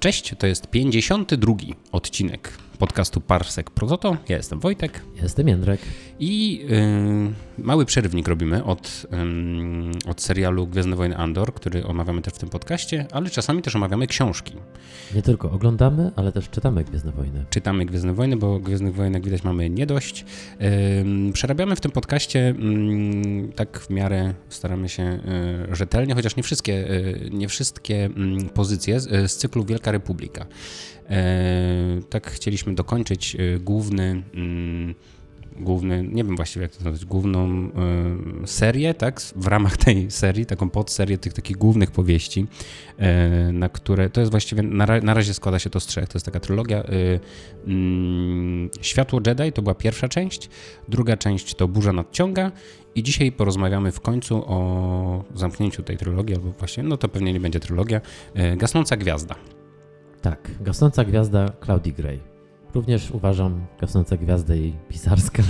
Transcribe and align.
Cześć, 0.00 0.34
to 0.38 0.46
jest 0.46 0.66
52 0.66 1.54
odcinek 1.92 2.58
podcastu 2.80 3.20
Parsek 3.20 3.70
Prototo. 3.70 4.16
Ja 4.28 4.36
jestem 4.36 4.60
Wojtek. 4.60 5.02
Ja 5.16 5.22
jestem 5.22 5.48
Jędrek. 5.48 5.80
I 6.18 6.58
yy, 7.58 7.64
mały 7.64 7.86
przerywnik 7.86 8.28
robimy 8.28 8.64
od, 8.64 9.06
yy, 10.04 10.10
od 10.10 10.22
serialu 10.22 10.66
Gwiezdne 10.66 10.96
Wojny 10.96 11.16
Andor, 11.16 11.54
który 11.54 11.84
omawiamy 11.86 12.22
też 12.22 12.34
w 12.34 12.38
tym 12.38 12.48
podcaście, 12.48 13.06
ale 13.12 13.30
czasami 13.30 13.62
też 13.62 13.76
omawiamy 13.76 14.06
książki. 14.06 14.52
Nie 15.14 15.22
tylko 15.22 15.50
oglądamy, 15.50 16.10
ale 16.16 16.32
też 16.32 16.50
czytamy 16.50 16.84
Gwiezdne 16.84 17.12
Wojny. 17.12 17.44
Czytamy 17.50 17.86
Gwiezdne 17.86 18.14
Wojny, 18.14 18.36
bo 18.36 18.58
Gwiezdnych 18.58 18.94
Wojen, 18.94 19.14
jak 19.14 19.24
widać, 19.24 19.44
mamy 19.44 19.70
nie 19.70 19.86
dość. 19.86 20.24
Yy, 20.60 21.32
przerabiamy 21.32 21.76
w 21.76 21.80
tym 21.80 21.90
podcaście 21.90 22.54
tak 23.56 23.80
w 23.80 23.90
miarę 23.90 24.34
staramy 24.48 24.88
się 24.88 25.20
y, 25.72 25.76
rzetelnie, 25.76 26.14
chociaż 26.14 26.36
nie 26.36 26.42
wszystkie, 26.42 26.90
y, 26.90 27.30
nie 27.32 27.48
wszystkie 27.48 28.10
pozycje 28.54 29.00
z, 29.00 29.32
z 29.32 29.36
cyklu 29.36 29.64
Wielka 29.64 29.92
Republika. 29.92 30.46
E, 31.10 32.00
tak 32.10 32.30
chcieliśmy 32.30 32.74
dokończyć 32.74 33.36
e, 33.36 33.58
główny 33.58 34.22
mm, 34.34 34.94
główny, 35.60 36.08
nie 36.12 36.24
wiem 36.24 36.36
właściwie 36.36 36.62
jak 36.62 36.76
to 36.76 36.84
nazwać, 36.84 37.04
główną 37.04 37.68
y, 38.44 38.46
serię, 38.46 38.94
tak, 38.94 39.20
w 39.20 39.46
ramach 39.46 39.76
tej 39.76 40.10
serii, 40.10 40.46
taką 40.46 40.70
podserię 40.70 41.18
tych 41.18 41.32
takich 41.32 41.56
głównych 41.56 41.90
powieści, 41.90 42.46
na 43.52 43.68
które, 43.68 44.10
to 44.10 44.20
jest 44.20 44.30
właściwie, 44.30 44.62
na, 44.62 44.86
na, 45.02 45.14
razie 45.14 45.34
składa 45.34 45.58
się 45.58 45.70
to 45.70 45.80
z 45.80 45.86
trzech, 45.86 46.08
to 46.08 46.16
jest 46.16 46.26
taka 46.26 46.40
trylogia. 46.40 46.84
Y, 46.84 47.20
Światło 48.80 49.20
Jedi 49.26 49.52
to 49.52 49.62
była 49.62 49.74
pierwsza 49.74 50.08
część, 50.08 50.50
druga 50.88 51.16
część 51.16 51.54
to 51.54 51.68
Burza 51.68 51.92
Nadciąga 51.92 52.52
i 52.94 53.02
dzisiaj 53.02 53.32
porozmawiamy 53.32 53.92
w 53.92 54.00
końcu 54.00 54.42
o 54.46 55.24
zamknięciu 55.34 55.82
tej 55.82 55.96
trylogii, 55.96 56.36
albo 56.36 56.50
właśnie, 56.50 56.82
no 56.82 56.96
to 56.96 57.08
pewnie 57.08 57.32
nie 57.32 57.40
będzie 57.40 57.60
trylogia, 57.60 58.00
Gasnąca 58.56 58.96
Gwiazda. 58.96 59.59
Tak, 60.22 60.50
gasnąca 60.60 61.04
gwiazda 61.04 61.46
Claudii 61.64 61.92
Gray. 61.92 62.20
Również 62.74 63.10
uważam 63.10 63.60
gasnąca 63.80 64.16
gwiazda 64.16 64.54
jej 64.54 64.72
pisarska. 64.88 65.42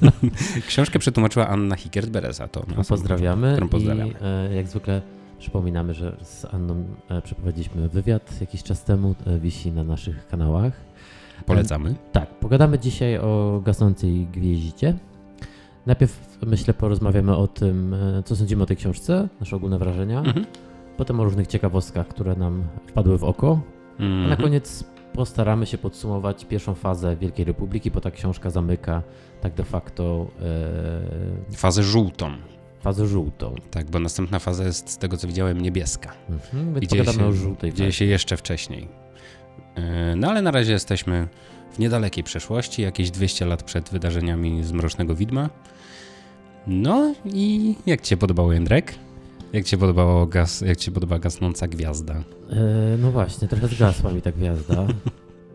Książkę 0.68 0.98
przetłumaczyła 0.98 1.48
Anna 1.48 1.76
Hickert-Bereza. 1.76 2.48
To 2.48 2.60
którą 2.60 2.84
pozdrawiamy. 2.84 3.52
Którą 3.52 3.68
pozdrawiamy. 3.68 4.10
I, 4.10 4.14
e, 4.52 4.56
jak 4.56 4.68
zwykle 4.68 5.02
przypominamy, 5.38 5.94
że 5.94 6.16
z 6.22 6.44
Anną 6.44 6.84
e, 7.08 7.22
przeprowadziliśmy 7.22 7.88
wywiad 7.88 8.40
jakiś 8.40 8.62
czas 8.62 8.84
temu, 8.84 9.14
e, 9.26 9.38
wisi 9.38 9.72
na 9.72 9.84
naszych 9.84 10.28
kanałach. 10.28 10.72
Polecamy. 11.46 11.90
E, 11.90 11.94
tak, 12.12 12.28
pogadamy 12.38 12.78
dzisiaj 12.78 13.18
o 13.18 13.60
gasnącej 13.64 14.26
gwieździe. 14.26 14.94
Najpierw 15.86 16.38
myślę 16.46 16.74
porozmawiamy 16.74 17.36
o 17.36 17.46
tym, 17.46 17.94
e, 17.94 18.22
co 18.22 18.36
sądzimy 18.36 18.62
o 18.62 18.66
tej 18.66 18.76
książce, 18.76 19.28
nasze 19.40 19.56
ogólne 19.56 19.78
wrażenia. 19.78 20.18
Mhm. 20.18 20.46
Potem 20.96 21.20
o 21.20 21.24
różnych 21.24 21.46
ciekawostkach, 21.46 22.08
które 22.08 22.36
nam 22.36 22.64
wpadły 22.86 23.18
w 23.18 23.24
oko 23.24 23.60
Mm 23.98 24.12
-hmm. 24.12 24.24
A 24.24 24.28
na 24.28 24.30
mhm. 24.30 24.42
koniec 24.42 24.84
postaramy 25.12 25.66
się 25.66 25.78
podsumować 25.78 26.44
pierwszą 26.44 26.74
fazę 26.74 27.16
Wielkiej 27.16 27.44
Republiki, 27.44 27.90
bo 27.90 28.00
ta 28.00 28.10
książka 28.10 28.50
zamyka 28.50 29.02
tak 29.40 29.54
de 29.54 29.64
facto. 29.64 30.26
E... 31.50 31.56
Fazę 31.56 31.82
żółtą. 31.82 32.30
Fazę 32.80 33.06
żółtą. 33.06 33.54
Tak, 33.70 33.90
bo 33.90 33.98
następna 33.98 34.38
faza 34.38 34.64
jest 34.64 34.90
z 34.90 34.98
tego 34.98 35.16
co 35.16 35.26
widziałem 35.26 35.60
niebieska. 35.60 36.12
Mhm, 36.30 36.82
I 36.82 36.86
dzieje 36.86 37.04
się, 37.04 37.26
o 37.26 37.32
żółtej 37.32 37.72
dzieje 37.72 37.92
się 37.92 38.04
jeszcze 38.04 38.36
wcześniej. 38.36 38.88
E... 39.74 40.16
No 40.16 40.30
ale 40.30 40.42
na 40.42 40.50
razie 40.50 40.72
jesteśmy 40.72 41.28
w 41.72 41.78
niedalekiej 41.78 42.24
przeszłości, 42.24 42.82
jakieś 42.82 43.10
200 43.10 43.46
lat 43.46 43.62
przed 43.62 43.90
wydarzeniami 43.90 44.64
z 44.64 44.72
Mrocznego 44.72 45.14
Widma. 45.14 45.50
No 46.66 47.14
i 47.24 47.74
jak 47.86 48.00
Ci 48.00 48.08
się 48.08 48.16
podobał 48.16 48.52
Jędrek? 48.52 48.94
Jak 49.54 49.64
ci 49.64 49.78
podobało 49.78 50.26
gaz, 50.26 50.60
jak 50.60 50.78
ci 50.78 50.92
podoba 50.92 51.18
gasnąca 51.18 51.68
gwiazda? 51.68 52.14
E, 52.14 52.96
no 52.98 53.10
właśnie, 53.10 53.48
trochę 53.48 53.68
zgasła 53.68 54.12
mi 54.12 54.22
ta 54.22 54.32
gwiazda. 54.32 54.86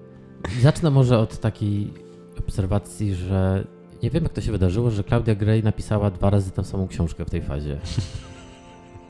Zacznę 0.62 0.90
może 0.90 1.20
od 1.20 1.40
takiej 1.40 1.94
obserwacji, 2.40 3.16
że 3.16 3.68
nie 4.04 4.10
wiem 4.10 4.24
jak 4.24 4.34
to 4.34 4.42
się 4.42 4.52
wydarzyło, 4.52 4.92
że 4.92 5.04
Claudia 5.04 5.36
Gray 5.36 5.64
napisała 5.64 6.12
dwa 6.12 6.30
razy 6.30 6.52
tę 6.52 6.64
samą 6.64 6.88
książkę 6.88 7.26
w 7.26 7.30
tej 7.30 7.42
fazie. 7.42 7.80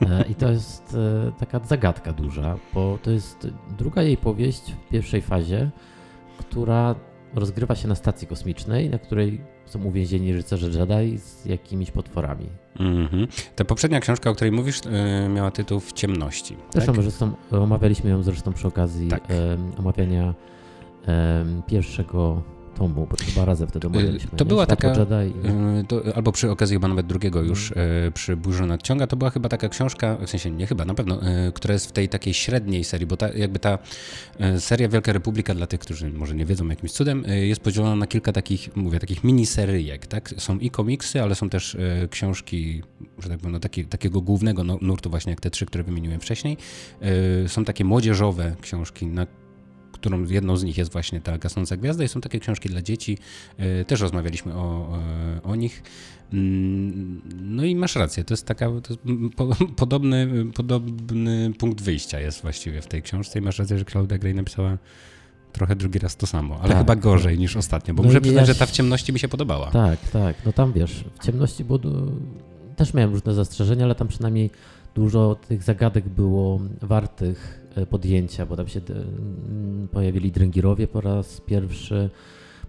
E, 0.00 0.24
I 0.28 0.34
to 0.34 0.50
jest 0.50 0.94
e, 0.94 1.32
taka 1.38 1.58
zagadka 1.58 2.12
duża, 2.12 2.58
bo 2.74 2.98
to 3.02 3.10
jest 3.10 3.48
druga 3.78 4.02
jej 4.02 4.16
powieść 4.16 4.62
w 4.72 4.88
pierwszej 4.88 5.22
fazie, 5.22 5.70
która 6.38 6.94
rozgrywa 7.34 7.74
się 7.74 7.88
na 7.88 7.94
stacji 7.94 8.26
kosmicznej, 8.28 8.90
na 8.90 8.98
której 8.98 9.40
są 9.70 9.84
uwięzieni 9.84 10.32
rycerze 10.32 10.66
Jedi 10.66 11.18
z 11.18 11.44
jakimiś 11.44 11.90
potworami. 11.90 12.46
Mm-hmm. 12.76 13.26
Ta 13.56 13.64
poprzednia 13.64 14.00
książka, 14.00 14.30
o 14.30 14.34
której 14.34 14.52
mówisz, 14.52 14.80
yy, 14.84 15.28
miała 15.28 15.50
tytuł 15.50 15.80
W 15.80 15.92
ciemności. 15.92 16.56
Zresztą 16.72 16.92
tak? 16.92 17.02
zresztą 17.02 17.32
omawialiśmy 17.50 18.10
ją 18.10 18.22
zresztą 18.22 18.52
przy 18.52 18.68
okazji 18.68 19.08
tak. 19.08 19.28
yy, 19.28 19.36
omawiania 19.78 20.34
yy, 21.06 21.12
pierwszego 21.66 22.42
tomu, 22.80 23.06
bo 23.06 23.16
chyba 23.26 23.44
razem 23.44 23.68
wtedy 23.68 23.86
omawialiśmy. 23.86 24.30
To 24.36 24.44
nie? 24.44 24.48
była 24.48 24.64
Światło 24.64 24.90
taka, 24.90 25.00
Jedi. 25.00 25.34
To, 25.88 26.02
albo 26.14 26.32
przy 26.32 26.50
okazji 26.50 26.76
chyba 26.76 26.88
nawet 26.88 27.06
drugiego 27.06 27.42
już, 27.42 27.72
mm. 27.72 28.12
przy 28.12 28.36
Burzy 28.36 28.66
Nadciąga, 28.66 29.06
to 29.06 29.16
była 29.16 29.30
chyba 29.30 29.48
taka 29.48 29.68
książka, 29.68 30.16
w 30.16 30.30
sensie 30.30 30.50
nie 30.50 30.66
chyba, 30.66 30.84
na 30.84 30.94
pewno, 30.94 31.20
która 31.54 31.74
jest 31.74 31.86
w 31.86 31.92
tej 31.92 32.08
takiej 32.08 32.34
średniej 32.34 32.84
serii, 32.84 33.06
bo 33.06 33.16
ta, 33.16 33.28
jakby 33.32 33.58
ta 33.58 33.78
seria 34.58 34.88
Wielka 34.88 35.12
Republika, 35.12 35.54
dla 35.54 35.66
tych, 35.66 35.80
którzy 35.80 36.10
może 36.10 36.34
nie 36.34 36.44
wiedzą 36.44 36.68
jakimś 36.68 36.92
cudem, 36.92 37.24
jest 37.28 37.60
podzielona 37.60 37.96
na 37.96 38.06
kilka 38.06 38.32
takich, 38.32 38.76
mówię, 38.76 39.00
takich 39.00 39.24
miniseryjek, 39.24 40.06
tak? 40.06 40.34
Są 40.38 40.58
i 40.58 40.70
komiksy, 40.70 41.22
ale 41.22 41.34
są 41.34 41.48
też 41.48 41.76
książki, 42.10 42.82
że 43.18 43.28
tak 43.28 43.38
powiem, 43.38 43.52
no, 43.52 43.60
taki, 43.60 43.84
takiego 43.84 44.20
głównego 44.20 44.64
nurtu 44.64 45.10
właśnie, 45.10 45.30
jak 45.30 45.40
te 45.40 45.50
trzy, 45.50 45.66
które 45.66 45.84
wymieniłem 45.84 46.20
wcześniej. 46.20 46.56
Są 47.46 47.64
takie 47.64 47.84
młodzieżowe 47.84 48.56
książki, 48.60 49.06
na 49.06 49.26
którą 50.00 50.24
jedną 50.24 50.56
z 50.56 50.64
nich 50.64 50.78
jest 50.78 50.92
właśnie 50.92 51.20
ta 51.20 51.38
Gasnąca 51.38 51.76
Gwiazda 51.76 52.04
i 52.04 52.08
są 52.08 52.20
takie 52.20 52.40
książki 52.40 52.68
dla 52.68 52.82
dzieci. 52.82 53.18
E, 53.58 53.84
też 53.84 54.00
rozmawialiśmy 54.00 54.54
o, 54.54 54.98
o 55.42 55.56
nich. 55.56 55.82
Mm, 56.32 57.22
no 57.42 57.64
i 57.64 57.76
masz 57.76 57.96
rację, 57.96 58.24
to 58.24 58.34
jest 58.34 58.46
taka 58.46 58.66
to 58.66 58.92
jest 58.92 59.02
podobny, 59.76 60.28
podobny 60.54 61.52
punkt 61.58 61.82
wyjścia 61.82 62.20
jest 62.20 62.42
właściwie 62.42 62.82
w 62.82 62.86
tej 62.86 63.02
książce 63.02 63.38
i 63.38 63.42
masz 63.42 63.58
rację, 63.58 63.78
że 63.78 63.84
Claudia 63.84 64.18
Gray 64.18 64.34
napisała 64.34 64.78
trochę 65.52 65.76
drugi 65.76 65.98
raz 65.98 66.16
to 66.16 66.26
samo, 66.26 66.58
ale 66.60 66.68
tak, 66.68 66.78
chyba 66.78 66.96
gorzej 66.96 67.38
niż 67.38 67.56
ostatnio, 67.56 67.94
bo 67.94 68.02
no 68.02 68.08
muszę 68.08 68.20
przyznać, 68.20 68.48
ja... 68.48 68.54
że 68.54 68.58
ta 68.58 68.66
w 68.66 68.70
ciemności 68.70 69.12
mi 69.12 69.18
się 69.18 69.28
podobała. 69.28 69.70
Tak, 69.70 70.10
tak, 70.10 70.36
no 70.46 70.52
tam 70.52 70.72
wiesz, 70.72 71.04
w 71.20 71.24
ciemności 71.24 71.64
było, 71.64 71.78
też 72.76 72.94
miałem 72.94 73.10
różne 73.10 73.34
zastrzeżenia, 73.34 73.84
ale 73.84 73.94
tam 73.94 74.08
przynajmniej 74.08 74.50
dużo 74.94 75.36
tych 75.48 75.62
zagadek 75.62 76.08
było 76.08 76.60
wartych 76.82 77.59
podjęcia, 77.90 78.46
bo 78.46 78.56
tam 78.56 78.68
się 78.68 78.80
pojawili 79.92 80.32
dręgirowie 80.32 80.88
po 80.88 81.00
raz 81.00 81.40
pierwszy. 81.40 82.10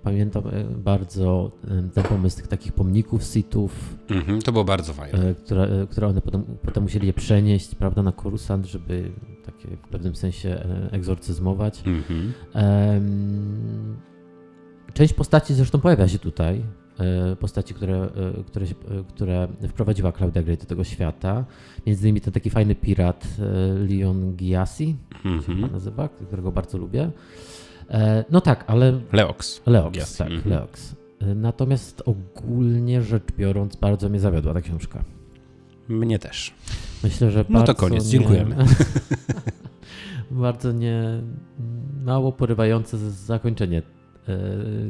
Pamiętam 0.04 0.44
e, 0.48 0.64
bardzo 0.64 1.52
ten 1.94 2.04
pomysł 2.04 2.38
tych 2.38 2.48
takich 2.48 2.74
pomników 2.74 3.24
sitów. 3.24 3.98
Mm-hmm, 4.08 4.42
to 4.42 4.52
było 4.52 4.64
bardzo 4.64 4.94
fajne. 4.94 5.30
E, 5.30 5.36
które, 5.36 5.88
które 5.90 6.08
one 6.08 6.22
potem, 6.22 6.44
potem 6.62 6.84
musieli 6.84 7.08
je 7.08 7.14
przenieść, 7.14 7.76
prawda, 7.76 8.04
na 8.04 8.12
Korusant, 8.12 8.66
żeby 8.66 9.12
takie 9.46 9.68
w 9.78 9.88
pewnym 9.88 10.16
sensie 10.16 10.64
egzorcyzmować. 10.92 11.84
Mm-hmm. 11.84 12.32
Część 14.94 15.14
postaci 15.14 15.54
zresztą 15.54 15.80
pojawia 15.80 16.08
się 16.08 16.20
tutaj. 16.20 16.64
E, 17.02 17.36
postaci, 17.36 17.74
które, 17.74 17.96
e, 17.96 18.44
które, 18.44 18.66
które 19.08 19.48
wprowadziła 19.68 20.12
Claudia 20.12 20.44
Gray 20.44 20.58
do 20.58 20.66
tego 20.66 20.84
świata. 20.84 21.46
Między 21.86 22.04
innymi 22.04 22.22
ten 22.22 22.34
taki 22.34 22.50
fajny 22.50 22.76
pirat 22.76 23.28
e, 23.40 23.44
Leon 23.94 24.36
Giassi, 24.36 24.96
mm 25.26 25.40
-hmm. 25.40 25.46
się 25.46 25.52
mhm. 25.52 25.72
nazywa, 25.72 26.10
którego 26.10 26.52
bardzo 26.52 26.78
lubię. 26.78 27.12
No 28.30 28.42
tak, 28.42 28.64
ale... 28.68 29.02
Leox. 29.12 29.62
Leox, 29.66 29.98
Giassi. 29.98 30.18
tak, 30.18 30.28
mm 30.28 30.42
-hmm. 30.42 30.50
Leox. 30.50 30.96
Natomiast 31.36 32.04
ogólnie 32.06 33.02
rzecz 33.02 33.24
biorąc 33.38 33.76
bardzo 33.76 34.10
mnie 34.10 34.20
zawiodła 34.20 34.54
ta 34.54 34.62
książka. 34.62 35.04
Mnie 35.90 36.20
też. 36.20 36.54
Myślę, 37.04 37.32
że 37.32 37.46
No 37.50 37.64
to 37.64 37.76
koniec, 37.76 38.06
nie... 38.06 38.12
dziękujemy. 38.12 38.56
bardzo 40.32 40.72
nie... 40.72 41.22
mało 42.06 42.32
porywające 42.32 42.98
zakończenie 43.12 43.82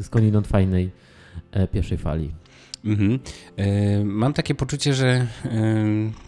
skądinąd 0.01 0.47
fajnej 0.47 0.85
E, 0.85 1.10
pierwszej 1.71 1.97
fali. 1.97 2.31
Mhm. 2.85 3.19
E, 3.57 4.05
mam 4.05 4.33
takie 4.33 4.55
poczucie, 4.55 4.93
że 4.93 5.07
e, 5.07 5.27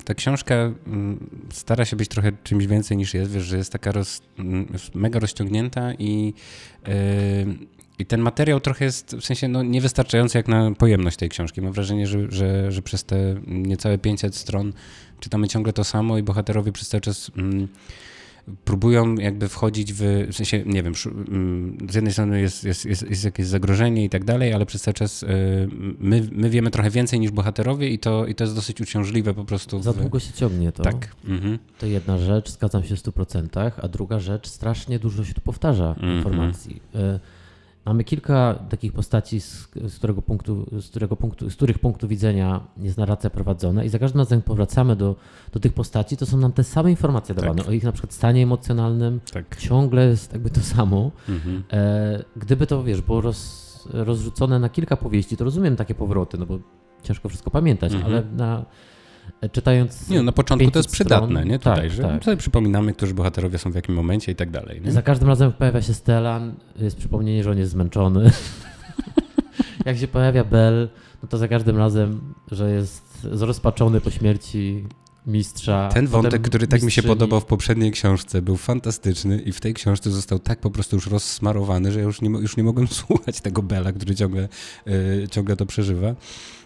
ta 0.05 0.13
książka 0.13 0.55
stara 1.51 1.85
się 1.85 1.95
być 1.95 2.09
trochę 2.09 2.31
czymś 2.43 2.67
więcej 2.67 2.97
niż 2.97 3.13
jest, 3.13 3.31
wiesz, 3.31 3.43
że 3.43 3.57
jest 3.57 3.71
taka 3.71 3.91
roz, 3.91 4.21
mega 4.93 5.19
rozciągnięta 5.19 5.93
i, 5.93 6.33
i 7.99 8.05
ten 8.05 8.21
materiał 8.21 8.59
trochę 8.59 8.85
jest 8.85 9.15
w 9.15 9.25
sensie 9.25 9.47
no, 9.47 9.63
niewystarczający 9.63 10.37
jak 10.37 10.47
na 10.47 10.71
pojemność 10.71 11.17
tej 11.17 11.29
książki. 11.29 11.61
Mam 11.61 11.73
wrażenie, 11.73 12.07
że, 12.07 12.31
że, 12.31 12.71
że 12.71 12.81
przez 12.81 13.03
te 13.03 13.35
niecałe 13.47 13.97
500 13.97 14.35
stron 14.35 14.73
czytamy 15.19 15.47
ciągle 15.47 15.73
to 15.73 15.83
samo 15.83 16.17
i 16.17 16.23
bohaterowie 16.23 16.71
przez 16.71 16.87
cały 16.87 17.01
czas 17.01 17.31
próbują 18.65 19.15
jakby 19.15 19.47
wchodzić 19.47 19.93
w, 19.93 20.27
w 20.31 20.35
sensie, 20.35 20.63
nie 20.65 20.83
wiem, 20.83 20.93
mm, 21.05 21.77
z 21.91 21.95
jednej 21.95 22.13
strony 22.13 22.41
jest, 22.41 22.63
jest, 22.63 22.85
jest, 22.85 23.09
jest 23.09 23.25
jakieś 23.25 23.45
zagrożenie 23.45 24.05
i 24.05 24.09
tak 24.09 24.23
dalej, 24.23 24.53
ale 24.53 24.65
przez 24.65 24.81
cały 24.81 24.93
czas 24.93 25.23
y, 25.23 25.27
my, 25.99 26.29
my 26.31 26.49
wiemy 26.49 26.71
trochę 26.71 26.89
więcej 26.89 27.19
niż 27.19 27.31
bohaterowie 27.31 27.89
i 27.89 27.99
to, 27.99 28.25
i 28.25 28.35
to 28.35 28.43
jest 28.43 28.55
dosyć 28.55 28.81
uciążliwe 28.81 29.33
po 29.33 29.45
prostu. 29.45 29.79
W... 29.79 29.83
Za 29.83 29.93
długo 29.93 30.19
się 30.19 30.33
ciągnie 30.33 30.71
to. 30.71 30.83
Tak. 30.83 31.15
Mhm. 31.25 31.59
To 31.79 31.85
jedna 31.85 32.17
rzecz, 32.17 32.49
zgadzam 32.49 32.83
się 32.83 32.95
w 32.95 32.99
100%, 32.99 33.71
a 33.81 33.87
druga 33.87 34.19
rzecz, 34.19 34.47
strasznie 34.47 34.99
dużo 34.99 35.25
się 35.25 35.33
tu 35.33 35.41
powtarza 35.41 35.89
mhm. 35.89 36.17
informacji. 36.17 36.81
Y 36.95 37.42
Mamy 37.85 38.03
kilka 38.03 38.53
takich 38.69 38.93
postaci, 38.93 39.41
z, 39.41 39.67
z, 39.87 39.97
którego 39.97 40.21
punktu, 40.21 40.81
z, 40.81 40.89
którego 40.89 41.15
punktu, 41.15 41.49
z 41.49 41.55
których 41.55 41.79
punktu 41.79 42.07
widzenia 42.07 42.61
jest 42.77 42.97
narracja 42.97 43.29
prowadzona 43.29 43.83
i 43.83 43.89
za 43.89 43.99
każdym 43.99 44.21
razem 44.21 44.41
powracamy 44.41 44.95
do, 44.95 45.15
do 45.51 45.59
tych 45.59 45.73
postaci, 45.73 46.17
to 46.17 46.25
są 46.25 46.37
nam 46.37 46.51
te 46.51 46.63
same 46.63 46.91
informacje 46.91 47.35
dawane 47.35 47.57
tak. 47.57 47.67
o 47.67 47.71
ich 47.71 47.83
na 47.83 47.91
przykład 47.91 48.13
stanie 48.13 48.43
emocjonalnym. 48.43 49.19
Tak. 49.33 49.55
Ciągle 49.57 50.07
jest 50.07 50.33
jakby 50.33 50.49
to 50.49 50.61
samo. 50.61 51.11
Mhm. 51.29 51.63
E, 51.71 52.23
gdyby 52.35 52.67
to, 52.67 52.83
wiesz, 52.83 53.01
było 53.01 53.21
roz, 53.21 53.87
rozrzucone 53.93 54.59
na 54.59 54.69
kilka 54.69 54.97
powieści, 54.97 55.37
to 55.37 55.43
rozumiem 55.43 55.75
takie 55.75 55.95
powroty, 55.95 56.37
no 56.37 56.45
bo 56.45 56.59
ciężko 57.03 57.29
wszystko 57.29 57.51
pamiętać, 57.51 57.93
mhm. 57.93 58.13
ale 58.13 58.23
na 58.35 58.65
czytając. 59.51 60.09
Nie, 60.09 60.23
na 60.23 60.31
początku 60.31 60.71
to 60.71 60.79
jest 60.79 60.91
przydatne, 60.91 61.45
nie? 61.45 61.59
Tutaj, 61.59 61.75
tak, 61.75 61.91
że 61.91 62.03
tak. 62.03 62.23
sobie 62.23 62.37
przypominamy, 62.37 62.93
którzy 62.93 63.13
bohaterowie 63.13 63.57
są 63.57 63.71
w 63.71 63.75
jakim 63.75 63.95
momencie 63.95 64.31
i 64.31 64.35
tak 64.35 64.51
dalej. 64.51 64.81
Nie? 64.81 64.91
Za 64.91 65.01
każdym 65.01 65.27
razem 65.27 65.51
pojawia 65.51 65.81
się 65.81 65.93
Stellan, 65.93 66.53
jest 66.75 66.97
przypomnienie, 66.97 67.43
że 67.43 67.51
on 67.51 67.57
jest 67.57 67.71
zmęczony. 67.71 68.31
jak 69.85 69.97
się 69.97 70.07
pojawia 70.07 70.43
Bell, 70.43 70.89
no 71.23 71.29
to 71.29 71.37
za 71.37 71.47
każdym 71.47 71.77
razem, 71.77 72.33
że 72.51 72.71
jest 72.71 73.27
zrozpaczony 73.31 74.01
po 74.01 74.11
śmierci 74.11 74.85
mistrza. 75.27 75.89
Ten 75.93 76.07
wątek, 76.07 76.41
który 76.41 76.67
tak 76.67 76.83
mi 76.83 76.91
się 76.91 77.03
podobał 77.03 77.39
w 77.39 77.45
poprzedniej 77.45 77.91
książce, 77.91 78.41
był 78.41 78.57
fantastyczny 78.57 79.39
i 79.39 79.51
w 79.51 79.61
tej 79.61 79.73
książce 79.73 80.11
został 80.11 80.39
tak 80.39 80.59
po 80.59 80.71
prostu 80.71 80.95
już 80.95 81.07
rozsmarowany, 81.07 81.91
że 81.91 81.99
ja 81.99 82.05
już 82.05 82.21
nie, 82.21 82.29
już 82.29 82.57
nie 82.57 82.63
mogłem 82.63 82.87
słuchać 83.03 83.41
tego 83.41 83.63
Bela, 83.63 83.91
który 83.91 84.15
ciągle, 84.15 84.49
yy, 84.85 85.27
ciągle 85.31 85.55
to 85.55 85.65
przeżywa. 85.65 86.15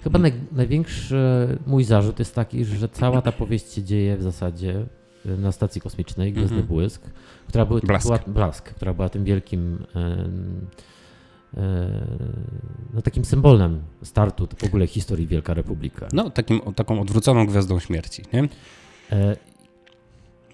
Chyba 0.08 0.20
naj, 0.20 0.34
największy 0.52 1.18
mój 1.68 1.84
zarzut 1.84 2.20
jest 2.20 2.36
taki, 2.36 2.66
że 2.66 2.90
cała 2.90 3.22
ta 3.22 3.32
powieść 3.32 3.74
się 3.74 3.84
dzieje 3.84 4.18
w 4.18 4.24
zasadzie 4.24 4.86
y, 5.26 5.38
na 5.38 5.52
stacji 5.52 5.82
kosmicznej 5.82 6.34
Gwiezdny 6.34 6.58
mm 6.58 6.66
-hmm. 6.66 6.70
Błysk, 6.70 7.02
która 7.48 7.66
był, 7.66 7.80
Blask. 7.80 8.06
była 8.06 8.20
Blask, 8.28 8.66
która 8.74 8.94
była 8.94 9.10
tym 9.10 9.24
wielkim 9.24 9.86
yy, 9.96 11.62
no, 12.94 13.02
takim 13.02 13.26
symbolem 13.26 13.82
startu 14.04 14.48
w 14.58 14.64
ogóle 14.64 14.88
historii 14.88 15.28
Wielka 15.28 15.54
Republika. 15.54 16.08
No, 16.14 16.30
takim, 16.30 16.62
taką 16.76 17.02
odwróconą 17.02 17.46
gwiazdą 17.46 17.80
śmierci, 17.80 18.24
nie? 18.34 18.48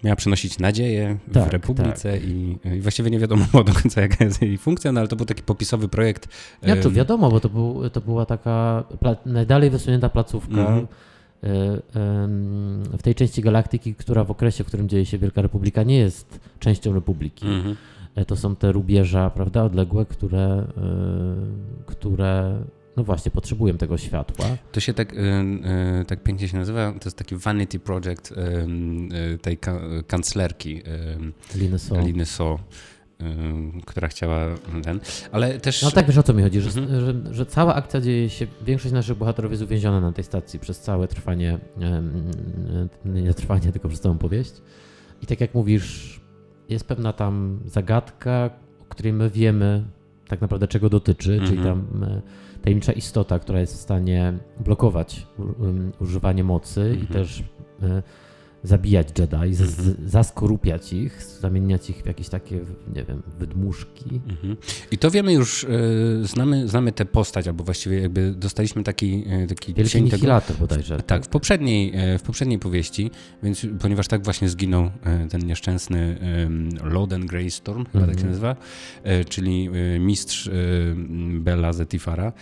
E, 0.04 0.06
miała 0.06 0.16
przynosić 0.16 0.58
nadzieję 0.58 1.18
tak, 1.32 1.48
w 1.48 1.52
Republice 1.52 2.12
tak. 2.12 2.24
i, 2.24 2.58
i, 2.64 2.80
właściwie 2.80 3.10
nie 3.10 3.18
wiadomo 3.18 3.46
do 3.66 3.72
końca 3.72 4.00
jaka 4.00 4.24
jest 4.24 4.42
jej 4.42 4.58
funkcja, 4.58 4.92
no 4.92 5.00
ale 5.00 5.08
to 5.08 5.16
był 5.16 5.26
taki 5.26 5.42
popisowy 5.42 5.88
projekt. 5.88 6.28
Ja 6.62 6.76
to 6.76 6.90
wiadomo, 6.90 7.30
bo 7.30 7.40
to, 7.40 7.48
był, 7.48 7.90
to 7.90 8.00
była 8.00 8.26
taka 8.26 8.84
najdalej 9.26 9.70
wysunięta 9.70 10.08
placówka 10.08 10.54
mm 10.54 10.86
-hmm. 10.86 10.86
w 12.98 13.02
tej 13.02 13.14
części 13.14 13.42
galaktyki, 13.42 13.94
która 13.94 14.24
w 14.24 14.30
okresie, 14.30 14.64
w 14.64 14.66
którym 14.66 14.88
dzieje 14.88 15.06
się 15.06 15.18
Wielka 15.18 15.42
Republika 15.42 15.82
nie 15.82 15.96
jest 15.96 16.40
częścią 16.58 16.94
Republiki. 16.94 17.46
Mm 17.46 17.62
-hmm. 17.62 17.74
To 18.26 18.36
są 18.36 18.56
te 18.56 18.72
rubieża, 18.72 19.30
prawda, 19.30 19.64
odległe, 19.64 20.06
które, 20.06 20.40
e, 20.40 20.66
które 21.86 22.62
no 22.96 23.04
właśnie, 23.04 23.30
potrzebują 23.30 23.78
tego 23.78 23.98
światła. 23.98 24.46
To 24.72 24.80
się 24.80 24.94
tak, 24.94 25.12
y, 25.12 25.16
y, 25.16 26.04
tak 26.04 26.22
pięknie 26.22 26.48
się 26.48 26.58
nazywa, 26.58 26.92
to 26.92 27.04
jest 27.04 27.16
taki 27.16 27.36
vanity 27.36 27.78
project 27.78 28.32
y, 28.32 29.38
tej 29.38 29.58
kanclerki 30.06 30.82
Liny 32.04 32.26
So 32.26 32.58
która 33.86 34.08
chciała 34.08 34.38
ten, 34.84 35.00
ale 35.32 35.60
też... 35.60 35.82
No 35.82 35.90
tak 35.90 36.06
wiesz 36.06 36.18
o 36.18 36.22
co 36.22 36.34
mi 36.34 36.42
chodzi, 36.42 36.60
że, 36.60 36.80
mhm. 36.80 37.00
że, 37.00 37.34
że, 37.34 37.46
cała 37.46 37.74
akcja 37.74 38.00
dzieje 38.00 38.30
się, 38.30 38.46
większość 38.66 38.94
naszych 38.94 39.18
bohaterów 39.18 39.50
jest 39.50 39.62
uwięziona 39.62 40.00
na 40.00 40.12
tej 40.12 40.24
stacji 40.24 40.58
przez 40.60 40.80
całe 40.80 41.08
trwanie, 41.08 41.58
nie 43.04 43.34
trwanie, 43.34 43.72
tylko 43.72 43.88
przez 43.88 44.00
całą 44.00 44.18
powieść. 44.18 44.52
I 45.22 45.26
tak 45.26 45.40
jak 45.40 45.54
mówisz, 45.54 46.20
jest 46.68 46.88
pewna 46.88 47.12
tam 47.12 47.60
zagadka, 47.66 48.50
o 48.80 48.84
której 48.84 49.12
my 49.12 49.30
wiemy 49.30 49.84
tak 50.28 50.40
naprawdę 50.40 50.68
czego 50.68 50.90
dotyczy, 50.90 51.40
czyli 51.44 51.58
mhm. 51.58 51.64
tam 51.64 52.06
tajemnicza 52.64 52.92
istota, 52.92 53.38
która 53.38 53.60
jest 53.60 53.74
w 53.74 53.80
stanie 53.80 54.32
blokować 54.60 55.26
używanie 56.00 56.44
mocy 56.44 56.80
i 56.80 57.00
mhm. 57.00 57.06
też 57.06 57.42
e, 57.82 58.02
zabijać 58.64 59.08
Jedi, 59.18 59.36
mhm. 59.36 59.96
zaskorupiać 60.06 60.92
ich, 60.92 61.22
zamieniać 61.40 61.90
ich 61.90 61.96
w 61.96 62.06
jakieś 62.06 62.28
takie, 62.28 62.60
nie 62.94 63.04
wiem, 63.04 63.22
wydmuszki. 63.38 64.20
Mhm. 64.28 64.56
I 64.90 64.98
to 64.98 65.10
wiemy 65.10 65.32
już, 65.32 65.64
e, 65.64 65.68
znamy, 66.22 66.68
znamy 66.68 66.92
tę 66.92 67.04
postać, 67.04 67.48
albo 67.48 67.64
właściwie 67.64 68.00
jakby 68.00 68.34
dostaliśmy 68.36 68.82
taki, 68.82 69.24
e, 69.28 69.46
taki 69.46 69.74
Wielki 69.74 69.92
cień 69.92 70.10
tego. 70.10 70.40
bodajże. 70.60 70.96
Tak, 70.96 71.06
tak, 71.06 71.24
w 71.24 71.28
poprzedniej, 71.28 71.92
w 72.18 72.22
poprzedniej 72.22 72.58
powieści, 72.58 73.10
więc 73.42 73.66
ponieważ 73.80 74.08
tak 74.08 74.24
właśnie 74.24 74.48
zginął 74.48 74.90
ten 75.30 75.46
nieszczęsny 75.46 76.18
Loden 76.84 77.26
Greystorm, 77.26 77.84
chyba 77.92 78.06
tak 78.06 78.14
się 78.14 78.26
mhm. 78.26 78.28
nazywa, 78.28 78.56
czyli 79.28 79.70
mistrz 80.00 80.50
Bella 81.40 81.72
Zetifara, 81.72 82.32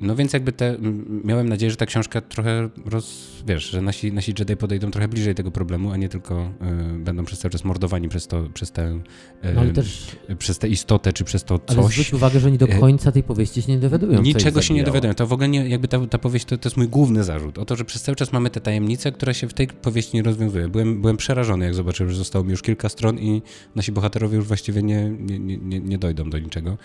no 0.00 0.16
więc 0.16 0.32
jakby 0.32 0.52
te, 0.52 0.76
miałem 1.24 1.48
nadzieję, 1.48 1.70
że 1.70 1.76
ta 1.76 1.86
książka 1.86 2.20
trochę 2.20 2.68
roz, 2.84 3.26
wiesz, 3.46 3.70
że 3.70 3.82
nasi, 3.82 4.12
nasi 4.12 4.34
Jedi 4.38 4.56
podejdą 4.56 4.90
trochę 4.90 5.08
bliżej 5.08 5.34
tego 5.34 5.50
problemu, 5.50 5.92
a 5.92 5.96
nie 5.96 6.08
tylko 6.08 6.50
y, 6.96 6.98
będą 6.98 7.24
przez 7.24 7.38
cały 7.38 7.52
czas 7.52 7.64
mordowani 7.64 8.08
przez 8.08 8.26
to, 8.26 8.42
przez 8.54 8.72
tę, 8.72 9.00
y, 9.44 9.52
no, 9.54 9.72
też, 9.72 10.16
przez 10.38 10.58
tę 10.58 10.68
istotę, 10.68 11.12
czy 11.12 11.24
przez 11.24 11.44
to 11.44 11.58
coś. 11.58 11.78
Ale 11.78 11.88
zwróć 11.88 12.12
uwagę, 12.12 12.40
że 12.40 12.48
oni 12.48 12.58
do 12.58 12.68
końca 12.68 13.12
tej 13.12 13.22
powieści 13.22 13.62
się 13.62 13.72
nie 13.72 13.78
dowiadują. 13.78 14.22
Niczego 14.22 14.62
się 14.62 14.74
nie 14.74 14.84
dowiadują. 14.84 15.14
To 15.14 15.26
w 15.26 15.32
ogóle 15.32 15.48
nie, 15.48 15.68
jakby 15.68 15.88
ta, 15.88 16.06
ta 16.06 16.18
powieść 16.18 16.44
to, 16.44 16.58
to 16.58 16.68
jest 16.68 16.76
mój 16.76 16.88
główny 16.88 17.24
zarzut. 17.24 17.58
O 17.58 17.64
to, 17.64 17.76
że 17.76 17.84
przez 17.84 18.02
cały 18.02 18.16
czas 18.16 18.32
mamy 18.32 18.50
te 18.50 18.60
tajemnice, 18.60 19.12
które 19.12 19.34
się 19.34 19.48
w 19.48 19.54
tej 19.54 19.66
powieści 19.66 20.16
nie 20.16 20.22
rozwiązują. 20.22 20.68
Byłem, 20.68 21.00
byłem 21.00 21.16
przerażony, 21.16 21.64
jak 21.64 21.74
zobaczyłem, 21.74 22.10
że 22.10 22.18
zostało 22.18 22.44
mi 22.44 22.50
już 22.50 22.62
kilka 22.62 22.88
stron 22.88 23.18
i 23.18 23.42
nasi 23.74 23.92
bohaterowie 23.92 24.36
już 24.36 24.46
właściwie 24.46 24.82
nie, 24.82 25.10
nie, 25.10 25.38
nie, 25.38 25.80
nie 25.80 25.98
dojdą 25.98 26.30
do 26.30 26.38
niczego. 26.38 26.78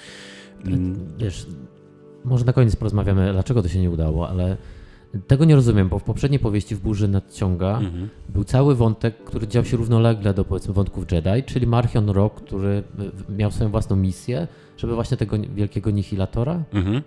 Wiesz, 1.17 1.47
może 2.25 2.45
na 2.45 2.53
koniec 2.53 2.75
porozmawiamy, 2.75 3.31
dlaczego 3.33 3.61
to 3.61 3.69
się 3.69 3.79
nie 3.79 3.91
udało, 3.91 4.29
ale 4.29 4.57
tego 5.27 5.45
nie 5.45 5.55
rozumiem, 5.55 5.89
bo 5.89 5.99
w 5.99 6.03
poprzedniej 6.03 6.39
powieści 6.39 6.75
w 6.75 6.79
Burzy 6.79 7.07
Nadciąga 7.07 7.77
mhm. 7.79 8.09
był 8.29 8.43
cały 8.43 8.75
wątek, 8.75 9.23
który 9.23 9.47
dział 9.47 9.65
się 9.65 9.77
równolegle 9.77 10.33
do 10.33 10.45
powiedzmy 10.45 10.73
wątków 10.73 11.11
Jedi, 11.11 11.43
czyli 11.45 11.67
Marchion 11.67 12.09
Rock, 12.09 12.35
który 12.35 12.83
miał 13.29 13.51
swoją 13.51 13.69
własną 13.69 13.95
misję, 13.95 14.47
żeby 14.77 14.95
właśnie 14.95 15.17
tego 15.17 15.37
wielkiego 15.55 15.91
nihilatora 15.91 16.63
mhm. 16.73 17.01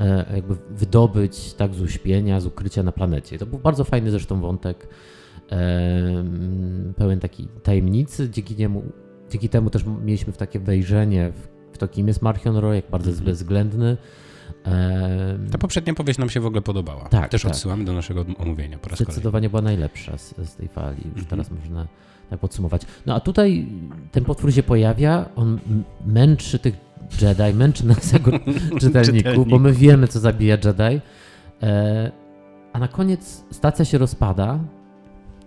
e, 0.00 0.34
jakby 0.34 0.56
wydobyć 0.70 1.54
tak 1.54 1.74
z 1.74 1.80
uśpienia, 1.80 2.40
z 2.40 2.46
ukrycia 2.46 2.82
na 2.82 2.92
planecie. 2.92 3.38
To 3.38 3.46
był 3.46 3.58
bardzo 3.58 3.84
fajny 3.84 4.10
zresztą 4.10 4.40
wątek, 4.40 4.88
e, 5.52 6.24
pełen 6.96 7.20
takiej 7.20 7.48
tajemnicy, 7.62 8.30
dzięki 8.30 8.56
niemu 8.56 8.82
dzięki 9.30 9.48
temu 9.48 9.70
też 9.70 9.84
mieliśmy 10.04 10.32
w 10.32 10.36
takie 10.36 10.60
wejrzenie 10.60 11.32
w, 11.32 11.48
w 11.74 11.78
to, 11.78 11.88
kim 11.88 12.08
jest 12.08 12.22
Marchion 12.22 12.56
Rock, 12.56 12.74
jak 12.74 12.90
bardzo 12.90 13.10
jest 13.10 13.20
mhm. 13.20 13.32
bezwzględny, 13.32 13.96
ta 15.52 15.58
poprzednia 15.58 15.94
powieść 15.94 16.18
nam 16.18 16.30
się 16.30 16.40
w 16.40 16.46
ogóle 16.46 16.62
podobała. 16.62 17.08
Tak, 17.08 17.28
Też 17.28 17.42
tak. 17.42 17.50
odsyłamy 17.52 17.84
do 17.84 17.92
naszego 17.92 18.24
omówienia 18.38 18.78
po 18.78 18.88
raz 18.88 18.98
Zdecydowanie 18.98 19.30
kolejny. 19.30 19.48
była 19.48 19.62
najlepsza 19.62 20.18
z, 20.18 20.34
z 20.48 20.54
tej 20.54 20.68
fali. 20.68 20.96
Już 20.96 21.06
mhm. 21.06 21.26
teraz 21.26 21.50
można 21.50 21.86
tak 22.30 22.40
podsumować. 22.40 22.82
No 23.06 23.14
a 23.14 23.20
tutaj 23.20 23.66
ten 24.12 24.24
potwór 24.24 24.52
się 24.52 24.62
pojawia, 24.62 25.28
on 25.36 25.58
męczy 26.06 26.58
tych 26.58 26.74
Jedi, 27.22 27.54
męczy 27.54 27.86
nas 27.86 28.12
jako 28.12 28.30
czytelników, 28.80 29.48
bo 29.48 29.58
my 29.58 29.72
wiemy, 29.72 30.08
co 30.08 30.20
zabija 30.20 30.56
Jedi. 30.64 31.00
E, 31.62 32.12
a 32.72 32.78
na 32.78 32.88
koniec 32.88 33.44
stacja 33.50 33.84
się 33.84 33.98
rozpada 33.98 34.58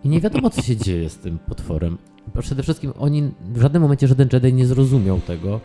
i 0.04 0.10
nie 0.10 0.22
wiadomo, 0.22 0.50
co 0.50 0.62
się 0.62 0.78
dzieje 0.78 1.10
z 1.10 1.18
tym 1.18 1.40
potworem. 1.40 1.98
Przede 2.40 2.64
wszystkim 2.64 2.94
oni 3.00 3.32
w 3.54 3.62
żadnym 3.62 3.82
momencie 3.82 4.08
żaden 4.08 4.30
Jedi 4.34 4.54
nie 4.54 4.66
zrozumiał 4.66 5.22
tego, 5.22 5.60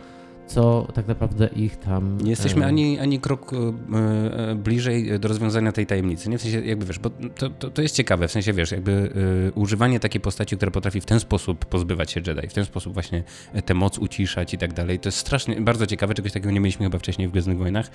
co 0.49 0.87
tak 0.93 1.07
naprawdę 1.07 1.49
ich 1.55 1.77
tam... 1.77 2.21
Nie 2.21 2.29
jesteśmy 2.29 2.65
ani, 2.65 2.99
ani 2.99 3.19
krok 3.19 3.53
e, 3.53 3.57
e, 3.57 4.55
bliżej 4.55 5.19
do 5.19 5.27
rozwiązania 5.27 5.71
tej 5.71 5.85
tajemnicy. 5.85 6.29
Nie 6.29 6.37
w 6.37 6.41
sensie, 6.41 6.61
jakby 6.65 6.85
wiesz, 6.85 6.99
bo 6.99 7.09
to, 7.35 7.49
to, 7.49 7.69
to 7.69 7.81
jest 7.81 7.95
ciekawe, 7.95 8.27
w 8.27 8.31
sensie 8.31 8.53
wiesz, 8.53 8.71
jakby 8.71 9.13
e, 9.47 9.51
używanie 9.51 9.99
takiej 9.99 10.21
postaci, 10.21 10.55
która 10.55 10.71
potrafi 10.71 11.01
w 11.01 11.05
ten 11.05 11.19
sposób 11.19 11.65
pozbywać 11.65 12.11
się 12.11 12.21
Jedi, 12.27 12.47
w 12.47 12.53
ten 12.53 12.65
sposób 12.65 12.93
właśnie 12.93 13.23
tę 13.65 13.73
moc 13.73 13.97
uciszać 13.97 14.53
i 14.53 14.57
tak 14.57 14.73
dalej, 14.73 14.99
to 14.99 15.07
jest 15.07 15.17
strasznie, 15.17 15.61
bardzo 15.61 15.87
ciekawe, 15.87 16.13
czegoś 16.13 16.31
takiego 16.31 16.51
nie 16.51 16.59
mieliśmy 16.59 16.85
chyba 16.85 16.99
wcześniej 16.99 17.27
w 17.27 17.31
Gwiezdnych 17.31 17.57
Wojnach, 17.57 17.91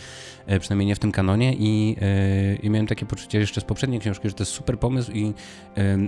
przynajmniej 0.61 0.87
nie 0.87 0.95
w 0.95 0.99
tym 0.99 1.13
kanonie 1.13 1.55
i, 1.59 1.97
i 2.63 2.71
miałem 2.71 2.87
takie 2.87 3.07
poczucie 3.07 3.39
jeszcze 3.39 3.61
z 3.61 3.65
poprzedniej 3.65 4.01
książki, 4.01 4.29
że 4.29 4.35
to 4.35 4.43
jest 4.43 4.53
super 4.53 4.79
pomysł 4.79 5.13
i, 5.13 5.35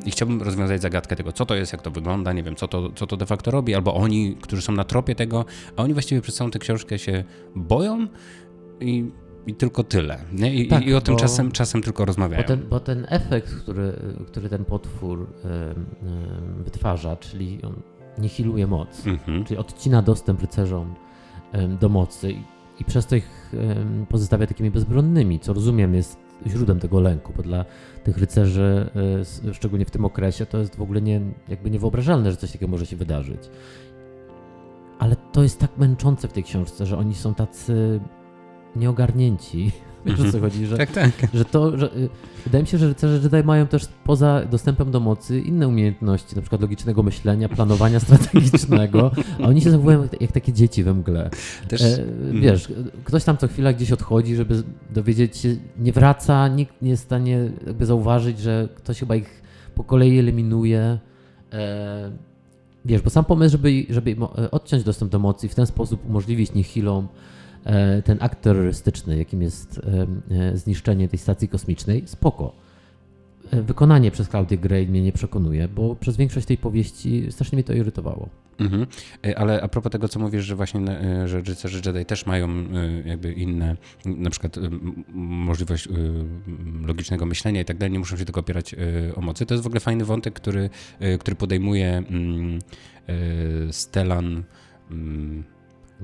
i 0.05 0.11
chciałbym 0.11 0.43
rozwiązać 0.43 0.83
zagadkę 0.83 1.17
tego, 1.17 1.33
co 1.33 1.47
to 1.47 1.55
jest, 1.55 1.73
jak 1.73 1.83
to 1.83 1.91
wygląda, 1.91 2.33
nie 2.33 2.43
wiem, 2.43 2.57
co 2.57 2.69
to, 2.69 2.91
co 2.93 3.07
to 3.07 3.17
de 3.17 3.27
facto 3.27 3.51
robi, 3.51 3.75
albo 3.75 3.95
oni, 3.95 4.37
którzy 4.41 4.63
są 4.63 4.73
na 4.73 4.85
tropie 4.85 5.15
tego, 5.15 5.45
a 5.77 5.83
oni 5.83 5.93
właściwie 5.93 6.21
przez 6.21 6.36
całą 6.37 6.51
tę 6.51 6.59
książkę 6.59 6.99
się 6.99 7.25
boją 7.55 8.07
i, 8.81 9.11
i 9.47 9.55
tylko 9.55 9.85
tyle. 9.85 10.19
Nie? 10.33 10.55
I, 10.55 10.69
tak, 10.69 10.87
i 10.87 10.95
o 10.95 11.01
tym 11.01 11.17
czasem, 11.17 11.53
czasem 11.53 11.83
tylko 11.83 12.05
rozmawiają. 12.05 12.43
Bo 12.43 12.49
ten, 12.49 12.69
bo 12.69 12.81
ten 12.81 13.07
efekt, 13.09 13.55
który, 13.55 13.93
który 14.27 14.49
ten 14.49 14.65
potwór 14.65 15.27
wytwarza, 16.65 17.17
czyli 17.17 17.63
on 17.63 17.75
nihiluje 18.19 18.67
moc, 18.67 19.07
Mhm. 19.07 19.45
czyli 19.45 19.59
odcina 19.59 20.03
dostęp 20.03 20.41
rycerzom 20.41 20.95
do 21.81 21.89
mocy 21.89 22.33
i, 22.81 22.85
przez 22.85 23.07
to 23.07 23.17
ich 23.17 23.53
pozostawia 24.09 24.47
takimi 24.47 24.71
bezbronnymi, 24.71 25.41
co 25.41 25.53
rozumiem 25.53 25.95
jest 25.95 26.19
źródłem 26.47 26.81
tego 26.81 27.01
lęku, 27.01 27.33
bo 27.37 27.43
dla 27.43 27.65
tych 28.05 28.19
rycerzy, 28.19 28.91
e, 29.49 29.55
szczególnie 29.55 29.85
w 29.85 29.91
tym 29.91 30.05
okresie, 30.05 30.47
to 30.47 30.59
jest 30.59 30.77
w 30.77 30.83
ogóle 30.83 31.03
nie, 31.03 31.21
jakby 31.49 31.71
niewyobrażalne, 31.71 32.31
że 32.31 32.37
coś 32.37 32.53
takiego 32.53 32.71
może 32.71 32.87
się 32.87 32.97
wydarzyć. 32.97 33.41
Ale 34.99 35.17
to 35.33 35.43
jest 35.43 35.59
tak 35.59 35.79
męczące 35.79 36.29
w 36.29 36.33
tej 36.33 36.45
książce, 36.45 36.87
że 36.87 36.99
oni 36.99 37.15
są 37.15 37.35
tacy 37.35 38.01
nieogarnięci. 38.77 39.73
Wiesz 40.07 40.21
o 40.21 40.33
co 40.33 40.41
chodzi? 40.41 40.67
Że, 40.67 40.77
Tak, 40.77 40.93
tak. 40.93 41.13
że 41.35 41.45
to, 41.45 41.79
że 41.79 41.97
y, 41.97 42.09
wydaje 42.45 42.63
mi 42.65 42.69
się, 42.69 42.79
że 42.79 42.89
rycerze 42.89 43.21
Jedi 43.23 43.47
mają 43.47 43.67
też 43.67 43.89
poza 44.05 44.45
dostępem 44.51 44.91
do 44.91 45.01
mocy 45.01 45.41
inne 45.41 45.69
umiejętności, 45.69 46.37
na 46.37 46.43
przykład 46.43 46.61
logicznego 46.61 47.03
myślenia, 47.03 47.49
planowania 47.49 48.01
strategicznego, 48.01 49.11
a 49.43 49.47
oni 49.47 49.61
się 49.61 49.71
zachowują 49.71 50.03
jak, 50.03 50.21
jak 50.21 50.33
takie 50.33 50.53
dzieci 50.53 50.85
we 50.85 50.95
mgle. 50.95 51.31
Też, 51.69 51.83
E, 51.83 51.99
wiesz, 52.33 52.73
ktoś 53.05 53.25
tam 53.25 53.37
co 53.37 53.49
chwila 53.49 53.73
gdzieś 53.73 53.93
odchodzi, 53.93 54.37
żeby 54.37 54.63
dowiedzieć 54.91 55.37
się, 55.37 55.57
nie 55.79 55.93
wraca, 55.93 56.49
nikt 56.49 56.83
nie 56.83 56.91
jest 56.91 57.03
w 57.03 57.07
stanie 57.07 57.51
jakby 57.67 57.87
zauważyć, 57.87 58.39
że 58.39 58.69
ktoś 58.75 58.99
chyba 59.01 59.17
ich 59.17 59.43
po 59.75 59.85
kolei 59.85 60.19
eliminuje. 60.19 60.99
E, 61.53 62.11
wiesz, 62.87 63.03
bo 63.03 63.11
sam 63.11 63.25
pomysł, 63.25 63.53
żeby, 63.53 63.87
żeby 63.89 64.17
e, 64.39 64.51
odciąć 64.51 64.85
dostęp 64.85 65.13
do 65.13 65.19
mocy 65.19 65.47
i 65.47 65.49
w 65.49 65.55
ten 65.55 65.67
sposób 65.67 66.07
umożliwić 66.07 66.55
nihilom 66.55 67.09
e, 67.65 68.03
ten 68.03 68.19
akt 68.21 68.43
terrorystyczny, 68.43 69.17
jakim 69.17 69.43
jest 69.43 69.81
e, 70.31 70.57
zniszczenie 70.57 71.09
tej 71.09 71.19
stacji 71.19 71.49
kosmicznej, 71.49 72.03
spoko. 72.07 72.53
Wykonanie 73.53 74.11
przez 74.11 74.29
Claudię 74.29 74.59
Gray 74.59 74.87
mnie 74.87 75.03
nie 75.03 75.13
przekonuje, 75.13 75.69
bo 75.69 75.97
przez 75.97 76.17
większość 76.17 76.47
tej 76.47 76.59
powieści 76.59 77.27
strasznie 77.31 77.57
mnie 77.57 77.65
to 77.65 77.73
irytowało. 77.73 78.29
Mhm. 78.59 78.87
E, 79.27 79.39
Ale 79.39 79.63
a 79.63 79.69
propos 79.69 79.93
tego, 79.93 80.09
co 80.09 80.21
mówisz, 80.21 80.45
że 80.45 80.57
właśnie 80.57 80.81
e, 80.81 81.29
że 81.29 81.41
rycerze 81.41 81.81
Jedi 81.87 82.05
też 82.05 82.27
mają 82.27 82.49
e, 82.49 83.09
jakby 83.09 83.33
inne, 83.33 83.77
na 84.05 84.31
przykład 84.31 84.57
możliwość 85.15 85.89
logicznego 86.87 87.27
myślenia 87.27 87.61
i 87.61 87.65
tak 87.65 87.77
dalej, 87.77 87.93
nie 87.93 87.99
muszą 87.99 88.17
się 88.17 88.25
tylko 88.25 88.41
opierać 88.41 88.75
o 89.15 89.21
mocy. 89.21 89.47
To 89.47 89.55
jest 89.55 89.65
w 89.65 89.67
ogóle 89.67 89.81
fajny 89.81 90.05
wątek, 90.05 90.35
który, 90.35 90.71
który 91.21 91.37
podejmuje 91.37 91.97
mm, 91.97 92.59
Stellan 93.71 94.43
mm, 94.91 95.45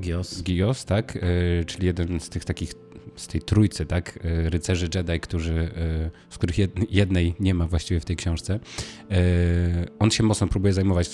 Gios. 0.01 0.43
Gios, 0.43 0.85
tak? 0.85 1.19
Czyli 1.67 1.87
jeden 1.87 2.21
z 2.21 2.29
tych 2.29 2.45
takich, 2.45 2.75
z 3.23 3.27
tej 3.27 3.43
trójcy, 3.43 3.87
tak? 3.87 4.19
E, 4.25 4.51
Rycerzy 4.51 4.89
Jedi, 4.95 5.21
którzy, 5.21 5.55
e, 5.55 6.11
z 6.31 6.39
których 6.39 6.57
jed- 6.57 6.87
jednej 6.91 7.35
nie 7.41 7.55
ma 7.55 7.67
właściwie 7.67 8.01
w 8.01 8.05
tej 8.05 8.17
książce. 8.17 8.61
E, 9.11 9.19
On 9.99 10.11
się 10.11 10.23
mocno 10.23 10.47
próbuje 10.47 10.73
zajmować, 10.73 11.09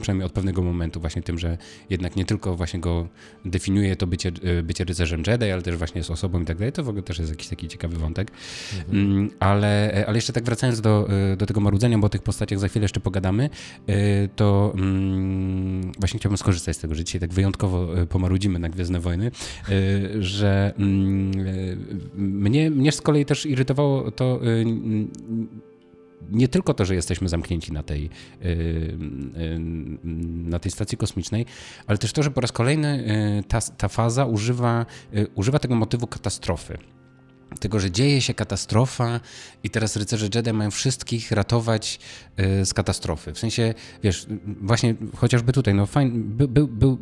przynajmniej 0.00 0.26
od 0.26 0.32
pewnego 0.32 0.62
momentu, 0.62 1.00
właśnie 1.00 1.22
tym, 1.22 1.38
że 1.38 1.58
jednak 1.90 2.16
nie 2.16 2.24
tylko 2.24 2.56
właśnie 2.56 2.80
go 2.80 3.08
definiuje 3.44 3.96
to 3.96 4.06
bycie, 4.06 4.32
bycie 4.62 4.84
rycerzem 4.84 5.22
Jedi, 5.26 5.50
ale 5.50 5.62
też 5.62 5.76
właśnie 5.76 5.98
jest 5.98 6.10
osobą 6.10 6.40
i 6.42 6.44
tak 6.44 6.58
dalej. 6.58 6.72
To 6.72 6.84
w 6.84 6.88
ogóle 6.88 7.02
też 7.02 7.18
jest 7.18 7.30
jakiś 7.30 7.48
taki 7.48 7.68
ciekawy 7.68 7.96
wątek. 7.96 8.30
Mm, 8.92 9.30
Ale, 9.40 10.04
ale 10.08 10.16
jeszcze 10.18 10.32
tak 10.32 10.44
wracając 10.44 10.80
do, 10.80 11.08
do 11.36 11.46
tego 11.46 11.60
marudzenia, 11.60 11.98
bo 11.98 12.06
o 12.06 12.10
tych 12.10 12.22
postaciach 12.22 12.58
za 12.58 12.68
chwilę 12.68 12.84
jeszcze 12.84 13.00
pogadamy, 13.00 13.50
to 14.36 14.72
mm, 14.74 15.92
właśnie 15.98 16.20
chciałbym 16.20 16.38
skorzystać 16.38 16.76
z 16.76 16.80
tego, 16.80 16.94
że 16.94 17.04
dzisiaj 17.04 17.20
tak 17.20 17.32
wyjątkowo 17.32 17.88
pomarudzimy 18.08 18.58
na 18.58 18.68
Gwiezdne 18.68 19.00
Wojny, 19.00 19.30
że 20.20 20.74
mm, 20.78 21.37
mnie, 22.14 22.70
mnie 22.70 22.92
z 22.92 23.00
kolei 23.00 23.24
też 23.24 23.46
irytowało 23.46 24.10
to 24.10 24.40
n- 24.42 25.08
nie 26.30 26.48
tylko 26.48 26.74
to, 26.74 26.84
że 26.84 26.94
jesteśmy 26.94 27.28
zamknięci 27.28 27.72
na 27.72 27.82
tej, 27.82 28.04
e, 28.04 28.08
na 30.48 30.58
tej 30.58 30.72
stacji 30.72 30.98
kosmicznej, 30.98 31.46
ale 31.86 31.98
też 31.98 32.12
to, 32.12 32.22
że 32.22 32.30
po 32.30 32.40
raz 32.40 32.52
kolejny 32.52 33.04
ta, 33.48 33.60
ta 33.60 33.88
faza 33.88 34.24
używa, 34.26 34.86
używa 35.34 35.58
tego 35.58 35.74
motywu 35.74 36.06
katastrofy 36.06 36.78
tego, 37.60 37.80
że 37.80 37.90
dzieje 37.90 38.20
się 38.20 38.34
katastrofa 38.34 39.20
i 39.64 39.70
teraz 39.70 39.96
rycerze 39.96 40.28
Jedi 40.34 40.52
mają 40.52 40.70
wszystkich 40.70 41.30
ratować 41.30 41.98
y, 42.40 42.66
z 42.66 42.74
katastrofy. 42.74 43.32
W 43.32 43.38
sensie, 43.38 43.74
wiesz, 44.02 44.26
właśnie 44.60 44.94
chociażby 45.16 45.52
tutaj, 45.52 45.74
no 45.74 45.86
fajnie, 45.86 46.12
był, 46.14 46.48
był, 46.48 46.68
był, 46.68 46.98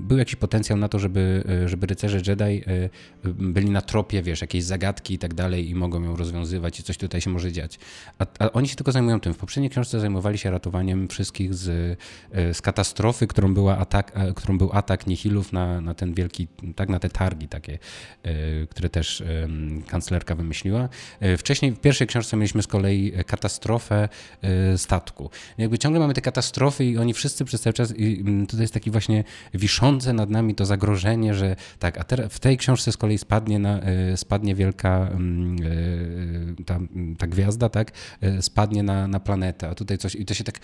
był 0.00 0.18
jakiś 0.18 0.36
potencjał 0.36 0.78
na 0.78 0.88
to, 0.88 0.98
żeby, 0.98 1.44
y, 1.64 1.68
żeby 1.68 1.86
rycerze 1.86 2.20
Jedi 2.26 2.42
y, 2.44 2.90
byli 3.24 3.70
na 3.70 3.82
tropie, 3.82 4.22
wiesz, 4.22 4.40
jakiejś 4.40 4.64
zagadki 4.64 5.14
i 5.14 5.18
tak 5.18 5.34
dalej 5.34 5.70
i 5.70 5.74
mogą 5.74 6.02
ją 6.02 6.16
rozwiązywać 6.16 6.80
i 6.80 6.82
coś 6.82 6.96
tutaj 6.98 7.20
się 7.20 7.30
może 7.30 7.52
dziać. 7.52 7.78
A, 8.18 8.26
a 8.38 8.52
oni 8.52 8.68
się 8.68 8.76
tylko 8.76 8.92
zajmują 8.92 9.20
tym. 9.20 9.34
W 9.34 9.36
poprzedniej 9.36 9.70
książce 9.70 10.00
zajmowali 10.00 10.38
się 10.38 10.50
ratowaniem 10.50 11.08
wszystkich 11.08 11.54
z, 11.54 11.98
z 12.32 12.62
katastrofy, 12.62 13.26
którą, 13.26 13.54
była 13.54 13.78
atak, 13.78 14.12
e, 14.14 14.34
którą 14.34 14.58
był 14.58 14.70
atak 14.72 15.06
Nihilów 15.06 15.52
na, 15.52 15.80
na 15.80 15.94
ten 15.94 16.14
wielki, 16.14 16.48
tak, 16.76 16.88
na 16.88 16.98
te 16.98 17.08
targi 17.10 17.48
takie, 17.48 17.78
które 18.70 18.88
też 18.88 19.22
kanclerka 19.82 20.34
wymyśliła. 20.34 20.88
E, 21.20 21.36
Wcześniej 21.36 21.72
w 21.72 21.80
pierwszej 21.80 22.06
książce 22.06 22.36
mieliśmy 22.36 22.62
z 22.62 22.66
kolei 22.66 23.12
e, 23.16 23.24
katastrofę 23.24 24.08
e, 24.42 24.78
statku. 24.78 25.30
Jakby 25.58 25.78
ciągle 25.78 26.00
mamy 26.00 26.14
te 26.14 26.20
katastrofy 26.20 26.84
i 26.84 26.98
oni 26.98 27.14
wszyscy 27.14 27.44
przez 27.44 27.60
cały 27.60 27.74
czas, 27.74 27.96
i 27.96 28.20
mm, 28.20 28.46
tutaj 28.46 28.60
jest 28.60 28.74
taki 28.74 28.90
właśnie 28.90 29.24
wiszące 29.54 30.12
nad 30.12 30.30
nami 30.30 30.54
to 30.54 30.66
zagrożenie, 30.66 31.34
że 31.34 31.56
tak, 31.78 31.98
a 31.98 32.04
teraz 32.04 32.32
w 32.32 32.38
tej 32.38 32.56
książce 32.56 32.92
z 32.92 32.96
kolei 32.96 33.18
spadnie, 33.18 33.58
na, 33.58 33.80
spadnie 34.16 34.54
wielka 34.54 35.08
mm, 35.10 35.56
ta, 36.66 36.78
ta 37.18 37.26
gwiazda, 37.26 37.68
tak, 37.68 37.92
spadnie 38.40 38.82
na, 38.82 39.08
na 39.08 39.20
planetę, 39.20 39.68
a 39.68 39.74
tutaj 39.74 39.98
coś 39.98 40.14
i 40.14 40.24
to 40.24 40.34
się 40.34 40.44
tak 40.44 40.58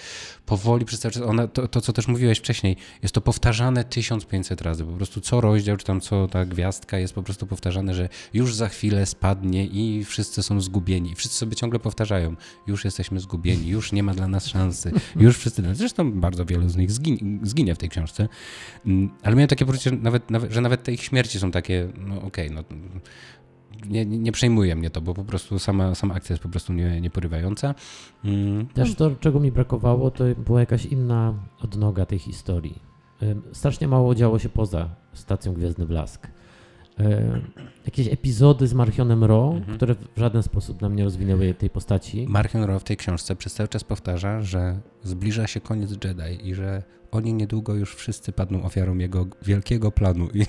powoli 0.47 0.85
przez 0.85 1.01
cały 1.01 1.13
czas, 1.13 1.23
ona, 1.23 1.47
to, 1.47 1.69
to 1.69 1.81
co 1.81 1.93
też 1.93 2.09
mówiłeś 2.09 2.39
wcześniej, 2.39 2.77
jest 3.03 3.15
to 3.15 3.21
powtarzane 3.21 3.85
1500 3.85 4.63
razy, 4.63 4.85
po 4.85 4.93
prostu 4.93 5.21
co 5.21 5.41
rozdział, 5.41 5.77
czy 5.77 5.87
tam 5.87 6.01
co 6.01 6.29
ta 6.29 6.45
gwiazdka 6.45 6.99
jest 6.99 7.15
po 7.15 7.23
prostu 7.23 7.47
powtarzane, 7.47 7.95
że 7.95 8.09
już 8.35 8.55
za 8.55 8.69
chwilę 8.69 9.02
spadnie 9.07 9.67
i 9.67 10.05
wszyscy 10.05 10.43
są 10.43 10.61
zgubieni. 10.61 11.15
Wszyscy 11.15 11.39
sobie 11.39 11.57
ciągle 11.57 11.79
powtarzają, 11.79 12.37
już 12.67 12.85
jesteśmy 12.85 13.21
zgubieni, 13.21 13.69
już 13.69 13.93
nie 13.93 14.03
ma 14.03 14.15
dla 14.15 14.29
nas 14.29 14.47
szansy, 14.47 14.93
już 15.17 15.39
wszyscy, 15.39 15.63
zresztą 15.75 16.13
bardzo 16.21 16.45
wielu 16.45 16.69
z 16.69 16.77
nich 16.77 16.91
zginie, 16.91 17.39
zginie 17.43 17.75
w 17.75 17.79
tej 17.79 17.89
książce, 17.89 18.29
Mm, 18.87 19.11
ale 19.23 19.37
miałem 19.37 19.49
takie 19.49 19.67
poczucie, 19.67 19.91
że 19.91 19.97
nawet, 19.97 20.23
że 20.51 20.61
nawet 20.61 20.83
te 20.83 20.93
ich 20.93 21.03
śmierci 21.03 21.39
są 21.39 21.51
takie, 21.51 21.89
no 21.99 22.23
okej, 22.23 22.51
no 22.51 22.65
nie, 23.89 24.07
nie 24.07 24.33
przejmuje 24.33 24.77
mnie 24.77 24.91
to, 24.91 25.01
bo 25.01 25.15
po 25.15 25.25
prostu 25.25 25.59
sama, 25.59 25.95
sama 25.95 26.15
akcja 26.15 26.33
jest 26.33 26.43
po 26.43 26.49
prostu 26.49 26.73
nie, 26.73 27.01
nieporywająca. 27.01 27.75
Mm, 28.25 28.67
Też 28.67 28.95
to, 28.95 29.11
czego 29.21 29.41
mi 29.41 29.53
brakowało, 29.53 30.11
to 30.11 30.25
była 30.47 30.61
jakaś 30.61 30.87
inna 30.87 31.35
odnoga 31.61 32.07
tej 32.07 32.19
historii. 32.19 32.83
Strasznie 33.53 33.89
mało 33.89 34.15
działo 34.15 34.39
się 34.39 34.49
poza 34.49 34.97
stacją 35.13 35.55
Gwiezdny 35.55 35.87
Blask. 35.87 36.29
Ym, 37.01 37.51
Jakieś 37.85 38.09
epizody 38.09 38.67
z 38.67 38.75
Marchionem 38.75 39.25
Ro, 39.25 39.53
Mhm. 39.57 39.77
które 39.77 39.95
w 39.95 40.19
żaden 40.19 40.43
sposób 40.43 40.81
nam 40.83 40.97
nie 40.97 41.05
rozwinęły 41.05 41.55
tej 41.55 41.71
postaci. 41.71 42.27
Marion 42.29 42.65
Rowe 42.65 42.81
w 42.81 42.85
tej 42.85 42.97
książce 42.97 43.37
przez 43.37 43.55
cały 43.55 43.69
czas 43.69 43.85
powtarza, 43.85 44.43
że 44.43 44.81
zbliża 45.03 45.47
się 45.47 45.61
koniec 45.61 45.91
Jedi 45.91 46.49
i 46.49 46.55
że 46.55 46.83
oni 47.11 47.35
niedługo 47.35 47.75
już 47.75 47.95
wszyscy 47.95 48.33
padną 48.33 48.63
ofiarą 48.63 48.99
jego 48.99 49.27
wielkiego 49.43 49.93
planu. 49.93 50.29
I, 50.35 50.47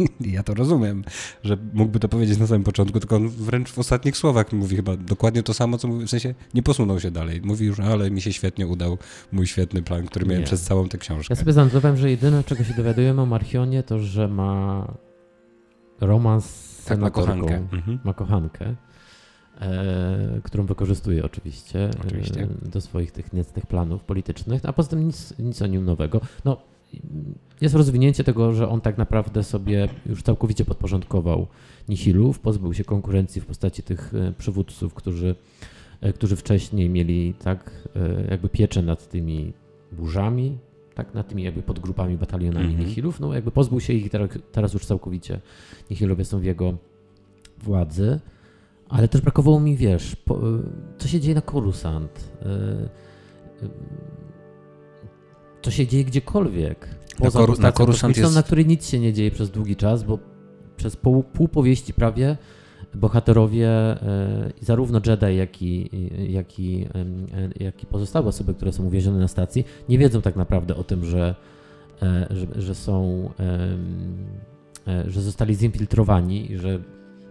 i 0.28 0.32
ja 0.32 0.42
to 0.42 0.54
rozumiem, 0.54 1.04
że 1.44 1.56
mógłby 1.72 1.98
to 2.00 2.08
powiedzieć 2.08 2.38
na 2.38 2.46
samym 2.46 2.64
początku, 2.64 3.00
tylko 3.00 3.16
on 3.16 3.28
wręcz 3.28 3.70
w 3.72 3.78
ostatnich 3.78 4.16
słowach 4.16 4.52
mówi 4.52 4.76
chyba 4.76 4.96
dokładnie 4.96 5.42
to 5.42 5.54
samo, 5.54 5.78
co 5.78 5.88
mówi, 5.88 6.06
w 6.06 6.10
sensie 6.10 6.34
nie 6.54 6.62
posunął 6.62 7.00
się 7.00 7.10
dalej. 7.10 7.40
Mówi 7.44 7.66
już, 7.66 7.80
ale 7.80 8.10
mi 8.10 8.20
się 8.20 8.32
świetnie 8.32 8.66
udał 8.66 8.98
mój 9.32 9.46
świetny 9.46 9.82
plan, 9.82 10.06
który 10.06 10.26
miałem 10.26 10.40
Nie. 10.40 10.46
przez 10.46 10.62
całą 10.62 10.88
tę 10.88 10.98
książkę. 10.98 11.32
Ja 11.34 11.36
sobie 11.40 11.52
zanotowałem, 11.52 11.96
że 11.96 12.10
jedyne, 12.10 12.44
czego 12.44 12.64
się 12.64 12.74
dowiadujemy 12.74 13.22
o 13.22 13.26
Marchionie, 13.26 13.82
to, 13.82 13.98
że 13.98 14.28
ma 14.28 14.86
romans 16.06 16.44
z 16.44 16.84
tak, 16.84 16.98
ma 16.98 17.10
kochankę. 17.10 17.56
Mhm. 17.56 17.98
ma 18.04 18.14
kochankę, 18.14 18.74
e, 19.60 20.40
którą 20.42 20.66
wykorzystuje 20.66 21.24
oczywiście, 21.24 21.90
Oczywiście. 22.06 22.42
E, 22.42 22.68
do 22.68 22.80
swoich 22.80 23.12
tych 23.12 23.32
niecnych 23.32 23.66
planów 23.66 24.04
politycznych, 24.04 24.64
a 24.64 24.72
poza 24.72 24.90
tym 24.90 25.06
nic, 25.06 25.38
nic 25.38 25.62
o 25.62 25.66
nim 25.66 25.84
nowego. 25.84 26.20
No, 26.44 26.56
jest 27.60 27.74
rozwinięcie 27.74 28.24
tego, 28.24 28.52
że 28.52 28.68
on 28.68 28.80
tak 28.80 28.98
naprawdę 28.98 29.42
sobie 29.42 29.88
już 30.06 30.22
całkowicie 30.22 30.64
podporządkował 30.64 31.46
Nihilów, 31.88 32.38
pozbył 32.38 32.74
się 32.74 32.84
konkurencji 32.84 33.40
w 33.40 33.46
postaci 33.46 33.82
tych 33.82 34.14
e, 34.14 34.32
przywódców, 34.32 34.94
którzy, 34.94 35.34
e, 36.00 36.12
którzy 36.12 36.36
wcześniej 36.36 36.90
mieli 36.90 37.34
tak 37.34 37.88
e, 37.96 38.30
jakby 38.30 38.48
pieczę 38.48 38.82
nad 38.82 39.08
tymi 39.08 39.52
burzami, 39.92 40.58
tak, 40.94 41.14
nad 41.14 41.28
tymi 41.28 41.42
jakby 41.42 41.62
podgrupami, 41.62 42.16
batalionami 42.16 42.66
Mhm. 42.66 42.88
Nihilów, 42.88 43.20
no 43.20 43.34
jakby 43.34 43.50
pozbył 43.50 43.80
się 43.80 43.92
ich 43.92 44.10
teraz, 44.10 44.30
teraz 44.52 44.74
już 44.74 44.86
całkowicie 44.86 45.40
Nihilowie 45.90 46.24
są 46.24 46.38
w 46.38 46.44
jego 46.44 46.74
władzy, 47.62 48.20
ale 48.88 49.08
też 49.08 49.20
brakowało 49.20 49.60
mi, 49.60 49.76
wiesz, 49.76 50.16
po, 50.16 50.40
co 50.98 51.08
się 51.08 51.20
dzieje 51.20 51.34
na 51.34 51.40
Korusant, 51.42 52.32
y, 52.42 53.64
y, 53.66 53.68
co 55.62 55.70
się 55.70 55.86
dzieje 55.86 56.04
gdziekolwiek. 56.04 56.88
Na 57.20 57.24
Poza 57.24 57.38
na 57.40 57.54
stacją 57.54 57.72
Korusant 57.72 58.00
kosmiczną, 58.00 58.22
jest- 58.22 58.34
na 58.34 58.42
której 58.42 58.66
nic 58.66 58.88
się 58.88 58.98
nie 58.98 59.12
dzieje 59.12 59.30
przez 59.30 59.50
długi 59.50 59.76
czas, 59.76 60.02
bo 60.02 60.18
przez 60.76 60.96
pół, 60.96 61.22
pół 61.22 61.48
powieści 61.48 61.94
prawie 61.94 62.36
bohaterowie, 62.94 63.70
zarówno 64.60 65.00
Jedi, 65.06 65.36
jak 65.36 65.62
i, 65.62 65.90
jak, 66.32 66.58
i, 66.58 66.86
jak 67.60 67.82
i 67.82 67.86
pozostałe 67.86 68.26
osoby, 68.26 68.54
które 68.54 68.72
są 68.72 68.84
uwięzione 68.84 69.18
na 69.18 69.28
stacji, 69.28 69.64
nie 69.88 69.98
wiedzą 69.98 70.22
tak 70.22 70.36
naprawdę 70.36 70.76
o 70.76 70.84
tym, 70.84 71.04
że, 71.04 71.34
że, 72.30 72.62
że 72.62 72.74
są, 72.74 73.30
że 75.06 75.20
zostali 75.22 75.54
zinfiltrowani 75.54 76.52
i 76.52 76.58
że 76.58 76.78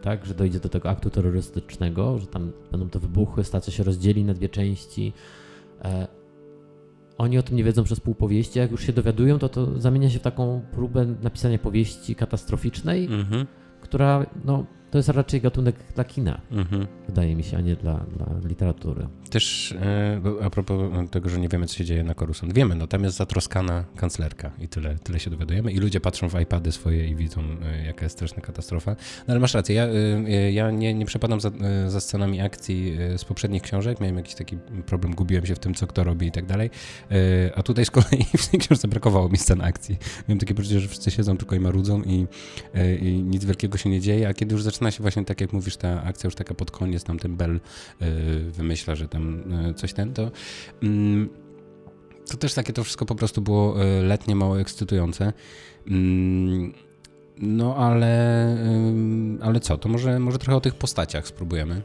tak, 0.02 0.26
że 0.26 0.34
dojdzie 0.34 0.60
do 0.60 0.70
tego 0.70 0.90
aktu 0.90 1.10
terrorystycznego, 1.10 2.20
że 2.20 2.28
tam 2.28 2.52
będą 2.72 2.90
to 2.90 3.00
wybuchy, 3.00 3.44
stacja 3.44 3.74
się 3.74 3.84
rozdzieli 3.84 4.24
na 4.24 4.34
dwie 4.34 4.50
części. 4.50 5.14
E, 5.84 6.08
oni 7.18 7.38
o 7.38 7.44
tym 7.44 7.58
nie 7.58 7.64
wiedzą 7.64 7.84
przez 7.84 8.00
pół 8.00 8.16
powieści, 8.16 8.60
jak 8.60 8.72
już 8.72 8.86
się 8.86 8.94
dowiadują, 8.94 9.40
to 9.40 9.50
to 9.50 9.80
zamienia 9.80 10.10
się 10.10 10.20
w 10.20 10.22
taką 10.22 10.62
próbę 10.72 11.06
napisania 11.22 11.60
powieści 11.60 12.16
katastroficznej, 12.16 13.10
mm-hmm. 13.10 13.46
która 13.82 14.26
no, 14.46 14.66
to 14.92 14.98
jest 14.98 15.10
raczej 15.10 15.42
gatunek 15.42 15.76
dla 15.96 16.04
kina, 16.04 16.42
mhm. 16.52 16.88
wydaje 17.08 17.36
mi 17.36 17.44
się, 17.44 17.58
a 17.58 17.62
nie 17.62 17.76
dla, 17.76 17.98
dla 17.98 18.28
literatury. 18.50 19.08
Też 19.30 19.72
e, 19.72 20.22
a 20.44 20.50
propos 20.50 20.92
tego, 21.12 21.30
że 21.30 21.40
nie 21.40 21.50
wiemy, 21.50 21.68
co 21.68 21.76
się 21.76 21.86
dzieje 21.86 22.04
na 22.04 22.16
Coruscant. 22.16 22.54
Wiemy, 22.54 22.76
no 22.76 22.88
tam 22.88 23.04
jest 23.04 23.18
zatroskana 23.18 23.86
kanclerka 23.96 24.52
i 24.60 24.68
tyle, 24.68 24.96
tyle 24.96 25.20
się 25.20 25.30
dowiadujemy. 25.30 25.72
I 25.72 25.78
ludzie 25.78 26.00
patrzą 26.00 26.30
w 26.30 26.42
iPady 26.42 26.72
swoje 26.72 27.08
i 27.08 27.16
widzą, 27.16 27.42
e, 27.42 27.86
jaka 27.86 28.06
jest 28.06 28.16
straszna 28.16 28.42
katastrofa. 28.42 28.92
No 29.28 29.32
ale 29.32 29.40
masz 29.40 29.54
rację, 29.54 29.76
ja, 29.76 29.84
e, 29.84 30.52
ja 30.52 30.72
nie, 30.72 30.94
nie 30.94 31.06
przepadam 31.06 31.42
za, 31.42 31.52
za 31.88 32.02
scenami 32.02 32.42
akcji 32.42 32.98
z 33.18 33.26
poprzednich 33.26 33.62
książek. 33.62 34.00
Miałem 34.00 34.18
jakiś 34.18 34.36
taki 34.36 34.58
problem, 34.86 35.16
gubiłem 35.16 35.46
się 35.46 35.56
w 35.56 35.60
tym, 35.60 35.74
co 35.74 35.88
kto 35.88 36.04
robi 36.04 36.28
i 36.28 36.32
tak 36.32 36.46
dalej. 36.46 36.70
A 37.56 37.64
tutaj 37.64 37.86
z 37.86 37.92
kolei 37.92 38.24
w 38.38 38.48
tej 38.48 38.60
książce 38.60 38.88
brakowało 38.88 39.30
mi 39.30 39.38
scen 39.38 39.62
akcji. 39.62 39.98
Miałem 40.28 40.40
takie 40.40 40.54
poczucie, 40.54 40.80
że 40.80 40.88
wszyscy 40.88 41.12
siedzą 41.12 41.38
tylko 41.38 41.56
i 41.56 41.60
marudzą 41.60 42.02
i, 42.04 42.28
i 43.02 43.24
nic 43.24 43.46
wielkiego 43.46 43.78
się 43.78 43.90
nie 43.90 44.02
dzieje, 44.02 44.28
a 44.28 44.34
kiedy 44.34 44.54
już 44.54 44.64
zaczyna 44.64 44.81
zaczyna 44.82 44.92
się 44.92 45.02
właśnie 45.02 45.26
tak 45.26 45.42
jak 45.42 45.54
mówisz, 45.54 45.78
ta 45.78 46.04
akcja 46.04 46.28
już 46.28 46.36
taka 46.36 46.54
pod 46.54 46.72
koniec, 46.72 47.04
tam 47.04 47.20
ten 47.20 47.36
Bell 47.36 47.56
y, 47.56 47.60
wymyśla, 48.52 48.96
że 48.96 49.08
tam 49.08 49.54
y, 49.70 49.74
coś 49.74 49.94
ten, 49.94 50.14
to 50.14 50.32
mm, 50.84 51.30
to 52.32 52.38
też 52.38 52.54
takie 52.54 52.74
to 52.74 52.84
wszystko 52.84 53.06
po 53.06 53.16
prostu 53.16 53.42
było 53.42 53.84
y, 53.84 54.04
letnie, 54.04 54.36
mało 54.36 54.60
ekscytujące. 54.60 55.34
Mm, 55.88 56.74
no 57.38 57.76
ale, 57.76 58.58
ale 59.42 59.60
co, 59.60 59.78
to 59.78 59.90
może, 59.90 60.20
może 60.20 60.38
trochę 60.38 60.58
o 60.58 60.62
tych 60.62 60.76
postaciach 60.76 61.28
spróbujemy. 61.28 61.82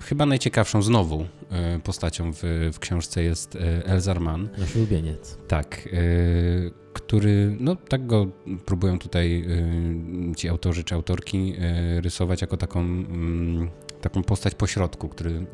Chyba 0.00 0.26
najciekawszą 0.26 0.82
znowu 0.82 1.26
postacią 1.84 2.32
w, 2.32 2.70
w 2.72 2.78
książce 2.78 3.22
jest 3.22 3.58
Elzar 3.84 4.20
Mann. 4.20 4.48
Nasz 4.58 4.76
ulubieniec. 4.76 5.38
Tak 5.48 5.88
który, 6.92 7.56
no 7.60 7.76
tak 7.76 8.06
go 8.06 8.26
próbują 8.66 8.98
tutaj 8.98 9.44
ci 10.36 10.48
autorzy 10.48 10.84
czy 10.84 10.94
autorki 10.94 11.54
rysować 12.00 12.40
jako 12.40 12.56
taką, 12.56 12.80
mm, 12.80 13.70
taką 14.00 14.22
postać 14.22 14.54
pośrodku, 14.54 15.08
który, 15.08 15.46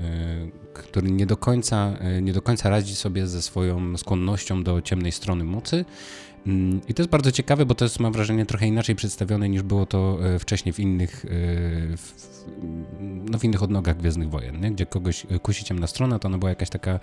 który 0.75 1.11
nie, 1.11 1.27
do 1.27 1.37
końca, 1.37 1.99
nie 2.23 2.33
do 2.33 2.43
końca 2.43 2.71
radzi 2.71 2.97
sobie 2.97 3.27
ze 3.27 3.43
swoją 3.43 3.97
skłonnością 3.97 4.63
do 4.63 4.83
ciemnej 4.83 5.13
strony 5.13 5.45
mocy, 5.45 5.85
I 6.89 6.95
to 6.95 7.03
jest 7.03 7.11
bardzo 7.11 7.33
ciekawe, 7.33 7.67
bo 7.67 7.75
to 7.75 7.85
jest, 7.85 8.01
mam 8.01 8.13
wrażenie, 8.13 8.47
trochę 8.47 8.67
inaczej 8.67 8.95
przedstawione 8.95 9.49
niż 9.49 9.63
było 9.63 9.87
to 9.87 10.19
e, 10.23 10.39
wcześniej 10.39 10.73
w 10.73 10.81
innych, 10.81 11.25
e, 11.25 11.29
w, 11.97 12.15
no 13.31 13.39
w 13.39 13.45
innych 13.45 13.63
odnogach 13.63 13.97
Gwiezdnych 13.97 14.31
Wojen, 14.31 14.61
nie? 14.61 14.71
gdzie 14.71 14.87
kogoś 14.87 15.27
e, 15.31 15.39
kusi 15.39 15.65
ciemna 15.65 15.87
strona, 15.87 16.19
to 16.19 16.29
ona 16.29 16.39
była 16.39 16.49
jakaś 16.51 16.71
taka, 16.71 17.01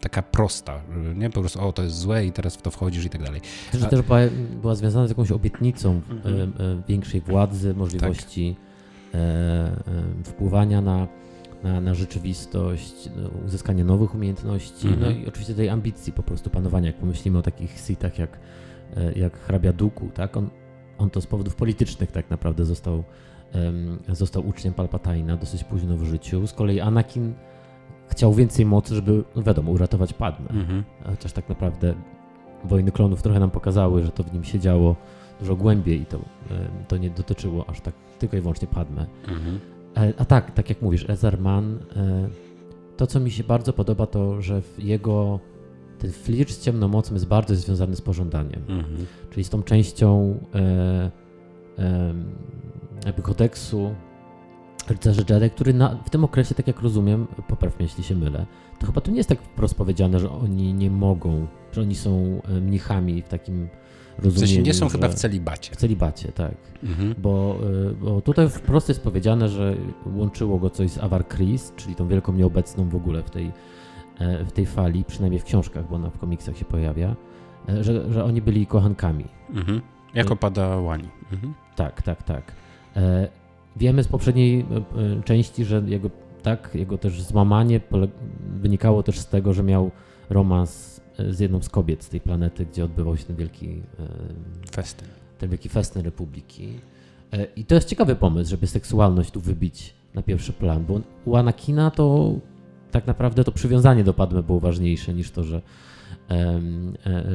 taka 0.00 0.22
prosta, 0.22 0.80
nie? 1.14 1.30
Po 1.30 1.40
prostu, 1.40 1.60
o, 1.60 1.72
to 1.72 1.82
jest 1.82 1.96
złe 1.96 2.26
i 2.26 2.32
teraz 2.32 2.56
w 2.56 2.62
to 2.62 2.70
wchodzisz 2.70 3.04
i 3.04 3.10
tak 3.10 3.22
dalej. 3.22 3.40
Że 3.74 3.86
też 3.86 4.02
była, 4.02 4.18
była 4.60 4.74
związana 4.74 5.06
z 5.06 5.10
jakąś 5.10 5.30
obietnicą 5.30 6.00
mhm. 6.10 6.52
większej 6.88 7.20
władzy, 7.20 7.74
możliwości 7.74 8.56
tak. 9.12 9.20
wpływania 10.24 10.80
na 10.80 11.08
na, 11.62 11.80
na 11.80 11.94
rzeczywistość, 11.94 13.10
uzyskanie 13.46 13.84
nowych 13.84 14.14
umiejętności, 14.14 14.86
no 14.86 14.92
mhm. 14.92 15.22
i 15.22 15.28
oczywiście 15.28 15.54
tej 15.54 15.68
ambicji 15.68 16.12
po 16.12 16.22
prostu 16.22 16.50
panowania. 16.50 16.86
Jak 16.86 16.96
pomyślimy 16.96 17.38
o 17.38 17.42
takich 17.42 17.78
sitach 17.78 18.18
jak, 18.18 18.38
e, 18.96 19.12
jak 19.12 19.38
hrabia 19.38 19.72
Duku, 19.72 20.08
tak? 20.14 20.36
On, 20.36 20.50
on 20.98 21.10
to 21.10 21.20
z 21.20 21.26
powodów 21.26 21.56
politycznych 21.56 22.12
tak 22.12 22.30
naprawdę 22.30 22.64
został, 22.64 23.04
um, 23.54 23.98
został 24.08 24.48
uczniem 24.48 24.74
Palpatina 24.74 25.36
dosyć 25.36 25.64
późno 25.64 25.96
w 25.96 26.04
życiu. 26.04 26.46
Z 26.46 26.52
kolei 26.52 26.80
Anakin 26.80 27.34
chciał 28.08 28.34
więcej 28.34 28.66
mocy, 28.66 28.94
żeby, 28.94 29.24
no 29.36 29.42
wiadomo, 29.42 29.72
uratować 29.72 30.12
Padmę. 30.12 30.48
Mhm. 30.50 30.84
Chociaż 31.04 31.32
tak 31.32 31.48
naprawdę 31.48 31.94
Wojny 32.64 32.92
Klonów 32.92 33.22
trochę 33.22 33.40
nam 33.40 33.50
pokazały, 33.50 34.02
że 34.02 34.10
to 34.10 34.22
w 34.22 34.32
nim 34.32 34.44
się 34.44 34.58
działo 34.58 34.96
dużo 35.40 35.56
głębiej 35.56 36.00
i 36.00 36.06
to, 36.06 36.18
to 36.88 36.96
nie 36.96 37.10
dotyczyło 37.10 37.70
aż 37.70 37.80
tak 37.80 37.94
tylko 38.18 38.36
i 38.36 38.40
wyłącznie 38.40 38.68
Padmę. 38.68 39.06
Mhm. 39.28 39.60
E, 39.96 40.12
a 40.18 40.24
tak, 40.24 40.50
tak 40.50 40.68
jak 40.68 40.82
mówisz, 40.82 41.10
Ezerman, 41.10 41.78
e, 41.96 42.28
to 42.96 43.06
co 43.06 43.20
mi 43.20 43.30
się 43.30 43.44
bardzo 43.44 43.72
podoba, 43.72 44.06
to 44.06 44.42
że 44.42 44.62
jego 44.78 45.40
ten 45.98 46.12
flirt 46.12 46.50
z 46.50 46.60
ciemną 46.60 46.88
mocą 46.88 47.14
jest 47.14 47.26
bardzo 47.26 47.54
związany 47.54 47.96
z 47.96 48.00
pożądaniem. 48.00 48.62
Mhm. 48.68 49.06
Czyli 49.30 49.44
z 49.44 49.48
tą 49.48 49.62
częścią 49.62 50.38
e, 50.54 50.60
e, 51.78 52.14
jakby 53.06 53.22
kodeksu 53.22 53.94
rycerzy 54.88 55.24
Jedi, 55.30 55.50
który 55.50 55.74
na, 55.74 55.96
w 56.04 56.10
tym 56.10 56.24
okresie, 56.24 56.54
tak 56.54 56.66
jak 56.66 56.80
rozumiem, 56.80 57.26
popraw 57.48 57.78
mnie, 57.78 57.86
jeśli 57.86 58.04
się 58.04 58.14
mylę, 58.14 58.46
to 58.78 58.86
chyba 58.86 59.00
tu 59.00 59.10
nie 59.10 59.16
jest 59.16 59.28
tak 59.28 59.42
wprost 59.42 59.74
powiedziane, 59.74 60.18
że 60.18 60.30
oni 60.30 60.74
nie 60.74 60.90
mogą, 60.90 61.46
że 61.72 61.80
oni 61.80 61.94
są 61.94 62.40
mnichami 62.60 63.22
w 63.22 63.28
takim 63.28 63.68
rozumieniu. 64.18 64.36
W 64.36 64.38
sensie 64.38 64.62
nie 64.62 64.74
są 64.74 64.88
chyba 64.88 65.08
w 65.08 65.14
celibacie. 65.14 65.72
W 65.72 65.76
celibacie, 65.76 66.32
tak. 66.32 66.54
Mhm. 66.82 67.14
Bo, 67.18 67.58
y, 67.90 67.94
bo 67.94 68.20
tutaj 68.20 68.48
wprost 68.48 68.88
jest 68.88 69.02
powiedziane, 69.02 69.48
że 69.48 69.76
łączyło 70.14 70.58
go 70.58 70.70
coś 70.70 70.90
z 70.90 70.98
Avar 70.98 71.28
Kris, 71.28 71.72
czyli 71.76 71.94
tą 71.94 72.08
wielką 72.08 72.32
nieobecną 72.32 72.88
w 72.88 72.94
ogóle 72.94 73.22
w 73.22 73.30
tej, 73.30 73.52
e, 74.18 74.44
w 74.44 74.52
tej 74.52 74.66
fali, 74.66 75.04
przynajmniej 75.04 75.40
w 75.40 75.44
książkach, 75.44 75.88
bo 75.88 75.96
ona 75.96 76.10
w 76.10 76.18
komiksach 76.18 76.56
się 76.56 76.64
pojawia, 76.64 77.16
e, 77.68 77.84
że, 77.84 78.12
że 78.12 78.24
oni 78.24 78.42
byli 78.42 78.66
kochankami. 78.66 79.24
Mhm. 79.54 79.80
Jako 80.14 80.36
pada 80.36 80.76
Łani. 80.76 81.08
Mhm. 81.32 81.54
Tak, 81.76 82.02
tak, 82.02 82.22
tak. 82.22 82.52
E, 82.96 83.28
wiemy 83.76 84.02
z 84.02 84.08
poprzedniej 84.08 84.66
części, 85.24 85.64
że 85.64 85.82
jego, 85.86 86.10
tak, 86.42 86.70
jego 86.74 86.98
też 86.98 87.22
złamanie 87.22 87.80
wynikało 88.40 89.02
też 89.02 89.18
z 89.18 89.26
tego, 89.26 89.52
że 89.52 89.62
miał 89.62 89.90
romans 90.30 90.99
z 91.30 91.40
jedną 91.40 91.62
z 91.62 91.68
kobiet 91.68 92.04
z 92.04 92.08
tej 92.08 92.20
planety, 92.20 92.66
gdzie 92.66 92.84
odbywał 92.84 93.16
się 93.16 93.24
ten 93.24 93.36
wielki 93.36 93.82
festyn. 94.70 95.08
Ten 95.38 95.50
wielki 95.50 95.68
festyn 95.68 96.02
Republiki. 96.02 96.80
E, 97.32 97.44
I 97.44 97.64
to 97.64 97.74
jest 97.74 97.88
ciekawy 97.88 98.16
pomysł, 98.16 98.50
żeby 98.50 98.66
seksualność 98.66 99.30
tu 99.30 99.40
wybić 99.40 99.94
na 100.14 100.22
pierwszy 100.22 100.52
plan, 100.52 100.84
bo 100.84 101.00
u 101.24 101.36
Anakina 101.36 101.90
to 101.90 102.34
tak 102.90 103.06
naprawdę 103.06 103.44
to 103.44 103.52
przywiązanie 103.52 104.04
do 104.04 104.14
Padme 104.14 104.42
było 104.42 104.60
ważniejsze 104.60 105.14
niż 105.14 105.30
to, 105.30 105.44
że, 105.44 105.62
e, 106.30 106.60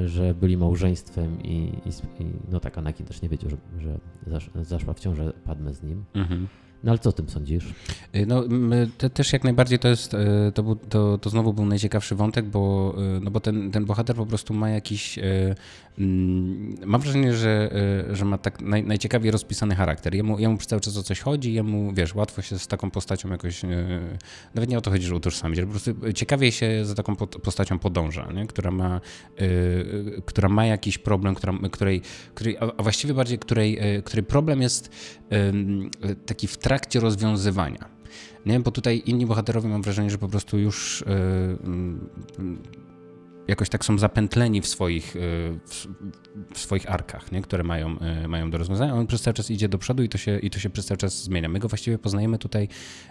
że 0.06 0.34
byli 0.34 0.58
małżeństwem 0.58 1.44
i, 1.44 1.54
i, 1.86 2.24
i 2.24 2.26
no 2.52 2.60
tak, 2.60 2.78
Anakin 2.78 3.06
też 3.06 3.22
nie 3.22 3.30
wiedział, 3.30 3.50
że, 3.50 3.58
że 4.28 4.64
zaszła 4.64 4.94
w 4.94 5.00
ciążę 5.00 5.34
Padme 5.46 5.74
z 5.74 5.84
nim. 5.84 6.06
Mhm. 6.14 6.48
No 6.86 6.92
ale 6.92 7.00
co 7.00 7.10
o 7.10 7.14
tym 7.14 7.30
sądzisz? 7.30 7.66
Y, 8.16 8.26
no 8.26 8.44
te, 8.98 9.10
też 9.10 9.34
jak 9.34 9.44
najbardziej 9.44 9.80
to 9.80 9.88
jest, 9.88 10.14
y, 10.14 10.18
to, 10.54 10.76
to, 10.90 11.18
to 11.18 11.30
znowu 11.30 11.54
był 11.54 11.66
najciekawszy 11.66 12.16
wątek, 12.16 12.46
bo, 12.46 12.96
y, 13.18 13.20
no 13.22 13.32
bo 13.32 13.40
ten, 13.40 13.72
ten 13.72 13.86
bohater 13.86 14.16
po 14.16 14.26
prostu 14.26 14.54
ma 14.54 14.70
jakiś, 14.70 15.20
mm, 16.00 16.76
mam 16.86 17.02
wrażenie, 17.02 17.34
że, 17.34 17.72
że 18.12 18.26
ma 18.26 18.38
tak 18.38 18.62
naj, 18.62 18.84
najciekawiej 18.84 19.32
rozpisany 19.32 19.76
charakter. 19.76 20.16
Jemu, 20.16 20.40
jemu 20.40 20.58
cały 20.58 20.82
czas 20.82 20.98
o 20.98 21.04
coś 21.04 21.20
chodzi, 21.20 21.54
jemu, 21.54 21.94
wiesz, 21.94 22.16
łatwo 22.16 22.42
się 22.42 22.60
z 22.60 22.68
taką 22.68 22.92
postacią 22.92 23.30
jakoś, 23.30 23.62
nawet 24.56 24.70
nie 24.70 24.78
o 24.78 24.82
to 24.82 24.92
chodzi, 24.92 25.06
że 25.06 25.16
utożsamić, 25.16 25.60
ale 25.60 25.68
po 25.68 25.72
prostu 25.72 26.14
ciekawiej 26.14 26.52
się 26.52 26.86
za 26.86 26.96
taką 26.96 27.16
postacią 27.16 27.80
podąża, 27.80 28.32
nie? 28.32 28.48
Która, 28.48 28.72
ma, 28.72 29.02
która 30.26 30.50
ma 30.50 30.66
jakiś 30.66 30.98
problem, 30.98 31.36
która, 31.36 31.54
której, 31.72 32.02
której, 32.34 32.58
a 32.78 32.84
właściwie 32.84 33.14
bardziej 33.14 33.40
której, 33.40 33.80
której 34.04 34.24
problem 34.24 34.62
jest 34.62 34.90
taki 36.26 36.48
w 36.48 36.58
trakcie 36.58 36.75
rozwiązywania. 37.00 37.90
Nie? 38.46 38.60
Bo 38.60 38.72
tutaj 38.72 39.04
inni 39.06 39.26
bohaterowie 39.26 39.70
mam 39.70 39.82
wrażenie, 39.82 40.10
że 40.10 40.18
po 40.18 40.28
prostu 40.28 40.58
już 40.58 41.04
yy, 41.08 41.58
jakoś 43.48 43.70
tak 43.70 43.86
są 43.86 43.98
zapętleni 43.98 44.62
w 44.62 44.68
swoich, 44.68 45.16
yy, 45.16 45.22
w, 45.66 45.88
w, 46.54 46.60
swoich 46.60 46.92
arkach, 46.92 47.32
nie? 47.32 47.42
które 47.42 47.64
mają, 47.64 47.96
yy, 48.22 48.28
mają 48.28 48.52
do 48.52 48.58
rozwiązania. 48.58 48.94
On 48.94 49.08
przez 49.08 49.22
cały 49.22 49.34
czas 49.34 49.52
idzie 49.52 49.70
do 49.70 49.78
przodu 49.78 50.04
i 50.04 50.10
to, 50.10 50.18
się, 50.18 50.40
i 50.40 50.50
to 50.50 50.60
się 50.60 50.70
przez 50.70 50.86
cały 50.86 50.98
czas 50.98 51.24
zmienia. 51.24 51.50
My 51.50 51.60
go 51.60 51.68
właściwie 51.68 51.98
poznajemy 51.98 52.38
tutaj, 52.38 52.68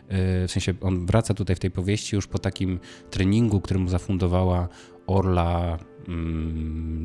w 0.09 0.47
sensie 0.49 0.75
on 0.81 1.07
wraca 1.07 1.35
tutaj 1.35 1.57
w 1.57 1.61
tej 1.61 1.71
powieści 1.71 2.17
już 2.17 2.27
po 2.27 2.39
takim 2.39 2.81
treningu, 3.11 3.61
który 3.61 3.81
mu 3.81 3.89
zafundowała 3.89 4.69
Orla 5.07 5.79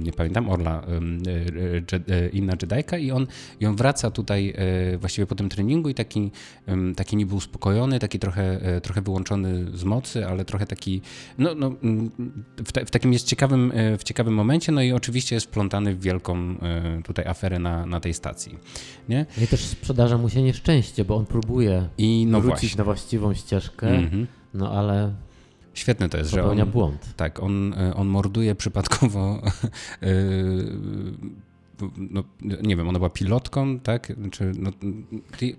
nie 0.04 0.12
pamiętam, 0.12 0.50
Orla, 0.50 0.82
inna 2.34 2.54
Jedajka 2.62 2.98
i 2.98 3.12
on, 3.12 3.28
i 3.60 3.66
on 3.66 3.76
wraca 3.76 4.12
tutaj 4.12 4.54
właściwie 5.00 5.28
po 5.28 5.36
tym 5.36 5.50
treningu 5.50 5.90
i 5.90 5.94
taki, 5.94 6.32
taki 6.96 7.16
niby 7.16 7.36
uspokojony, 7.36 8.00
taki 8.00 8.20
trochę, 8.20 8.60
trochę 8.84 9.02
wyłączony 9.02 9.78
z 9.78 9.84
mocy, 9.84 10.28
ale 10.28 10.46
trochę 10.46 10.66
taki, 10.66 11.02
no, 11.38 11.56
no 11.56 11.74
mm, 11.84 12.12
w, 12.58 12.88
w 12.88 12.92
takim 12.92 13.14
jest 13.14 13.28
ciekawym, 13.28 13.74
w 13.98 14.04
ciekawym 14.04 14.34
momencie, 14.34 14.72
no 14.72 14.82
i 14.82 14.92
oczywiście 14.92 15.36
jest 15.36 15.48
wplątany 15.48 15.96
w 15.96 16.02
wielką 16.02 16.56
tutaj 17.04 17.28
aferę 17.28 17.60
na, 17.60 17.86
na 17.86 18.00
tej 18.00 18.14
stacji. 18.14 18.58
Nie? 19.10 19.26
I 19.44 19.48
też 19.48 19.76
przydarza 19.76 20.18
mu 20.18 20.30
się 20.30 20.42
nieszczęście, 20.42 21.06
bo 21.06 21.16
on 21.16 21.26
próbuje 21.26 21.90
I 21.98 22.26
no 22.30 22.42
wrócić 22.42 22.62
właśnie. 22.62 22.78
na 22.78 22.84
właściwą 22.84 23.34
ścieżkę, 23.34 23.88
mm 23.88 24.10
-hmm. 24.10 24.26
no 24.54 24.72
ale 24.72 25.14
Świetne 25.80 26.10
to 26.10 26.18
jest, 26.18 26.32
że 26.32 26.44
on, 26.44 26.72
błąd. 26.72 27.14
Tak, 27.16 27.44
on, 27.44 27.74
on 27.96 28.08
morduje 28.08 28.56
przypadkowo 28.56 29.42
e, 30.02 30.10
no, 31.98 32.24
nie 32.64 32.76
wiem, 32.76 32.88
ona 32.88 33.00
była 33.00 33.10
pilotką, 33.10 33.80
tak? 33.80 34.14
Czy, 34.32 34.52
no, 34.60 34.72
ty... 35.38 35.56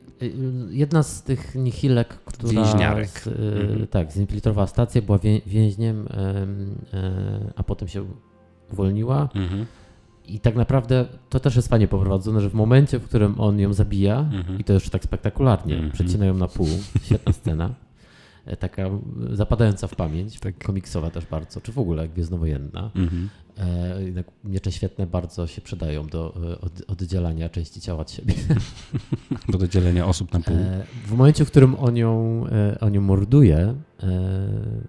Jedna 0.70 1.02
z 1.02 1.22
tych 1.22 1.54
nihilek, 1.54 2.08
która 2.08 2.52
Więźniarek. 2.52 3.08
Z, 3.08 3.26
mhm. 3.26 3.86
tak, 3.86 4.12
zinfiltrowała 4.12 4.66
stację, 4.66 5.02
była 5.02 5.18
więźniem, 5.46 6.08
e, 6.10 7.52
a 7.56 7.62
potem 7.62 7.88
się 7.88 8.04
uwolniła. 8.72 9.28
Mhm. 9.34 9.66
I 10.26 10.40
tak 10.40 10.56
naprawdę 10.56 11.06
to 11.28 11.40
też 11.40 11.56
jest 11.56 11.68
fajnie 11.68 11.88
poprowadzone, 11.88 12.40
że 12.40 12.50
w 12.50 12.54
momencie, 12.54 12.98
w 12.98 13.04
którym 13.04 13.40
on 13.40 13.58
ją 13.58 13.72
zabija, 13.72 14.18
mhm. 14.18 14.58
i 14.58 14.64
to 14.64 14.72
już 14.72 14.88
tak 14.88 15.04
spektakularnie, 15.04 15.74
mhm. 15.74 15.92
przecina 15.92 16.26
ją 16.26 16.34
na 16.34 16.48
pół, 16.48 16.68
świetna 17.02 17.32
scena, 17.32 17.64
e, 17.68 17.89
taka 18.58 18.90
zapadająca 19.32 19.86
w 19.86 19.94
pamięć, 19.94 20.40
tak. 20.40 20.64
komiksowa 20.64 21.10
też 21.10 21.26
bardzo, 21.26 21.60
czy 21.60 21.72
w 21.72 21.78
ogóle 21.78 22.08
gwiezdnowojenna. 22.08 22.90
Mhm. 22.94 23.28
E, 23.58 24.02
jednak 24.02 24.26
miecze 24.44 24.72
świetne 24.72 25.06
bardzo 25.06 25.46
się 25.46 25.60
przydają 25.60 26.06
do 26.06 26.34
e, 26.52 26.60
od, 26.60 26.72
oddzielania 26.88 27.48
części 27.48 27.80
ciała 27.80 28.00
od 28.00 28.10
siebie. 28.10 28.34
Do 29.48 29.58
oddzielenia 29.58 30.06
osób 30.06 30.32
na 30.32 30.40
pół. 30.40 30.56
w 31.06 31.12
momencie, 31.12 31.44
w 31.44 31.50
którym 31.50 31.74
on 31.74 31.96
ją, 31.96 32.44
on 32.80 32.94
ją 32.94 33.00
morduje 33.00 33.74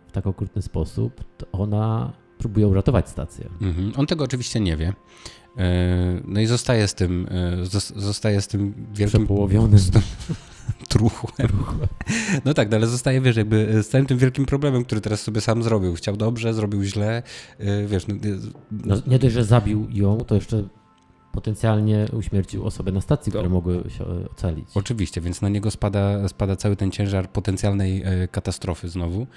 w 0.08 0.12
tak 0.12 0.28
okrutny 0.28 0.62
sposób, 0.62 1.24
to 1.38 1.46
ona 1.52 2.14
próbuje 2.38 2.68
uratować 2.68 3.10
stację. 3.10 3.50
Mhm. 3.62 3.92
On 3.96 4.08
tego 4.08 4.24
oczywiście 4.24 4.60
nie 4.60 4.78
wie. 4.78 4.94
E, 5.58 6.22
no 6.26 6.40
i 6.40 6.46
zostaje 6.46 6.88
z 6.88 6.94
tym, 6.94 7.28
e, 7.32 7.66
zostaje 7.96 8.42
z 8.42 8.48
tym 8.48 8.74
wielkim... 8.94 9.20
Przepołowionym. 9.20 9.80
Truchłem. 10.91 11.49
No 12.45 12.54
tak, 12.54 12.71
no 12.71 12.77
ale 12.77 12.88
zostaje, 12.88 13.21
wiesz, 13.21 13.36
jakby 13.36 13.84
z 13.84 13.88
całym 13.88 14.08
tym 14.08 14.17
wielkim 14.17 14.45
problemem, 14.45 14.84
który 14.84 15.01
teraz 15.01 15.21
sobie 15.21 15.41
sam 15.41 15.63
zrobił. 15.63 15.93
Chciał 15.93 16.17
dobrze, 16.17 16.54
zrobił 16.54 16.84
źle, 16.84 17.23
e, 17.60 17.86
wiesz... 17.88 18.08
No, 18.08 18.15
no, 18.71 18.95
nie 19.08 19.19
dość, 19.19 19.34
że 19.34 19.43
zabił 19.43 19.88
ją, 19.91 20.17
to 20.17 20.36
jeszcze 20.36 20.63
potencjalnie 21.32 22.06
uśmiercił 22.13 22.65
osoby 22.65 22.91
na 22.91 23.01
stacji, 23.01 23.32
które 23.32 23.49
mogły 23.49 23.84
się 23.89 24.06
ocalić. 24.32 24.69
Oczywiście, 24.75 25.21
więc 25.21 25.41
na 25.41 25.49
niego 25.49 25.71
spada, 25.71 26.30
spada 26.30 26.56
cały 26.56 26.75
ten 26.75 26.91
ciężar 26.91 27.30
potencjalnej 27.30 28.04
katastrofy 28.32 28.89
znowu. 28.89 29.27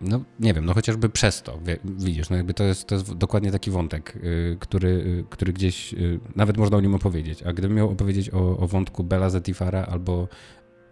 No 0.00 0.20
nie 0.40 0.54
wiem, 0.54 0.64
no 0.64 0.74
chociażby 0.74 1.08
przez 1.08 1.42
to, 1.42 1.58
widzisz, 1.84 2.30
no 2.30 2.36
jakby 2.36 2.54
to 2.54 2.64
jest, 2.64 2.86
to 2.86 2.94
jest 2.94 3.14
dokładnie 3.14 3.52
taki 3.52 3.70
wątek, 3.70 4.16
y, 4.16 4.56
który, 4.60 4.88
y, 4.88 5.24
który 5.30 5.52
gdzieś, 5.52 5.94
y, 5.94 6.20
nawet 6.36 6.56
można 6.56 6.76
o 6.76 6.80
nim 6.80 6.94
opowiedzieć, 6.94 7.42
a 7.42 7.52
gdybym 7.52 7.76
miał 7.76 7.90
opowiedzieć 7.90 8.30
o, 8.30 8.58
o 8.58 8.66
wątku 8.66 9.04
Bela 9.04 9.30
Zetifara 9.30 9.86
albo, 9.86 10.28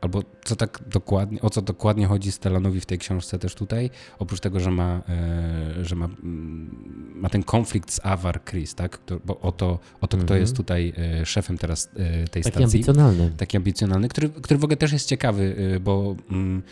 albo 0.00 0.22
co 0.44 0.56
tak 0.56 0.80
dokładnie, 0.86 1.42
o 1.42 1.50
co 1.50 1.62
dokładnie 1.62 2.06
chodzi 2.06 2.32
Stellanowi 2.32 2.80
w 2.80 2.86
tej 2.86 2.98
książce 2.98 3.38
też 3.38 3.54
tutaj, 3.54 3.90
oprócz 4.18 4.40
tego, 4.40 4.60
że 4.60 4.70
ma, 4.70 5.02
e, 5.08 5.84
że 5.84 5.96
ma, 5.96 6.04
mm, 6.04 7.12
ma 7.14 7.28
ten 7.28 7.42
konflikt 7.42 7.92
z 7.92 8.00
Avar 8.06 8.44
Chris, 8.44 8.74
tak, 8.74 8.98
bo 9.24 9.40
o 9.40 9.52
to, 9.52 9.78
o 10.00 10.06
to 10.06 10.16
kto 10.16 10.22
mhm. 10.22 10.40
jest 10.40 10.56
tutaj 10.56 10.92
e, 11.20 11.26
szefem 11.26 11.58
teraz 11.58 11.90
e, 11.96 12.28
tej 12.28 12.42
taki 12.42 12.42
stacji. 12.42 12.52
Taki 12.52 12.64
ambicjonalny. 12.64 13.32
Taki 13.36 13.56
ambicjonalny, 13.56 14.08
który, 14.08 14.28
który 14.28 14.58
w 14.58 14.64
ogóle 14.64 14.76
też 14.76 14.92
jest 14.92 15.08
ciekawy, 15.08 15.56
bo 15.80 16.16
mm, 16.30 16.62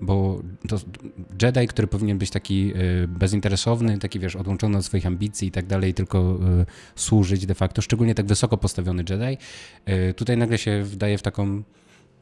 bo 0.00 0.40
to 0.68 0.76
Jedi, 1.42 1.66
który 1.66 1.88
powinien 1.88 2.18
być 2.18 2.30
taki 2.30 2.72
y, 2.76 3.08
bezinteresowny, 3.08 3.98
taki 3.98 4.18
wiesz, 4.18 4.36
odłączony 4.36 4.78
od 4.78 4.84
swoich 4.84 5.06
ambicji 5.06 5.48
i 5.48 5.50
tak 5.50 5.66
dalej, 5.66 5.94
tylko 5.94 6.38
y, 6.62 6.66
służyć 6.96 7.46
de 7.46 7.54
facto, 7.54 7.82
szczególnie 7.82 8.14
tak 8.14 8.26
wysoko 8.26 8.56
postawiony 8.56 9.04
Jedi, 9.10 9.38
y, 9.88 10.14
tutaj 10.14 10.36
nagle 10.36 10.58
się 10.58 10.82
wdaje 10.82 11.18
w 11.18 11.22
taką 11.22 11.62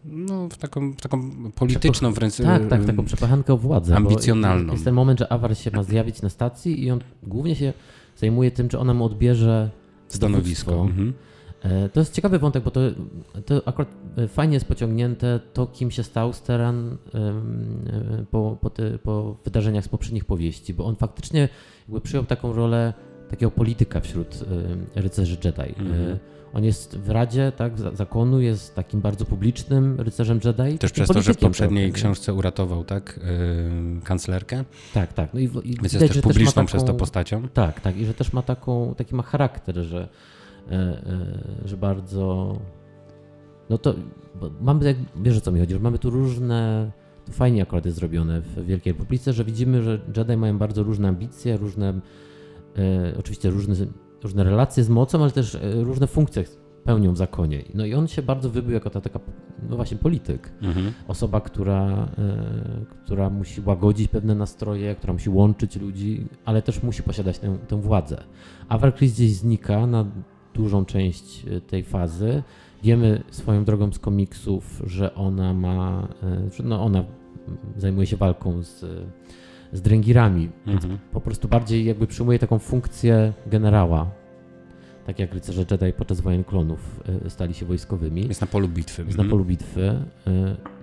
no, 0.05 0.49
w 0.49 0.57
taką, 0.57 0.93
w 0.93 1.01
taką 1.01 1.31
polityczną 1.53 2.13
wręcz. 2.13 2.37
Tak, 2.37 2.69
tak, 2.69 2.85
taką 2.85 3.05
przepachankę 3.05 3.53
o 3.53 3.57
władzę. 3.57 3.97
Ambicjonalną. 3.97 4.73
Jest 4.73 4.85
ten 4.85 4.95
moment, 4.95 5.19
że 5.19 5.33
Awar 5.33 5.57
się 5.57 5.71
ma 5.71 5.83
zjawić 5.83 6.23
na 6.23 6.29
stacji 6.29 6.85
i 6.85 6.91
on 6.91 7.01
głównie 7.23 7.57
się 7.57 7.73
zajmuje 8.17 8.51
tym, 8.51 8.69
czy 8.69 8.79
ona 8.79 8.95
mu 8.95 9.05
odbierze 9.05 9.71
stanowisko. 10.09 10.83
Mhm. 10.83 11.13
E, 11.65 11.89
to 11.89 12.01
jest 12.01 12.15
ciekawy 12.15 12.39
wątek, 12.39 12.65
bo 12.65 12.71
to, 12.71 12.81
to 13.47 13.69
akurat 13.69 13.89
e, 14.17 14.29
fajnie 14.29 14.55
jest 14.55 14.67
pociągnięte 14.67 15.41
to, 15.53 15.67
kim 15.67 15.91
się 15.91 16.03
stał 16.03 16.33
Steran 16.33 16.97
e, 17.15 18.25
po, 18.31 18.59
po, 18.61 18.71
po 19.03 19.37
wydarzeniach 19.45 19.85
z 19.85 19.89
poprzednich 19.89 20.25
powieści, 20.25 20.75
bo 20.75 20.85
on 20.85 20.97
faktycznie 20.97 21.49
jakby 21.89 22.01
przyjął 22.01 22.25
taką 22.25 22.53
rolę 22.53 22.93
takiego 23.31 23.51
polityka 23.51 24.01
wśród 24.01 24.45
rycerzy 24.95 25.37
Jedi. 25.45 25.75
Mm-hmm. 25.75 26.17
On 26.55 26.65
jest 26.65 26.99
w 26.99 27.11
Radzie 27.11 27.53
tak, 27.57 27.73
zakonu, 27.79 28.41
jest 28.41 28.75
takim 28.75 29.01
bardzo 29.01 29.25
publicznym 29.25 30.01
rycerzem 30.01 30.41
Jedi. 30.45 30.79
Też 30.79 30.93
przez 30.93 31.09
to, 31.09 31.23
że 31.23 31.35
w 31.35 31.39
poprzedniej 31.39 31.89
trochę, 31.89 32.01
książce 32.01 32.35
uratował 32.35 32.85
tak, 32.85 33.21
yy, 33.95 34.01
kanclerkę. 34.01 34.65
Tak, 34.95 35.13
tak. 35.13 35.35
No 35.35 35.41
i, 35.41 35.45
i 35.45 35.49
Więc 35.49 35.65
widać, 35.65 35.93
jest 35.93 36.13
też 36.13 36.23
publiczną 36.23 36.53
taką, 36.53 36.67
przez 36.67 36.85
to 36.85 36.95
postacią. 36.95 37.49
Tak, 37.49 37.81
tak. 37.81 37.97
I 37.97 38.05
że 38.05 38.15
też 38.15 38.33
ma 38.33 38.43
taką, 38.43 38.95
taki 38.95 39.15
ma 39.15 39.23
charakter, 39.23 39.77
że 39.77 40.09
że 41.65 41.77
bardzo. 41.77 42.57
No 43.71 43.79
to 43.79 43.95
mamy, 44.61 44.85
jak, 44.85 44.97
wiesz 45.23 45.39
o 45.39 45.41
co 45.41 45.53
mi 45.53 45.61
chodzi, 45.61 45.75
że 45.75 45.81
mamy 45.81 45.99
tu 45.99 46.11
różne. 46.11 46.91
To 47.27 47.33
fajnie 47.33 47.63
akurat 47.63 47.85
jest 47.85 47.97
zrobione 47.97 48.41
w 48.41 48.65
Wielkiej 48.65 48.93
Republice, 48.93 49.33
że 49.33 49.45
widzimy, 49.45 49.83
że 49.83 50.01
Jedi 50.17 50.37
mają 50.37 50.59
bardzo 50.59 50.83
różne 50.83 51.09
ambicje, 51.09 51.57
różne, 51.57 52.01
e, 52.79 53.15
oczywiście 53.19 53.51
różne, 53.51 53.75
różne 54.23 54.45
relacje 54.45 54.85
z 54.85 54.89
mocą, 54.89 55.23
ale 55.23 55.31
też 55.31 55.55
e, 55.55 55.61
różne 55.75 56.07
funkcje 56.07 56.45
pełnią 56.85 57.13
w 57.13 57.17
zakonie. 57.17 57.63
No 57.75 57.87
i 57.87 57.95
on 57.95 58.09
się 58.09 58.23
bardzo 58.23 58.51
wybył 58.51 58.73
jako 58.73 58.91
ta 58.91 59.01
taka, 59.01 59.21
no 59.69 59.77
właśnie, 59.77 59.97
polityk. 59.97 60.53
Mhm. 60.63 60.93
Osoba, 61.09 61.41
która, 61.41 62.09
e, 62.19 62.85
która 63.05 63.31
musi 63.31 63.61
łagodzić 63.67 64.09
pewne 64.09 64.35
nastroje, 64.35 64.95
która 64.95 65.13
musi 65.13 65.31
łączyć 65.31 65.77
ludzi, 65.77 66.27
ale 66.45 66.63
też 66.63 66.83
musi 66.83 67.03
posiadać 67.03 67.39
tę, 67.39 67.59
tę 67.69 67.81
władzę. 67.81 68.25
A 68.69 68.79
Warkris 68.79 69.13
gdzieś 69.13 69.37
znika 69.37 69.87
na 69.87 70.05
dużą 70.55 70.85
część 70.85 71.47
e, 71.47 71.61
tej 71.61 71.83
fazy. 71.83 72.43
Wiemy 72.83 73.23
swoją 73.31 73.65
drogą 73.65 73.93
z 73.93 73.99
komiksów, 73.99 74.83
że 74.87 75.15
ona 75.15 75.55
ma, 75.55 76.09
e, 76.23 76.63
no 76.65 76.83
ona 76.83 77.05
zajmuje 77.77 78.07
się 78.07 78.17
walką 78.17 78.63
z, 78.63 78.85
z 79.73 79.83
dręgirami, 79.83 80.51
mhm. 80.67 80.99
po 81.13 81.21
prostu 81.21 81.49
bardziej 81.49 81.85
jakby 81.85 82.07
przyjmuje 82.07 82.39
taką 82.39 82.59
funkcję 82.59 83.33
generała. 83.47 84.11
Tak 85.07 85.19
jak 85.19 85.35
rycerze 85.35 85.65
Jedi 85.71 85.93
podczas 85.93 86.21
wojen 86.21 86.45
klonów 86.45 87.01
e, 87.27 87.31
stali 87.31 87.55
się 87.55 87.67
wojskowymi. 87.67 88.29
Jest 88.29 88.41
na 88.41 88.47
polu 88.47 88.69
bitwy. 88.69 89.03
Jest 89.03 89.11
mhm. 89.11 89.27
na 89.27 89.31
polu 89.31 89.45
bitwy. 89.45 90.01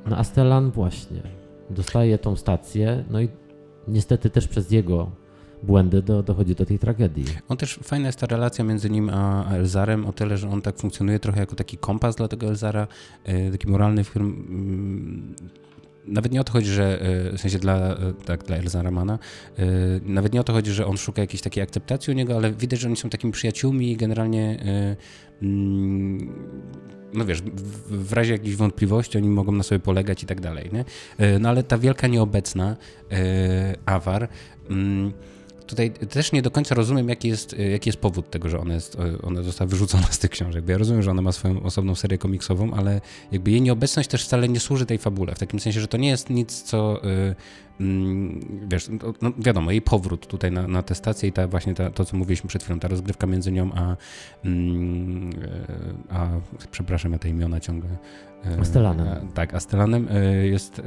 No 0.05 0.17
a 0.17 0.23
Stellan 0.23 0.71
właśnie 0.71 1.21
dostaje 1.69 2.17
tą 2.17 2.35
stację, 2.35 3.03
no 3.09 3.21
i 3.21 3.29
niestety 3.87 4.29
też 4.29 4.47
przez 4.47 4.71
jego 4.71 5.11
błędy 5.63 6.01
do, 6.01 6.23
dochodzi 6.23 6.55
do 6.55 6.65
tej 6.65 6.79
tragedii. 6.79 7.25
On 7.49 7.57
też, 7.57 7.79
fajna 7.83 8.07
jest 8.07 8.19
ta 8.19 8.27
relacja 8.27 8.63
między 8.63 8.89
nim 8.89 9.09
a 9.09 9.49
Elzarem, 9.51 10.05
o 10.05 10.13
tyle, 10.13 10.37
że 10.37 10.49
on 10.49 10.61
tak 10.61 10.77
funkcjonuje 10.77 11.19
trochę 11.19 11.39
jako 11.39 11.55
taki 11.55 11.77
kompas 11.77 12.15
dla 12.15 12.27
tego 12.27 12.47
Elzara, 12.47 12.87
e, 13.23 13.51
taki 13.51 13.67
moralny, 13.67 14.03
w 14.03 14.09
którym 14.09 14.27
mm, 14.27 15.35
nawet 16.05 16.31
nie 16.31 16.41
o 16.41 16.43
to 16.43 16.53
chodzi, 16.53 16.71
że 16.71 17.01
e, 17.01 17.37
w 17.37 17.41
sensie 17.41 17.59
dla, 17.59 17.75
e, 17.77 18.13
tak, 18.25 18.43
dla 18.43 18.57
Elzara 18.57 18.91
Mana, 18.91 19.19
nawet 20.05 20.33
nie 20.33 20.41
o 20.41 20.43
to 20.43 20.53
chodzi, 20.53 20.71
że 20.71 20.85
on 20.85 20.97
szuka 20.97 21.21
jakiejś 21.21 21.41
takiej 21.41 21.63
akceptacji 21.63 22.13
u 22.13 22.15
niego, 22.15 22.35
ale 22.35 22.51
widać, 22.51 22.79
że 22.79 22.87
oni 22.87 22.97
są 22.97 23.09
takimi 23.09 23.33
przyjaciółmi 23.33 23.91
i 23.91 23.97
generalnie 23.97 24.63
mm, 25.41 26.33
no 27.13 27.25
wiesz, 27.25 27.41
w, 27.41 28.07
w, 28.07 28.13
razie 28.13 28.33
jakichś 28.33 28.55
wątpliwości 28.55 29.17
oni 29.17 29.29
mogą 29.29 29.51
na 29.51 29.63
sobie 29.63 29.79
polegać 29.79 30.23
i 30.23 30.25
tak 30.25 30.41
dalej, 30.41 30.69
nie? 30.73 30.85
No 31.39 31.49
ale 31.49 31.63
ta 31.63 31.77
wielka 31.77 32.07
nieobecna 32.07 32.75
Awar 33.85 34.29
mm, 34.69 35.13
tutaj 35.71 35.91
też 35.91 36.31
nie 36.31 36.41
do 36.41 36.51
końca 36.51 36.75
rozumiem, 36.75 37.09
jaki 37.09 37.27
jest, 37.27 37.55
jaki 37.71 37.89
jest 37.89 37.99
powód 37.99 38.29
tego, 38.29 38.49
że 38.49 38.59
ona, 38.59 38.73
jest, 38.73 38.97
ona 39.23 39.43
została 39.43 39.67
wyrzucona 39.67 40.07
z 40.11 40.19
tych 40.19 40.31
książek. 40.31 40.65
Bo 40.65 40.71
ja 40.71 40.77
rozumiem, 40.77 41.03
że 41.03 41.11
ona 41.11 41.21
ma 41.21 41.31
swoją 41.31 41.63
osobną 41.63 41.95
serię 41.95 42.17
komiksową, 42.17 42.73
ale 42.73 43.01
jakby 43.31 43.51
jej 43.51 43.61
nieobecność 43.61 44.09
też 44.09 44.23
wcale 44.23 44.49
nie 44.49 44.59
służy 44.59 44.85
tej 44.85 44.97
fabule. 44.97 45.35
W 45.35 45.39
takim 45.39 45.59
sensie, 45.59 45.81
że 45.81 45.87
to 45.87 45.97
nie 45.97 46.09
jest 46.09 46.29
nic, 46.29 46.61
co, 46.61 47.03
mm, 47.03 47.35
wiesz, 48.67 48.89
no, 48.89 49.13
no 49.21 49.31
wiadomo, 49.37 49.71
jej 49.71 49.81
powrót 49.81 50.27
tutaj 50.27 50.51
na, 50.51 50.67
na 50.67 50.83
tę 50.83 50.95
stację 50.95 51.29
i 51.29 51.31
ta 51.31 51.47
właśnie 51.47 51.73
ta, 51.73 51.89
to, 51.89 52.05
co 52.05 52.17
mówiliśmy 52.17 52.47
przed 52.47 52.63
chwilą, 52.63 52.79
ta 52.79 52.87
rozgrywka 52.87 53.27
między 53.27 53.51
nią 53.51 53.69
a, 53.73 53.95
mm, 54.45 55.29
e, 56.09 56.15
a 56.15 56.27
przepraszam, 56.71 57.11
ja 57.11 57.19
te 57.19 57.29
imiona 57.29 57.59
ciągle 57.59 57.89
Astelanem. 58.59 59.27
Tak, 59.33 59.53
Astelanem 59.53 60.07
jest. 60.43 60.81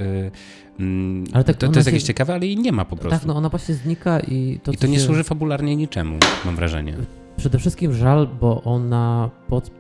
Mm, 0.81 1.25
ale 1.33 1.45
tak 1.45 1.57
to, 1.57 1.69
to 1.69 1.75
jest 1.75 1.87
jakieś 1.87 2.03
ciekawe, 2.03 2.35
ale 2.35 2.47
jej 2.47 2.57
nie 2.57 2.73
ma 2.73 2.85
po 2.85 2.97
prostu. 2.97 3.19
Tak, 3.19 3.27
no 3.27 3.37
ona 3.37 3.49
właśnie 3.49 3.75
znika 3.75 4.21
i 4.21 4.61
to. 4.63 4.73
I 4.73 4.77
to 4.77 4.87
nie 4.87 4.99
się... 4.99 5.05
służy 5.05 5.25
fabularnie 5.25 5.77
niczemu, 5.77 6.19
mam 6.45 6.57
wrażenie. 6.57 6.97
Przede 7.37 7.59
wszystkim 7.59 7.93
żal, 7.93 8.29
bo 8.41 8.63
ona 8.63 9.31
pod, 9.49 9.71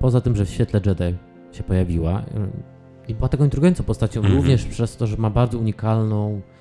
poza 0.00 0.20
tym, 0.20 0.36
że 0.36 0.44
w 0.44 0.50
świetle 0.50 0.80
Jedi 0.86 1.18
się 1.52 1.62
pojawiła 1.62 2.22
i 3.08 3.14
była 3.14 3.28
taką 3.28 3.44
intrygującą 3.44 3.84
postacią, 3.84 4.20
mm 4.20 4.32
-hmm. 4.32 4.36
również 4.36 4.64
przez 4.64 4.96
to, 4.96 5.06
że 5.06 5.16
ma 5.16 5.30
bardzo 5.30 5.58
unikalną, 5.58 6.40
e, 6.40 6.57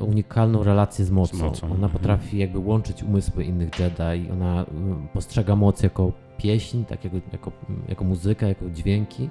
unikalną 0.00 0.62
relację 0.62 1.04
z 1.04 1.10
mocą. 1.10 1.36
Z 1.36 1.40
mocą. 1.40 1.72
Ona 1.72 1.88
-hmm. 1.88 1.92
potrafi 1.92 2.38
jakby 2.38 2.58
łączyć 2.58 3.02
umysły 3.02 3.44
innych 3.44 3.70
Jedi, 3.80 4.30
ona 4.32 4.64
mm, 4.64 5.08
postrzega 5.12 5.56
moc 5.56 5.82
jako 5.82 6.12
pieśń, 6.38 6.84
tak 6.84 7.04
jako, 7.04 7.16
jako, 7.32 7.52
jako 7.88 8.04
muzykę, 8.04 8.48
jako 8.48 8.70
dźwięki 8.70 9.28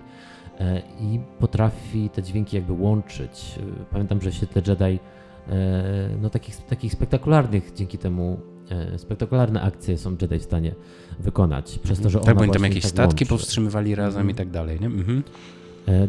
e, 0.60 0.82
i 1.00 1.20
potrafi 1.40 2.10
te 2.10 2.24
dźwięki 2.24 2.56
jakby 2.56 2.74
łączyć. 2.74 3.60
E, 3.60 3.86
pamiętam, 3.92 4.22
że 4.22 4.32
w 4.32 4.34
świetle 4.34 4.62
Jedi 4.68 5.00
e, 5.50 6.10
no 6.22 6.30
takich, 6.30 6.58
takich 6.58 6.94
spektakularnych 6.94 7.74
dzięki 7.76 7.98
temu 7.98 8.40
spektakularne 8.98 9.62
akcje 9.62 9.98
są 9.98 10.16
Jedi 10.22 10.40
w 10.40 10.44
stanie 10.44 10.76
wykonać. 11.20 11.80
Przez 11.80 12.02
to, 12.02 12.10
że 12.10 12.20
tak, 12.20 12.42
ona 12.42 12.54
tam 12.54 12.64
jakieś 12.64 12.84
tak 12.84 12.92
statki 12.92 13.24
łączy. 13.24 13.26
powstrzymywali 13.26 13.96
razem 13.96 14.22
mm. 14.22 14.32
i 14.32 14.36
tak 14.36 14.50
dalej, 14.50 14.80
nie? 14.80 14.88
Mhm. 14.88 15.24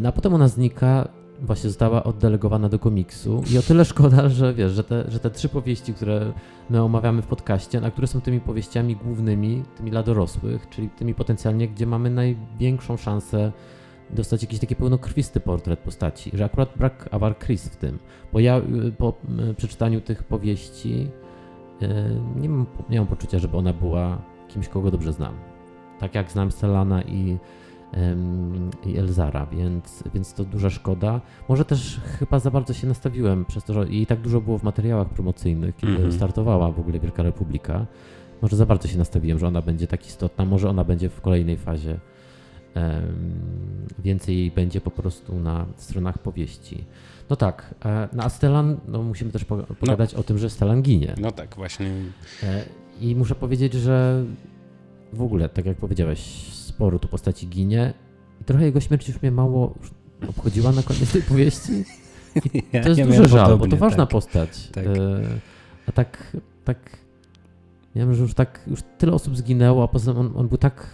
No 0.01 0.09
a 0.09 0.12
potem 0.12 0.35
ona 0.35 0.49
znika, 0.49 1.09
właśnie 1.42 1.70
została 1.70 2.05
oddelegowana 2.05 2.68
do 2.68 2.79
komiksu. 2.79 3.42
I 3.55 3.59
o 3.59 3.62
tyle 3.62 3.85
szkoda, 3.85 4.29
że 4.38 4.55
wiesz, 4.55 4.72
że 4.72 4.85
te, 4.85 5.05
że 5.09 5.20
te 5.20 5.31
trzy 5.31 5.49
powieści, 5.49 5.94
które 5.94 6.33
my 6.70 6.83
omawiamy 6.83 7.22
w 7.22 7.27
podcaście, 7.27 7.81
a 7.85 7.90
które 7.90 8.07
są 8.07 8.20
tymi 8.20 8.40
powieściami 8.40 8.96
głównymi, 8.96 9.62
tymi 9.77 9.90
dla 9.90 10.03
dorosłych, 10.03 10.68
czyli 10.68 10.88
tymi 10.88 11.14
potencjalnie, 11.14 11.68
gdzie 11.68 11.87
mamy 11.87 12.11
największą 12.11 12.96
szansę 12.96 13.53
dostać 14.11 14.42
jakiś 14.42 14.59
taki 14.59 14.77
pełnokrwisty 14.77 15.40
portret 15.40 15.79
postaci, 15.79 16.31
że 16.35 16.44
akurat 16.44 16.68
brak 16.77 17.09
Avar 17.11 17.38
Chris 17.38 17.68
w 17.68 17.77
tym, 17.77 17.99
bo 18.33 18.40
ja 18.40 18.61
po 18.99 19.14
y, 19.51 19.55
przeczytaniu 19.55 20.01
tych 20.01 20.25
powieści 20.25 21.09
y, 21.83 21.88
nie 22.37 22.49
mam, 22.49 22.66
nie 22.90 22.99
mam 22.99 23.07
poczucia, 23.07 23.38
żeby 23.38 23.57
ona 23.57 23.72
była 23.72 24.18
kimś, 24.49 24.68
kogo 24.68 24.90
dobrze 24.90 25.12
znam. 25.12 25.35
Tak 25.99 26.14
jak 26.14 26.31
znam 26.31 26.51
Stellana 26.51 27.03
i 27.03 27.38
i 28.87 28.97
Elzara, 28.97 29.47
więc, 29.47 30.05
więc 30.15 30.35
to 30.35 30.45
duża 30.45 30.71
szkoda. 30.71 31.21
Może 31.49 31.65
też 31.65 32.01
chyba 32.19 32.39
za 32.39 32.51
bardzo 32.51 32.75
się 32.75 32.87
nastawiłem 32.87 33.45
przez 33.45 33.65
to, 33.65 33.75
że 33.75 33.89
i 33.89 34.07
tak 34.07 34.21
dużo 34.21 34.41
było 34.41 34.59
w 34.59 34.63
materiałach 34.63 35.09
promocyjnych, 35.09 35.77
kiedy 35.77 35.97
mm 35.97 36.11
-hmm. 36.11 36.15
startowała 36.15 36.73
w 36.73 36.81
ogóle 36.81 37.01
Wielka 37.01 37.23
Republika. 37.23 37.87
Może 38.43 38.57
za 38.57 38.67
bardzo 38.67 38.89
się 38.89 38.99
nastawiłem, 38.99 39.39
że 39.39 39.47
ona 39.47 39.63
będzie 39.63 39.87
tak 39.87 40.07
istotna, 40.07 40.45
może 40.45 40.71
ona 40.71 40.85
będzie 40.85 41.09
w 41.09 41.21
kolejnej 41.21 41.57
fazie. 41.57 41.99
Um, 42.75 43.87
więcej 43.99 44.39
jej 44.39 44.51
będzie 44.51 44.81
po 44.81 44.91
prostu 44.91 45.39
na 45.39 45.67
stronach 45.77 46.19
powieści. 46.19 46.85
No 47.31 47.37
tak, 47.37 47.75
e, 47.85 48.09
na 48.13 48.25
Astelan 48.25 48.77
no 48.89 49.03
musimy 49.03 49.33
też 49.33 49.45
pogadać 49.81 50.13
no. 50.13 50.21
o 50.21 50.23
tym, 50.23 50.39
że 50.39 50.51
Stelan 50.51 50.83
ginie. 50.83 51.15
No 51.21 51.31
tak, 51.33 51.57
właśnie. 51.57 51.91
E, 52.43 52.65
I 53.01 53.17
muszę 53.17 53.35
powiedzieć, 53.35 53.73
że 53.73 54.25
w 55.13 55.23
ogóle, 55.23 55.49
tak 55.49 55.67
jak 55.67 55.77
powiedziałeś, 55.77 56.21
sporo 56.77 56.99
tu 56.99 57.09
postaci 57.09 57.49
ginie 57.49 57.95
i 58.41 58.45
trochę 58.45 58.65
jego 58.65 58.81
śmierć 58.81 59.09
już 59.09 59.23
mnie 59.23 59.31
mało 59.31 59.75
obchodziła 60.29 60.73
na 60.73 60.83
koniec 60.83 61.12
tej 61.12 61.23
powieści. 61.23 61.85
I 62.55 62.62
to 62.83 62.89
jest 62.89 62.99
ja 62.99 63.07
duży 63.07 63.29
żal, 63.29 63.59
bo 63.59 63.67
to 63.67 63.77
ważna 63.77 64.07
tak, 64.07 64.12
postać. 64.12 64.69
Tak. 64.69 64.87
E, 64.87 64.91
a 65.87 65.93
tak, 65.93 66.37
tak, 66.65 66.99
wiem, 67.95 68.15
że 68.15 68.23
już 68.23 68.35
tak, 68.35 68.61
już 68.67 68.81
tyle 68.99 69.12
osób 69.12 69.37
zginęło, 69.37 69.85
a 69.85 69.89
poza 69.89 70.12
tym 70.12 70.21
on, 70.21 70.33
on 70.37 70.49
był 70.49 70.59
tak 70.59 70.87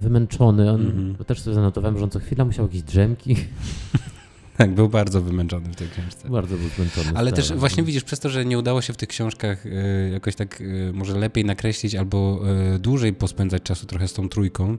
wymęczony, 0.00 0.70
on, 0.70 0.80
mm 0.80 1.14
-hmm. 1.14 1.24
też 1.24 1.40
sobie 1.40 1.54
zanotowałem, 1.54 1.98
że 1.98 2.04
on 2.04 2.10
co 2.10 2.18
chwila 2.18 2.44
musiał 2.44 2.66
jakieś 2.66 2.82
drzemki. 2.82 3.36
Tak, 4.56 4.74
był 4.74 4.88
bardzo 4.88 5.20
wymęczony 5.20 5.68
w 5.72 5.76
tej 5.76 5.88
książce. 5.88 6.28
Bardzo 6.28 6.56
był 6.56 6.68
zmęczony. 6.68 7.18
Ale 7.18 7.32
też 7.32 7.52
właśnie 7.52 7.82
widzisz, 7.82 8.04
przez 8.04 8.20
to, 8.20 8.28
że 8.28 8.44
nie 8.44 8.58
udało 8.58 8.82
się 8.82 8.92
w 8.92 8.96
tych 8.96 9.08
książkach 9.08 9.66
y, 9.66 10.10
jakoś 10.12 10.34
tak 10.34 10.60
y, 10.60 10.92
może 10.94 11.18
lepiej 11.18 11.44
nakreślić 11.44 11.94
albo 11.94 12.40
y, 12.74 12.78
dłużej 12.78 13.12
pospędzać 13.12 13.62
czasu 13.62 13.86
trochę 13.86 14.08
z 14.08 14.12
tą 14.12 14.28
trójką, 14.28 14.78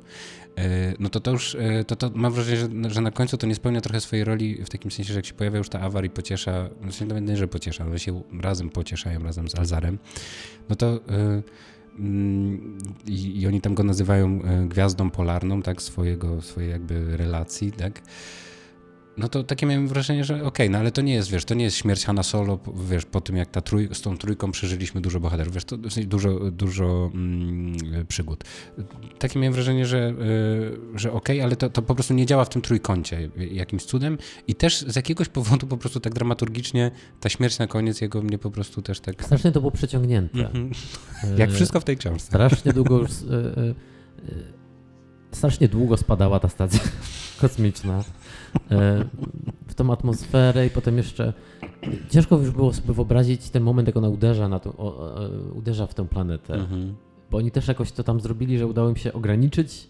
no 0.99 1.09
to 1.09 1.19
to 1.19 1.31
już, 1.31 1.57
to, 1.87 1.95
to 1.95 2.11
mam 2.15 2.33
wrażenie, 2.33 2.57
że, 2.57 2.89
że 2.89 3.01
na 3.01 3.11
końcu 3.11 3.37
to 3.37 3.47
nie 3.47 3.55
spełnia 3.55 3.81
trochę 3.81 4.01
swojej 4.01 4.25
roli 4.25 4.63
w 4.65 4.69
takim 4.69 4.91
sensie, 4.91 5.13
że 5.13 5.19
jak 5.19 5.25
się 5.25 5.33
pojawia 5.33 5.57
już 5.57 5.69
ta 5.69 5.79
awaria 5.79 6.07
i 6.07 6.09
pociesza, 6.09 6.69
znaczy 6.81 7.05
nawet 7.05 7.23
nie, 7.23 7.37
że 7.37 7.47
pociesza, 7.47 7.83
ale 7.83 7.99
się 7.99 8.21
razem 8.41 8.69
pocieszają, 8.69 9.23
razem 9.23 9.49
z 9.49 9.55
Alzarem, 9.55 9.97
no 10.69 10.75
to 10.75 10.99
mm, 11.99 12.77
i, 13.07 13.41
i, 13.41 13.47
oni 13.47 13.61
tam 13.61 13.75
go 13.75 13.83
nazywają 13.83 14.39
gwiazdą 14.67 15.09
polarną, 15.09 15.61
tak, 15.61 15.81
swojego, 15.81 16.41
swojej 16.41 16.69
jakby 16.69 17.17
relacji, 17.17 17.71
tak, 17.71 18.01
no 19.17 19.29
to 19.29 19.43
takie 19.43 19.65
miałem 19.65 19.87
wrażenie, 19.87 20.23
że 20.23 20.35
okej, 20.35 20.47
okay, 20.47 20.69
no 20.69 20.77
ale 20.77 20.91
to 20.91 21.01
nie 21.01 21.13
jest, 21.13 21.31
wiesz, 21.31 21.45
to 21.45 21.53
nie 21.53 21.63
jest 21.63 21.77
śmierć 21.77 22.05
Hanna 22.05 22.23
Solo, 22.23 22.59
wiesz, 22.89 23.05
po 23.05 23.21
tym 23.21 23.37
jak 23.37 23.51
ta 23.51 23.61
trój, 23.61 23.89
z 23.93 24.01
tą 24.01 24.17
trójką 24.17 24.51
przeżyliśmy 24.51 25.01
dużo 25.01 25.19
bohaterów, 25.19 25.53
wiesz, 25.53 25.65
to 25.65 25.77
dużo, 26.05 26.51
dużo 26.51 27.11
mm, 27.13 27.77
przygód. 28.07 28.43
Takie 29.19 29.39
miałem 29.39 29.53
wrażenie, 29.53 29.85
że, 29.85 30.13
yy, 30.93 30.99
że 30.99 31.11
okej, 31.11 31.37
okay, 31.37 31.43
ale 31.45 31.55
to, 31.55 31.69
to 31.69 31.81
po 31.81 31.95
prostu 31.95 32.13
nie 32.13 32.25
działa 32.25 32.45
w 32.45 32.49
tym 32.49 32.61
trójkącie 32.61 33.29
jakimś 33.51 33.83
cudem 33.83 34.17
i 34.47 34.55
też 34.55 34.81
z 34.81 34.95
jakiegoś 34.95 35.29
powodu 35.29 35.67
po 35.67 35.77
prostu 35.77 35.99
tak 35.99 36.13
dramaturgicznie 36.13 36.91
ta 37.19 37.29
śmierć 37.29 37.59
na 37.59 37.67
koniec 37.67 38.01
jego 38.01 38.21
mnie 38.21 38.37
po 38.37 38.51
prostu 38.51 38.81
też 38.81 38.99
tak... 38.99 39.23
Strasznie 39.23 39.51
to 39.51 39.59
było 39.59 39.71
przeciągnięte. 39.71 40.49
Mm 40.49 40.69
-hmm. 40.69 41.39
jak 41.39 41.51
wszystko 41.51 41.79
w 41.79 41.83
tej 41.83 41.97
książce. 41.97 42.27
Strasznie 42.27 42.73
długo 42.73 42.97
już... 42.97 43.11
Yy, 43.21 43.75
yy, 44.29 44.55
strasznie 45.35 45.67
długo 45.67 45.97
spadała 45.97 46.39
ta 46.39 46.49
stacja 46.49 46.79
kosmiczna 47.41 47.99
e, 47.99 48.03
w 49.67 49.73
tą 49.75 49.93
atmosferę 49.93 50.65
i 50.65 50.69
potem 50.69 50.97
jeszcze 50.97 51.33
ciężko 52.09 52.37
już 52.37 52.51
było 52.51 52.73
sobie 52.73 52.93
wyobrazić 52.93 53.49
ten 53.49 53.63
moment, 53.63 53.87
jak 53.87 53.97
ona 53.97 54.09
uderza, 54.09 54.47
na 54.47 54.59
to, 54.59 54.71
uderza 55.55 55.87
w 55.87 55.93
tę 55.93 56.07
planetę. 56.07 56.53
Mhm. 56.53 56.95
Bo 57.31 57.37
oni 57.37 57.51
też 57.51 57.67
jakoś 57.67 57.91
to 57.91 58.03
tam 58.03 58.19
zrobili, 58.19 58.57
że 58.57 58.67
udało 58.67 58.89
im 58.89 58.95
się 58.95 59.13
ograniczyć 59.13 59.89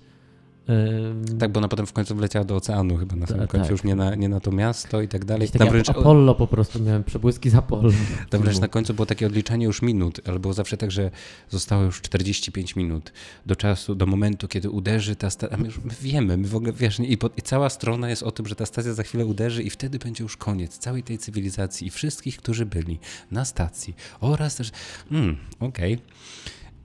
tak, 1.40 1.52
bo 1.52 1.58
ona 1.58 1.68
potem 1.68 1.86
w 1.86 1.94
końcu 1.94 2.16
wleciała 2.16 2.46
do 2.46 2.56
oceanu 2.56 2.98
chyba 2.98 3.16
na 3.16 3.28
samym 3.28 3.48
końcu, 3.48 3.64
tak. 3.64 3.72
już 3.72 3.84
nie 3.84 3.96
na, 3.96 4.16
nie 4.16 4.30
na 4.30 4.40
to 4.40 4.52
miasto 4.52 5.02
i 5.02 5.08
tak 5.08 5.26
dalej. 5.26 5.50
Tam 5.50 5.70
wręcz... 5.70 5.90
Apollo 5.90 6.36
po 6.36 6.48
prostu, 6.48 6.80
miałem 6.80 7.04
przebłyski 7.04 7.50
z 7.50 7.56
Apollo. 7.56 7.90
Tam 8.30 8.42
wręcz 8.42 8.60
na 8.60 8.68
końcu 8.68 8.94
było 8.94 9.06
takie 9.06 9.28
odliczanie 9.28 9.66
już 9.66 9.82
minut, 9.82 10.22
ale 10.28 10.40
było 10.40 10.54
zawsze 10.54 10.78
tak, 10.78 10.92
że 10.92 11.12
zostało 11.50 11.84
już 11.84 12.02
45 12.02 12.76
minut 12.76 13.14
do 13.46 13.56
czasu, 13.56 13.96
do 13.96 14.06
momentu, 14.06 14.48
kiedy 14.48 14.70
uderzy 14.70 15.16
ta 15.16 15.30
stacja. 15.30 15.58
My, 15.58 15.68
my 15.84 15.94
wiemy, 16.02 16.38
my 16.38 16.48
w 16.48 16.56
ogóle, 16.56 16.74
wiesz, 16.74 17.00
i, 17.00 17.18
po, 17.18 17.30
i 17.38 17.42
cała 17.42 17.70
strona 17.70 18.10
jest 18.10 18.24
o 18.24 18.32
tym, 18.32 18.48
że 18.48 18.56
ta 18.56 18.66
stacja 18.66 18.94
za 18.94 19.04
chwilę 19.04 19.26
uderzy 19.26 19.64
i 19.64 19.70
wtedy 19.70 20.00
będzie 20.00 20.24
już 20.24 20.38
koniec 20.38 20.78
całej 20.78 21.04
tej 21.04 21.18
cywilizacji 21.18 21.88
i 21.88 21.90
wszystkich, 21.90 22.38
którzy 22.38 22.66
byli 22.66 23.00
na 23.32 23.46
stacji 23.46 23.96
oraz 24.20 24.56
też, 24.56 24.72
hmm, 25.10 25.38
okej. 25.60 25.94
Okay 25.94 26.16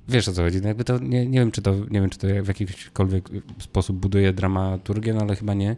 wiesz 0.09 0.29
o 0.29 0.33
co 0.33 0.43
chodzi. 0.43 0.61
No 0.63 0.69
jakby 0.69 0.85
to, 0.85 0.99
nie, 0.99 1.27
nie, 1.27 1.39
wiem, 1.39 1.51
czy 1.51 1.63
to, 1.63 1.75
nie 1.75 2.01
wiem, 2.01 2.11
czy 2.11 2.19
to 2.19 2.27
w 2.43 2.49
jakikolwiek 2.49 3.29
sposób 3.59 3.97
buduje 3.97 4.33
dramaturgię, 4.33 5.15
no 5.15 5.21
ale 5.21 5.37
chyba 5.37 5.55
nie. 5.55 5.77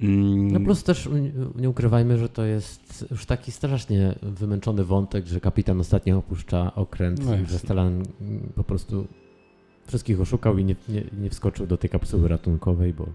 Mm. 0.00 0.50
No 0.50 0.60
plus 0.60 0.84
też 0.84 1.08
nie 1.56 1.70
ukrywajmy, 1.70 2.18
że 2.18 2.28
to 2.28 2.44
jest 2.44 3.06
już 3.10 3.26
taki 3.26 3.52
strasznie 3.52 4.14
wymęczony 4.22 4.84
wątek, 4.84 5.26
że 5.26 5.40
kapitan 5.40 5.80
ostatnio 5.80 6.18
opuszcza 6.18 6.74
okręt 6.74 7.24
no 7.24 7.32
że 7.46 7.58
Stellan 7.58 8.02
po 8.54 8.64
prostu 8.64 9.06
wszystkich 9.86 10.20
oszukał 10.20 10.58
i 10.58 10.64
nie, 10.64 10.76
nie, 10.88 11.04
nie 11.20 11.30
wskoczył 11.30 11.66
do 11.66 11.76
tej 11.76 11.90
kapsuły 11.90 12.28
ratunkowej, 12.28 12.94
bo, 12.94 13.06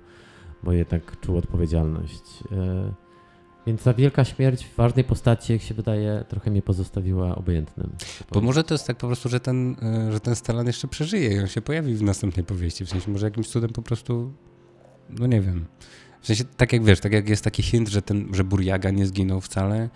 bo 0.64 0.72
jednak 0.72 1.20
czuł 1.20 1.38
odpowiedzialność. 1.38 2.24
E, 2.52 3.07
więc 3.68 3.84
ta 3.84 3.94
wielka 3.94 4.26
śmierć 4.26 4.66
w 4.66 4.76
ważnej 4.76 5.04
postaci, 5.04 5.54
jak 5.54 5.62
się 5.62 5.74
wydaje, 5.74 6.26
trochę 6.30 6.52
mnie 6.52 6.62
pozostawiła 6.62 7.36
obojętnym. 7.36 7.96
Bo 8.32 8.42
może 8.42 8.64
to 8.64 8.74
jest 8.74 8.88
tak 8.88 8.98
po 8.98 9.08
prostu, 9.08 9.30
że 9.30 9.40
ten, 9.40 9.76
e, 9.82 10.12
że 10.12 10.20
ten 10.20 10.36
Stalan 10.36 10.68
jeszcze 10.68 10.88
przeżyje 10.88 11.34
i 11.34 11.40
on 11.40 11.48
się 11.48 11.62
pojawi 11.62 11.96
w 11.96 12.02
następnej 12.02 12.46
powieści. 12.46 12.86
W 12.86 12.90
sensie 12.90 13.12
może 13.12 13.26
jakimś 13.26 13.48
cudem 13.48 13.70
po 13.70 13.82
prostu, 13.82 14.34
no 15.10 15.28
nie 15.28 15.42
wiem. 15.42 15.66
W 16.22 16.28
sensie, 16.28 16.44
tak 16.58 16.74
jak 16.74 16.84
wiesz, 16.84 17.00
tak 17.00 17.14
jak 17.14 17.30
jest 17.30 17.44
taki 17.44 17.64
hint, 17.64 17.90
że 17.90 18.02
ten, 18.02 18.30
że 18.34 18.44
Burjaga 18.44 18.92
nie 18.92 19.06
zginął 19.06 19.42
wcale, 19.42 19.90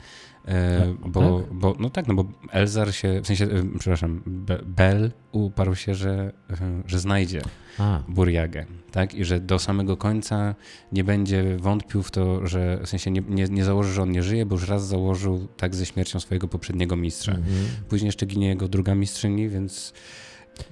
E, 0.47 0.95
bo, 1.05 1.39
tak? 1.39 1.53
bo, 1.53 1.75
no 1.79 1.89
tak, 1.89 2.07
no 2.07 2.13
bo 2.13 2.25
Elzar 2.51 2.93
się, 2.95 3.21
w 3.21 3.27
sensie, 3.27 3.45
e, 3.45 3.79
przepraszam, 3.79 4.21
Bel 4.65 5.11
uparł 5.31 5.75
się, 5.75 5.95
że, 5.95 6.33
e, 6.49 6.81
że 6.85 6.99
znajdzie 6.99 7.41
A. 7.77 8.03
Burjagę, 8.07 8.65
tak? 8.91 9.13
I 9.15 9.25
że 9.25 9.39
do 9.39 9.59
samego 9.59 9.97
końca 9.97 10.55
nie 10.91 11.03
będzie 11.03 11.57
wątpił 11.57 12.03
w 12.03 12.11
to, 12.11 12.47
że 12.47 12.79
w 12.83 12.89
sensie 12.89 13.11
nie, 13.11 13.23
nie, 13.29 13.45
nie 13.45 13.65
założy, 13.65 13.93
że 13.93 14.01
on 14.01 14.11
nie 14.11 14.23
żyje, 14.23 14.45
bo 14.45 14.55
już 14.55 14.67
raz 14.67 14.87
założył 14.87 15.47
tak 15.57 15.75
ze 15.75 15.85
śmiercią 15.85 16.19
swojego 16.19 16.47
poprzedniego 16.47 16.95
mistrza. 16.95 17.31
Mhm. 17.31 17.65
Później 17.89 18.07
jeszcze 18.07 18.25
ginie 18.25 18.47
jego 18.47 18.67
druga 18.67 18.95
mistrzyni, 18.95 19.49
więc 19.49 19.93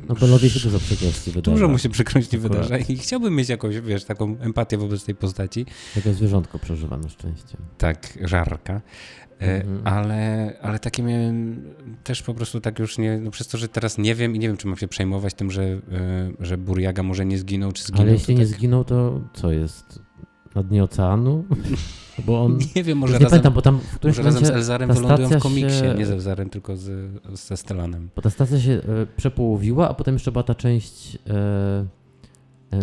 No 0.08 0.16
Bellowi 0.16 0.50
się 0.50 0.60
dużo 0.60 0.80
przykrości 0.80 1.32
wydarza. 1.32 1.56
Dużo 1.56 1.68
mu 1.68 1.78
się 1.78 1.90
przykrości 1.90 2.38
wydarza 2.38 2.78
i 2.78 2.98
chciałbym 2.98 3.36
mieć 3.36 3.50
jakąś, 3.50 3.80
wiesz, 3.80 4.04
taką 4.04 4.38
empatię 4.40 4.78
wobec 4.78 5.06
tej 5.06 5.16
postaci. 5.16 5.66
Jako 5.96 6.14
zwierzątko 6.14 6.60
przeżywa 6.60 6.98
na 6.98 7.10
szczęście. 7.10 7.58
Tak, 7.78 8.20
żarka. 8.22 8.82
E, 9.42 9.62
Mhm. 9.64 9.82
Ale, 9.88 10.54
ale 10.62 10.80
takie 10.80 11.04
miałem 11.04 11.64
też 12.04 12.22
po 12.24 12.34
prostu 12.34 12.62
tak 12.62 12.80
już 12.80 12.98
nie, 12.98 13.18
no 13.20 13.32
przez 13.32 13.48
to, 13.48 13.58
że 13.58 13.68
teraz 13.68 13.98
nie 13.98 14.16
wiem 14.16 14.36
i 14.36 14.40
nie 14.40 14.48
wiem, 14.48 14.58
czy 14.58 14.68
mam 14.68 14.78
się 14.78 14.88
przejmować 14.88 15.34
tym, 15.34 15.52
że, 15.52 15.64
e, 15.64 15.80
że 16.40 16.58
Burjaga 16.58 17.04
może 17.04 17.26
nie 17.26 17.38
zginął, 17.38 17.72
czy 17.72 17.84
zginął. 17.84 18.02
Ale 18.02 18.12
jeśli 18.12 18.36
to 18.36 18.42
nie 18.42 18.48
tak, 18.48 18.58
zginął, 18.58 18.84
to 18.84 19.22
co 19.34 19.52
jest? 19.52 20.00
Na 20.56 20.64
dnie 20.64 20.84
oceanu? 20.84 21.44
Bo 22.26 22.42
on... 22.46 22.60
Nie 22.76 22.84
wiem, 22.84 22.98
może 22.98 23.14
Już 23.14 23.20
nie 23.20 23.24
razem, 23.24 23.30
pamiętam, 23.30 23.54
bo 23.54 23.62
tam 23.62 23.80
w 23.80 24.04
może 24.06 24.24
razem 24.24 24.46
z 24.46 24.50
Elzarem 24.50 24.94
wylądują 24.94 25.30
w 25.30 25.40
komiksie, 25.40 25.80
się- 25.80 25.96
nie 25.98 26.06
z 26.06 26.12
Elzarem, 26.12 26.50
tylko 26.50 26.78
z, 26.78 27.12
ze 27.34 27.58
Stellanem. 27.58 28.10
Bo 28.16 28.22
ta 28.22 28.30
stacja 28.30 28.60
się 28.60 28.72
e, 28.72 28.82
przepołowiła, 29.18 29.90
a 29.90 29.94
potem 29.94 30.16
jeszcze 30.16 30.32
była 30.32 30.44
ta 30.44 30.56
część 30.56 31.16
e, 31.30 31.32
e, 32.74 32.80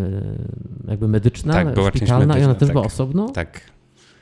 jakby 0.88 1.08
medyczna, 1.08 1.52
Tak, 1.52 1.74
była 1.74 1.90
część 1.90 1.96
szpitalna 2.04 2.24
i 2.24 2.38
ona 2.38 2.48
medyczna, 2.48 2.54
też 2.54 2.68
tak. 2.68 2.74
była 2.74 2.84
osobno 2.86 3.28
Tak. 3.28 3.60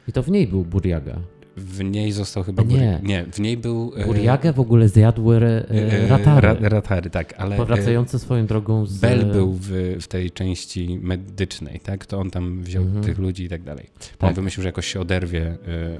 i 0.08 0.12
to 0.12 0.22
w 0.22 0.30
niej 0.30 0.46
był 0.48 0.64
Burjaga. 0.64 1.16
W 1.56 1.84
niej 1.84 2.12
został 2.12 2.42
chyba... 2.42 2.62
Nie. 2.62 3.00
Nie, 3.02 3.24
w 3.32 3.40
niej 3.40 3.56
był... 3.56 3.92
e, 3.96 4.04
Burjagę 4.04 4.52
w 4.52 4.60
ogóle 4.60 4.88
zjadły 4.88 5.36
e, 5.36 5.68
e, 5.70 6.08
ratary, 6.08 6.40
Ra, 6.48 6.68
ratary, 6.68 7.10
tak, 7.10 7.34
ale... 7.38 7.56
powracające 7.56 8.18
swoją 8.18 8.46
drogą 8.46 8.86
z... 8.86 8.98
Bell 8.98 9.26
był 9.26 9.52
w, 9.60 9.96
w 10.00 10.08
tej 10.08 10.30
części 10.30 10.98
medycznej, 11.02 11.80
tak? 11.80 12.06
To 12.06 12.18
on 12.20 12.30
tam 12.30 12.62
wziął 12.62 12.82
Mhm. 12.84 13.04
tych 13.04 13.18
ludzi 13.18 13.44
i 13.44 13.48
tak 13.48 13.62
dalej. 13.62 13.90
Tak. 14.18 14.28
On 14.28 14.34
wymyślił, 14.34 14.62
że 14.62 14.68
jakoś 14.68 14.86
się 14.86 15.00
oderwie 15.00 15.56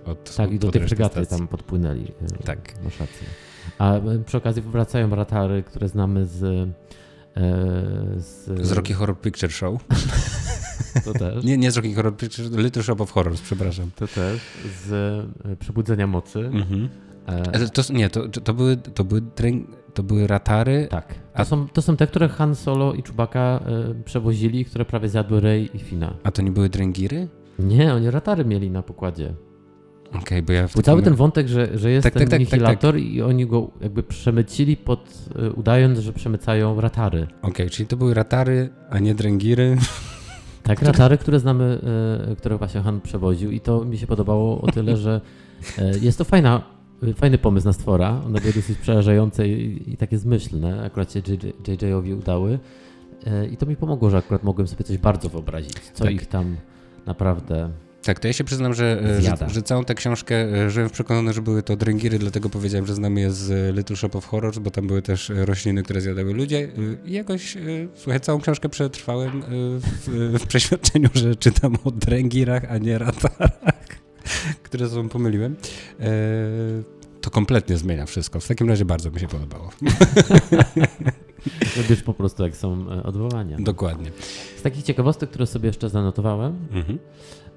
od 0.07 0.37
Tak, 0.37 0.53
i 0.53 0.59
do 0.59 0.69
od 0.69 0.73
tej 0.75 0.83
fregaty 0.83 1.27
tam 1.27 1.49
podpłynęli. 1.49 2.07
Tak. 2.45 2.75
Masz 2.85 3.01
rację. 3.01 3.27
A 3.79 4.01
przy 4.27 4.37
okazji 4.37 4.63
wracają 4.63 5.15
ratary, 5.15 5.63
które 5.63 5.89
znamy 5.89 6.27
z... 6.27 6.69
Z, 8.17 8.45
Z 8.67 8.73
Rocky 8.73 8.95
Horror 8.95 9.21
Picture 9.21 9.51
Show. 9.53 9.75
To 11.05 11.13
też. 11.13 11.45
Nie, 11.45 11.57
nie 11.59 11.71
z 11.71 11.77
Rocky 11.77 11.95
Horror 11.95 12.17
Picture, 12.17 12.47
Little 12.63 12.83
Shop 12.83 12.97
of 13.01 13.11
Horrors, 13.11 13.41
przepraszam. 13.41 13.91
To 13.97 14.07
też. 14.09 14.41
Z 14.87 14.93
e, 15.45 15.57
Przebudzenia 15.57 16.07
Mocy. 16.07 16.39
Mhm. 16.39 16.89
E, 17.29 17.43
Ale 17.55 17.69
To, 17.69 17.83
nie, 17.93 18.11
to, 18.11 18.29
to, 18.29 18.55
były, 18.55 18.77
to, 18.77 19.05
były 19.05 19.23
to 19.95 20.03
były 20.03 20.27
ratary. 20.27 20.87
Tak. 20.91 21.15
To, 21.15 21.21
A- 21.35 21.45
są, 21.45 21.69
to 21.69 21.83
są 21.83 21.97
te, 21.97 22.07
które 22.07 22.29
Han 22.29 22.55
Solo 22.55 22.93
i 22.95 23.03
Chewbacca 23.03 23.61
y, 24.01 24.03
przewozili, 24.05 24.65
które 24.65 24.85
prawie 24.85 25.09
zjadły 25.09 25.41
Rey 25.41 25.71
i 25.75 25.79
Fina. 25.79 26.15
A 26.23 26.31
to 26.31 26.43
nie 26.43 26.51
były 26.51 26.69
dręgiry? 26.69 27.29
Nie, 27.59 27.95
oni 27.95 28.11
ratary 28.11 28.45
mieli 28.45 28.71
na 28.71 28.83
pokładzie. 28.83 29.35
Okej, 30.21 30.43
bo 30.43 30.53
ja 30.53 30.69
w 30.69 30.73
cały 30.83 31.03
ten 31.03 31.15
wątek, 31.15 31.49
że, 31.49 31.79
że 31.79 31.91
jest 31.91 32.03
Tak, 32.05 32.13
ten 32.13 32.23
tak, 32.23 32.31
tak, 32.31 32.41
nihilator 32.41 32.99
i 32.99 33.23
oni 33.23 33.47
go 33.47 33.71
jakby 33.81 34.03
przemycili 34.03 34.77
pod, 34.77 35.29
y, 35.39 35.53
udając, 35.53 35.99
że 35.99 36.13
przemycają 36.13 36.81
ratary. 36.81 37.27
Okej, 37.43 37.71
czyli 37.71 37.87
to 37.87 37.97
były 37.97 38.15
ratary, 38.15 38.69
a 38.91 38.99
nie 38.99 39.15
dręgiry. 39.15 39.77
Tak, 40.65 40.83
ratary, 40.83 41.19
które 41.19 41.41
znamy, 41.41 41.79
y, 42.33 42.37
które 42.37 42.59
właśnie 42.59 42.81
Han 42.81 43.01
przewoził 43.01 43.51
i 43.51 43.61
to 43.61 43.85
mi 43.85 43.99
się 43.99 44.07
podobało 44.07 44.61
o 44.61 44.73
tyle, 44.73 44.97
że 44.97 45.21
y, 45.79 45.99
jest 46.01 46.19
to 46.19 46.25
fajna, 46.25 46.63
fajny 47.17 47.39
pomysł 47.39 47.67
na 47.67 47.73
stwora. 47.73 48.21
One 48.27 48.41
były 48.41 48.53
dosyć 48.53 48.79
przerażające 48.79 49.49
i, 49.49 49.93
i 49.93 49.97
takie 49.97 50.19
zmyślne. 50.19 50.85
Akurat 50.85 51.13
się 51.13 51.21
JJ-owi 51.69 52.15
udały. 52.15 52.59
Y, 53.27 53.47
I 53.47 53.57
to 53.57 53.67
mi 53.67 53.77
pomogło, 53.77 54.11
że 54.11 54.17
akurat 54.17 54.45
mogłem 54.45 54.69
sobie 54.69 54.85
coś 54.85 54.99
bardzo 54.99 55.29
wyobrazić, 55.29 55.73
co 55.93 56.05
Tak. 56.05 56.13
ich 56.15 56.27
tam 56.27 56.57
naprawdę... 57.07 57.71
Tak, 58.05 58.21
to 58.21 58.27
ja 58.29 58.33
się 58.33 58.45
przyznam, 58.45 58.75
że, 58.75 59.03
e, 59.19 59.23
że, 59.23 59.37
że 59.49 59.63
całą 59.63 59.85
tę 59.85 59.95
książkę 59.95 60.35
e, 60.35 60.71
żyłem 60.71 60.91
przekonany, 60.91 61.33
że 61.33 61.43
były 61.43 61.63
to 61.63 61.77
dręgiry, 61.77 62.19
dlatego 62.19 62.49
powiedziałem, 62.49 62.87
że 62.87 62.95
znam 62.95 63.17
je 63.17 63.31
z 63.31 63.51
e, 63.51 63.73
Little 63.73 63.97
Shop 63.97 64.11
of 64.13 64.27
Horrors, 64.27 64.59
bo 64.59 64.71
tam 64.71 64.87
były 64.87 65.03
też 65.03 65.33
rośliny, 65.35 65.83
które 65.83 66.01
zjadały 66.01 66.35
ludzie 66.35 66.69
i 67.05 67.13
jakoś, 67.13 67.57
słuchaj, 67.95 68.21
całą 68.21 68.41
książkę 68.41 68.69
przetrwałem 68.69 69.43
w, 69.81 70.39
w 70.39 70.47
przeświadczeniu, 70.47 71.09
że 71.15 71.37
czytam 71.37 71.77
o 71.85 71.91
dręgirach, 71.91 72.63
a 72.69 72.79
nie 72.79 72.99
ratarach, 72.99 73.53
które 74.63 74.89
sobą 74.89 75.09
pomyliłem. 75.09 75.57
To 77.21 77.31
kompletnie 77.31 77.77
zmienia 77.77 78.07
wszystko. 78.07 78.41
W 78.41 78.49
takim 78.49 78.69
razie 78.69 78.85
bardzo 78.85 79.11
mi 79.11 79.21
się 79.21 79.29
podobało. 79.29 79.71
Lubisz 81.77 82.03
po 82.03 82.15
prostu, 82.15 82.43
jak 82.43 82.57
są 82.57 82.87
e, 82.91 83.03
odwołania. 83.03 83.57
Dokładnie. 83.61 84.11
Z 84.57 84.63
takich 84.63 84.83
ciekawostek, 84.83 85.31
które 85.31 85.47
sobie 85.47 85.67
jeszcze 85.67 85.89
zanotowałem, 85.89 86.57
Mhm. 86.73 86.99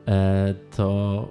e, 0.07 0.53
to 0.75 1.27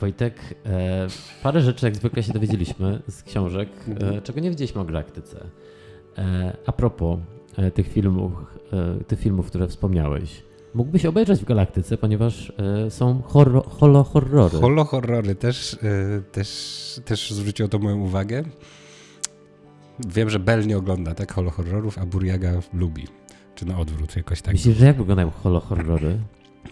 Wojtek, 0.00 0.54
e, 0.66 1.06
parę 1.42 1.60
rzeczy 1.60 1.86
jak 1.86 1.96
zwykle 1.96 2.22
się 2.22 2.32
dowiedzieliśmy 2.32 3.02
z 3.08 3.22
książek, 3.22 3.68
e, 4.00 4.22
czego 4.22 4.40
nie 4.40 4.50
wiedzieliśmy 4.50 4.80
o 4.80 4.84
galaktyce. 4.84 5.46
A 6.66 6.72
propos 6.72 7.18
tych 7.74 7.88
filmów, 7.88 8.32
tych 9.06 9.20
filmów, 9.20 9.46
które 9.46 9.68
wspomniałeś, 9.68 10.42
mógłbyś 10.74 11.06
obejrzeć 11.06 11.40
w 11.40 11.44
galaktyce, 11.44 11.98
ponieważ 11.98 12.52
są 12.88 13.22
horro, 13.22 13.62
holo 13.62 14.04
horrory. 14.04 14.58
Holo 14.58 14.84
horrory 14.84 15.34
też, 15.34 15.76
też, 16.32 17.00
też 17.04 17.30
zwróciło 17.30 17.68
to 17.68 17.78
moją 17.78 17.98
uwagę. 18.00 18.42
Wiem, 20.06 20.30
że 20.30 20.38
Bell 20.38 20.66
nie 20.66 20.78
ogląda 20.78 21.14
tak 21.14 21.32
holo 21.32 21.50
horrorów, 21.50 21.98
a 21.98 22.06
Burjaga 22.06 22.52
lubi. 22.72 23.06
Czy 23.54 23.66
na 23.66 23.78
odwrót 23.78 24.16
jakoś 24.16 24.42
tak. 24.42 24.54
Myślisz, 24.54 24.76
że 24.76 24.86
jak 24.86 24.96
wyglądają 24.96 25.30
holo 25.30 25.60
horrory? 25.60 26.18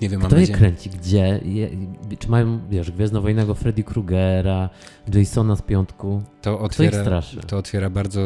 Nie 0.03 0.09
wiem, 0.09 0.21
mam 0.21 0.27
Kto 0.29 0.37
je 0.37 0.41
nadzieję. 0.41 0.59
kręci? 0.59 0.91
Gdzie? 0.91 1.41
Je, 1.45 1.71
czy 2.19 2.29
mają, 2.29 2.61
wiesz, 2.71 2.91
Gwiezdnowojennego 2.91 3.55
Freddy 3.55 3.85
Krugera, 3.85 4.71
Jasona 5.15 5.57
z 5.57 5.63
piątku? 5.63 6.23
To 6.43 6.61
otwiera, 6.61 7.23
to 7.47 7.57
otwiera 7.59 7.91
bardzo 7.91 8.21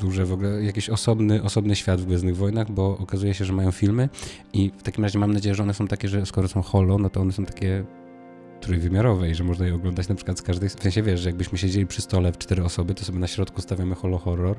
duże 0.00 0.24
w 0.24 0.32
ogóle, 0.32 0.64
jakiś 0.64 0.90
osobny, 0.90 1.42
osobny 1.42 1.76
świat 1.76 2.00
w 2.00 2.06
Gwiezdnych 2.06 2.36
Wojnach, 2.36 2.70
bo 2.70 2.98
okazuje 2.98 3.34
się, 3.34 3.44
że 3.44 3.52
mają 3.52 3.70
filmy 3.70 4.08
i 4.52 4.70
w 4.78 4.82
takim 4.82 5.04
razie 5.04 5.18
mam 5.18 5.32
nadzieję, 5.32 5.54
że 5.54 5.62
one 5.62 5.74
są 5.74 5.88
takie, 5.88 6.08
że 6.08 6.26
skoro 6.26 6.48
są 6.48 6.62
holo, 6.62 6.98
no 6.98 7.10
to 7.10 7.20
one 7.20 7.32
są 7.32 7.44
takie 7.44 7.84
trójwymiarowe 8.62 9.30
i 9.30 9.34
że 9.34 9.44
można 9.44 9.66
je 9.66 9.74
oglądać 9.74 10.08
na 10.08 10.14
przykład 10.14 10.38
z 10.38 10.42
każdej... 10.42 10.68
W 10.68 10.72
sensie, 10.72 11.02
wiesz, 11.02 11.20
że 11.20 11.28
jakbyśmy 11.28 11.58
siedzieli 11.58 11.86
przy 11.86 12.02
stole 12.02 12.32
w 12.32 12.38
cztery 12.38 12.64
osoby, 12.64 12.94
to 12.94 13.04
sobie 13.04 13.18
na 13.18 13.26
środku 13.26 13.60
stawiamy 13.60 13.94
holo 13.94 14.18
horror 14.18 14.56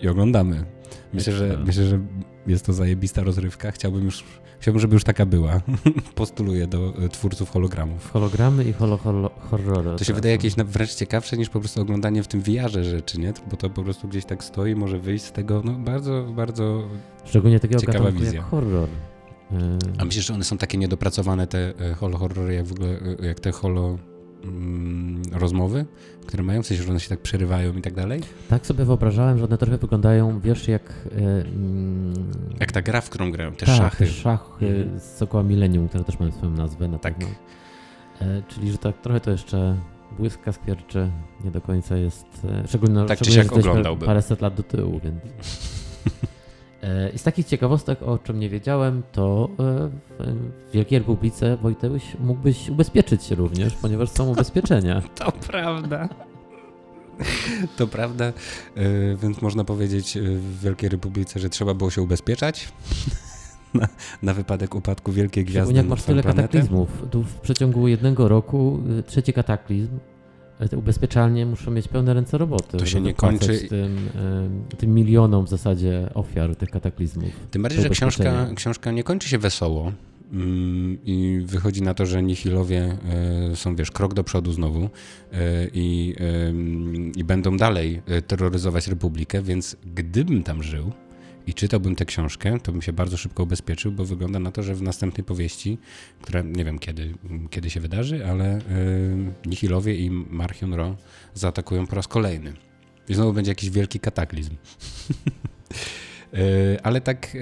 i 0.00 0.08
oglądamy. 0.08 0.64
Myślę, 1.12 1.32
że, 1.32 1.58
myślę, 1.66 1.84
że 1.84 1.98
jest 2.46 2.66
to 2.66 2.72
zajebista 2.72 3.22
rozrywka. 3.22 3.70
Chciałbym 3.70 4.04
już, 4.04 4.24
chciałbym, 4.60 4.80
żeby 4.80 4.94
już 4.94 5.04
taka 5.04 5.26
była. 5.26 5.60
Postuluję 6.14 6.66
do 6.66 6.94
e, 7.04 7.08
twórców 7.08 7.50
hologramów. 7.50 8.10
Hologramy 8.10 8.64
i 8.64 8.72
holo, 8.72 8.96
holo, 8.96 9.30
horrory. 9.50 9.90
To 9.98 10.04
się 10.04 10.14
wydaje 10.14 10.34
jakieś 10.34 10.56
na- 10.56 10.64
wręcz 10.64 10.94
ciekawsze 10.94 11.36
niż 11.36 11.48
po 11.48 11.60
prostu 11.60 11.80
oglądanie 11.80 12.22
w 12.22 12.28
tym 12.28 12.40
VR-ze 12.42 12.84
rzeczy, 12.84 13.20
nie? 13.20 13.32
Bo 13.50 13.56
to 13.56 13.70
po 13.70 13.82
prostu 13.82 14.08
gdzieś 14.08 14.24
tak 14.24 14.44
stoi, 14.44 14.74
może 14.76 14.98
wyjść 14.98 15.24
z 15.24 15.32
tego, 15.32 15.62
no 15.64 15.72
bardzo, 15.72 16.26
bardzo... 16.36 16.88
Szczególnie 17.24 17.60
takiego 17.60 17.80
Ciekawa 17.80 18.12
wizja. 18.12 18.32
jak 18.32 18.44
horror. 18.44 18.88
A 19.98 20.04
myślisz, 20.04 20.26
że 20.26 20.34
one 20.34 20.44
są 20.44 20.58
takie 20.58 20.78
niedopracowane, 20.78 21.46
te 21.46 21.72
e, 21.90 21.94
holo 21.94 22.18
horrory, 22.18 22.54
jak 22.54 22.64
w 22.66 22.72
ogóle, 22.72 22.88
e, 23.22 23.26
jak 23.26 23.40
te 23.40 23.52
holo 23.52 23.98
mm, 24.44 25.22
rozmowy, 25.32 25.86
które 26.26 26.42
mają, 26.42 26.62
w 26.62 26.66
sensie, 26.66 26.82
że 26.82 26.90
one 26.90 27.00
się 27.00 27.08
tak 27.08 27.20
przerywają 27.20 27.72
i 27.76 27.82
tak 27.82 27.94
dalej? 27.94 28.20
Tak 28.48 28.66
sobie 28.66 28.84
wyobrażałem, 28.84 29.38
że 29.38 29.44
one 29.44 29.58
trochę 29.58 29.78
wyglądają, 29.78 30.40
wiesz, 30.40 30.68
jak... 30.68 30.92
Mm, 31.16 32.14
Jak 32.60 32.72
ta 32.72 32.82
gra, 32.82 33.00
w 33.00 33.10
którą 33.10 33.32
grają, 33.32 33.52
te 33.52 33.66
tak, 33.66 33.76
szachy. 33.76 34.04
te 34.04 34.10
szachy 34.10 34.66
Mhm. 34.66 35.00
z 35.00 35.16
Sokoła 35.16 35.42
Millennium, 35.42 35.88
które 35.88 36.04
też 36.04 36.18
mają 36.18 36.32
swoją 36.32 36.52
nazwę 36.52 36.88
na 36.88 36.98
Tak. 36.98 37.14
pewno. 37.14 37.34
E, 38.20 38.42
czyli, 38.48 38.72
że 38.72 38.78
tak 38.78 39.00
trochę 39.00 39.20
to 39.20 39.30
jeszcze 39.30 39.76
błyska, 40.18 40.52
skwierczy, 40.52 41.10
nie 41.44 41.50
do 41.50 41.60
końca 41.60 41.96
jest... 41.96 42.26
E, 42.64 42.68
szczególnie, 42.68 43.04
Tak 43.06 43.18
czy 43.18 43.24
szczególnie, 43.24 43.34
siak 43.34 43.34
że 43.34 43.56
jesteśmy 43.56 43.70
oglądałbym. 43.70 44.06
Paręset 44.06 44.40
lat 44.40 44.54
do 44.54 44.62
tyłu, 44.62 45.00
więc... 45.04 45.20
E, 46.84 47.10
I 47.10 47.18
z 47.18 47.22
takich 47.22 47.46
ciekawostek, 47.46 48.02
o 48.02 48.18
czym 48.18 48.40
nie 48.40 48.48
wiedziałem, 48.48 49.02
to 49.12 49.48
e, 49.58 49.90
w 50.68 50.72
Wielkiej 50.72 50.98
Republice, 50.98 51.56
Wojteuś, 51.56 52.02
mógłbyś 52.20 52.68
ubezpieczyć 52.68 53.24
się 53.24 53.34
również, 53.34 53.74
ponieważ 53.74 54.10
są 54.10 54.28
ubezpieczenia. 54.28 55.02
To 55.14 55.32
prawda. 55.32 56.08
To 57.76 57.86
prawda, 57.86 58.24
e, 58.24 58.32
więc 59.16 59.42
można 59.42 59.64
powiedzieć 59.64 60.18
w 60.20 60.60
Wielkiej 60.60 60.88
Republice, 60.88 61.40
że 61.40 61.48
trzeba 61.48 61.74
było 61.74 61.90
się 61.90 62.02
ubezpieczać 62.02 62.72
na, 63.74 63.88
na 64.22 64.34
wypadek 64.34 64.74
upadku 64.74 65.12
Wielkiej 65.12 65.44
Gwiazdy 65.44 65.74
jak 65.74 65.86
masz 65.86 66.02
tyle 66.02 66.22
kataklizmów. 66.22 66.88
Tu 67.10 67.22
w 67.22 67.34
przeciągu 67.34 67.88
jednego 67.88 68.28
roku 68.28 68.80
trzeci 69.06 69.32
kataklizm. 69.32 69.98
Te 70.70 70.78
ubezpieczalnie 70.78 71.46
muszą 71.46 71.70
mieć 71.70 71.88
pełne 71.88 72.14
ręce 72.14 72.38
roboty. 72.38 72.76
To 72.78 72.86
się 72.86 73.00
nie 73.00 73.14
kończy 73.14 73.68
Tym, 73.68 74.08
tym 74.78 74.94
milionom 74.94 75.46
w 75.46 75.48
zasadzie 75.48 76.08
ofiar 76.14 76.56
tych 76.56 76.70
kataklizmów. 76.70 77.30
Tym 77.50 77.62
bardziej, 77.62 77.82
że 77.82 77.88
książka, 77.88 78.48
książka 78.54 78.90
nie 78.92 79.04
kończy 79.04 79.28
się 79.28 79.38
wesoło 79.38 79.92
mm, 80.32 80.98
i 81.04 81.42
wychodzi 81.46 81.82
na 81.82 81.94
to, 81.94 82.06
że 82.06 82.22
nihilowie 82.22 82.96
e, 83.52 83.56
są, 83.56 83.76
wiesz, 83.76 83.90
krok 83.90 84.14
do 84.14 84.24
przodu 84.24 84.52
znowu 84.52 84.82
e, 84.82 84.88
i, 85.74 86.14
i 87.16 87.24
będą 87.24 87.56
dalej 87.56 88.02
e, 88.06 88.22
terroryzować 88.22 88.88
Republikę, 88.88 89.42
więc 89.42 89.76
gdybym 89.94 90.42
tam 90.42 90.62
żył 90.62 90.92
i 91.46 91.54
czytałbym 91.54 91.96
tę 91.96 92.04
książkę, 92.04 92.60
to 92.62 92.72
bym 92.72 92.82
się 92.82 92.92
bardzo 92.92 93.16
szybko 93.16 93.42
ubezpieczył, 93.42 93.92
bo 93.92 94.04
wygląda 94.04 94.38
na 94.38 94.52
to, 94.52 94.62
że 94.62 94.74
w 94.74 94.82
następnej 94.82 95.24
powieści, 95.24 95.78
która 96.22 96.42
nie 96.42 96.64
wiem 96.64 96.78
kiedy, 96.78 97.14
kiedy 97.50 97.70
się 97.70 97.80
wydarzy, 97.80 98.26
ale 98.26 98.44
e, 98.46 98.60
nihilowie 99.46 99.94
i 99.94 100.10
Marchion 100.10 100.74
Ro 100.74 100.96
zaatakują 101.34 101.86
po 101.86 101.96
raz 101.96 102.08
kolejny. 102.08 102.52
I 103.08 103.14
znowu 103.14 103.32
będzie 103.32 103.50
jakiś 103.50 103.70
wielki 103.70 104.00
kataklizm. 104.00 104.56
Ale 106.82 107.00
tak, 107.00 107.36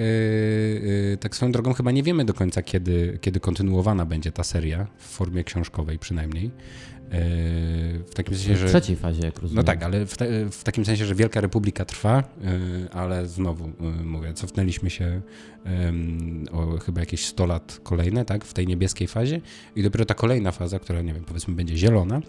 tak 1.20 1.36
swoją 1.36 1.52
drogą 1.52 1.72
chyba 1.72 1.90
nie 1.90 2.02
wiemy 2.02 2.24
do 2.24 2.34
końca, 2.34 2.62
kiedy, 2.62 3.18
kiedy 3.20 3.40
kontynuowana 3.40 4.06
będzie 4.06 4.32
ta 4.32 4.44
seria, 4.44 4.86
w 4.98 5.06
formie 5.06 5.44
książkowej 5.44 5.98
przynajmniej. 5.98 6.50
W 8.06 8.14
takim 8.14 8.34
sensie, 8.34 8.56
że. 8.56 8.66
W 8.66 8.70
trzeciej 8.70 8.96
fazie, 8.96 9.22
jak 9.24 9.38
rozumiem. 9.38 9.56
No 9.56 9.62
tak, 9.62 9.82
ale 9.82 10.06
w, 10.06 10.16
te, 10.16 10.50
w 10.50 10.64
takim 10.64 10.84
sensie, 10.84 11.06
że 11.06 11.14
Wielka 11.14 11.40
Republika 11.40 11.84
trwa, 11.84 12.24
ale 12.92 13.26
znowu 13.28 13.72
mówię, 14.04 14.32
cofnęliśmy 14.34 14.90
się 14.90 15.20
o 16.52 16.78
chyba 16.78 17.00
jakieś 17.00 17.24
100 17.26 17.46
lat 17.46 17.80
kolejne, 17.82 18.24
tak, 18.24 18.44
w 18.44 18.54
tej 18.54 18.66
niebieskiej 18.66 19.08
fazie 19.08 19.40
i 19.76 19.82
dopiero 19.82 20.04
ta 20.04 20.14
kolejna 20.14 20.52
faza, 20.52 20.78
która, 20.78 21.02
nie 21.02 21.14
wiem, 21.14 21.24
powiedzmy 21.24 21.54
będzie 21.54 21.76
zielona, 21.76 22.20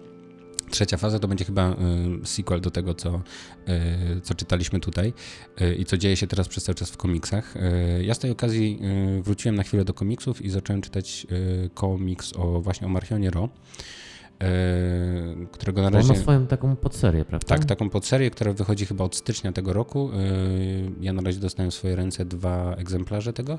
Trzecia 0.70 0.96
faza 0.96 1.18
to 1.18 1.28
będzie 1.28 1.44
chyba 1.44 1.76
sequel 2.24 2.60
do 2.60 2.70
tego, 2.70 2.94
co, 2.94 3.22
co 4.22 4.34
czytaliśmy 4.34 4.80
tutaj 4.80 5.12
i 5.78 5.84
co 5.84 5.98
dzieje 5.98 6.16
się 6.16 6.26
teraz 6.26 6.48
przez 6.48 6.64
cały 6.64 6.74
czas 6.74 6.90
w 6.90 6.96
komiksach. 6.96 7.54
Ja 8.00 8.14
z 8.14 8.18
tej 8.18 8.30
okazji 8.30 8.80
wróciłem 9.22 9.56
na 9.56 9.62
chwilę 9.62 9.84
do 9.84 9.94
komiksów 9.94 10.42
i 10.42 10.50
zacząłem 10.50 10.82
czytać 10.82 11.26
komiks 11.74 12.32
o 12.36 12.60
właśnie 12.60 12.86
o 12.86 12.90
Marchionie 12.90 13.30
Ro. 13.30 13.48
E, 14.44 15.46
którego 15.52 15.82
na 15.82 15.90
razie... 15.90 16.10
On 16.10 16.16
ma 16.16 16.22
swoją 16.22 16.46
taką 16.46 16.76
podserię, 16.76 17.24
prawda? 17.24 17.46
Tak, 17.46 17.64
taką 17.64 17.90
podserię, 17.90 18.30
która 18.30 18.52
wychodzi 18.52 18.86
chyba 18.86 19.04
od 19.04 19.16
stycznia 19.16 19.52
tego 19.52 19.72
roku. 19.72 20.10
E, 20.12 20.16
ja 21.00 21.12
na 21.12 21.22
razie 21.22 21.40
dostałem 21.40 21.70
w 21.70 21.74
swoje 21.74 21.96
ręce 21.96 22.24
dwa 22.24 22.74
egzemplarze 22.74 23.32
tego, 23.32 23.58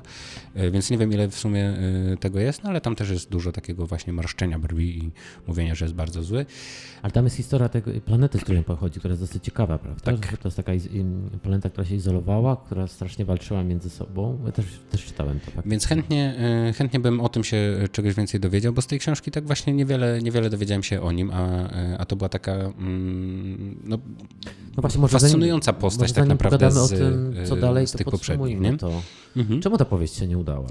e, 0.54 0.70
więc 0.70 0.90
nie 0.90 0.98
wiem 0.98 1.12
ile 1.12 1.28
w 1.28 1.34
sumie 1.34 1.76
tego 2.20 2.40
jest, 2.40 2.62
no 2.62 2.70
ale 2.70 2.80
tam 2.80 2.96
też 2.96 3.10
jest 3.10 3.30
dużo 3.30 3.52
takiego 3.52 3.86
właśnie 3.86 4.12
marszczenia 4.12 4.58
brwi 4.58 4.98
i 4.98 5.10
mówienia, 5.46 5.74
że 5.74 5.84
jest 5.84 5.94
bardzo 5.94 6.22
zły. 6.22 6.46
Ale 7.02 7.12
tam 7.12 7.24
jest 7.24 7.36
historia 7.36 7.68
tego 7.68 7.90
planety, 8.04 8.38
z 8.38 8.42
której 8.42 8.64
pochodzi, 8.64 8.98
która 8.98 9.12
jest 9.12 9.22
dosyć 9.22 9.44
ciekawa, 9.44 9.78
prawda? 9.78 10.00
Tak. 10.00 10.36
To 10.36 10.48
jest 10.48 10.56
taka 10.56 10.72
planeta, 11.42 11.70
która 11.70 11.84
się 11.84 11.94
izolowała, 11.94 12.56
która 12.56 12.86
strasznie 12.86 13.24
walczyła 13.24 13.62
między 13.62 13.90
sobą. 13.90 14.38
Ja 14.46 14.52
też, 14.52 14.66
też 14.90 15.04
czytałem 15.04 15.40
to. 15.40 15.62
Więc 15.66 15.86
chętnie, 15.86 16.34
chętnie 16.76 17.00
bym 17.00 17.20
o 17.20 17.28
tym 17.28 17.44
się 17.44 17.78
czegoś 17.92 18.14
więcej 18.14 18.40
dowiedział, 18.40 18.72
bo 18.72 18.82
z 18.82 18.86
tej 18.86 18.98
książki 18.98 19.30
tak 19.30 19.46
właśnie 19.46 19.72
niewiele, 19.72 20.22
niewiele 20.22 20.50
dowiedziałem 20.50 20.75
dowiedziałem 20.76 20.82
się 20.82 21.02
o 21.02 21.12
nim, 21.12 21.30
a, 21.30 21.98
a 21.98 22.04
to 22.04 22.16
była 22.16 22.28
taka 22.28 22.52
mm, 22.52 23.76
no, 23.84 23.98
no 24.76 24.80
właśnie, 24.80 25.00
może 25.00 25.12
fascynująca 25.12 25.72
zanim, 25.72 25.80
postać 25.80 26.12
tak 26.12 26.28
naprawdę 26.28 26.70
z, 26.70 26.76
o 26.76 26.88
tym, 26.88 27.34
co 27.44 27.56
dalej, 27.56 27.86
z 27.86 27.92
tych 27.92 28.06
poprzednich. 28.06 28.60
Nie? 28.60 28.76
To. 28.76 28.90
Mhm. 29.36 29.60
Czemu 29.60 29.78
ta 29.78 29.84
powieść 29.84 30.14
się 30.14 30.26
nie 30.26 30.38
udała? 30.38 30.68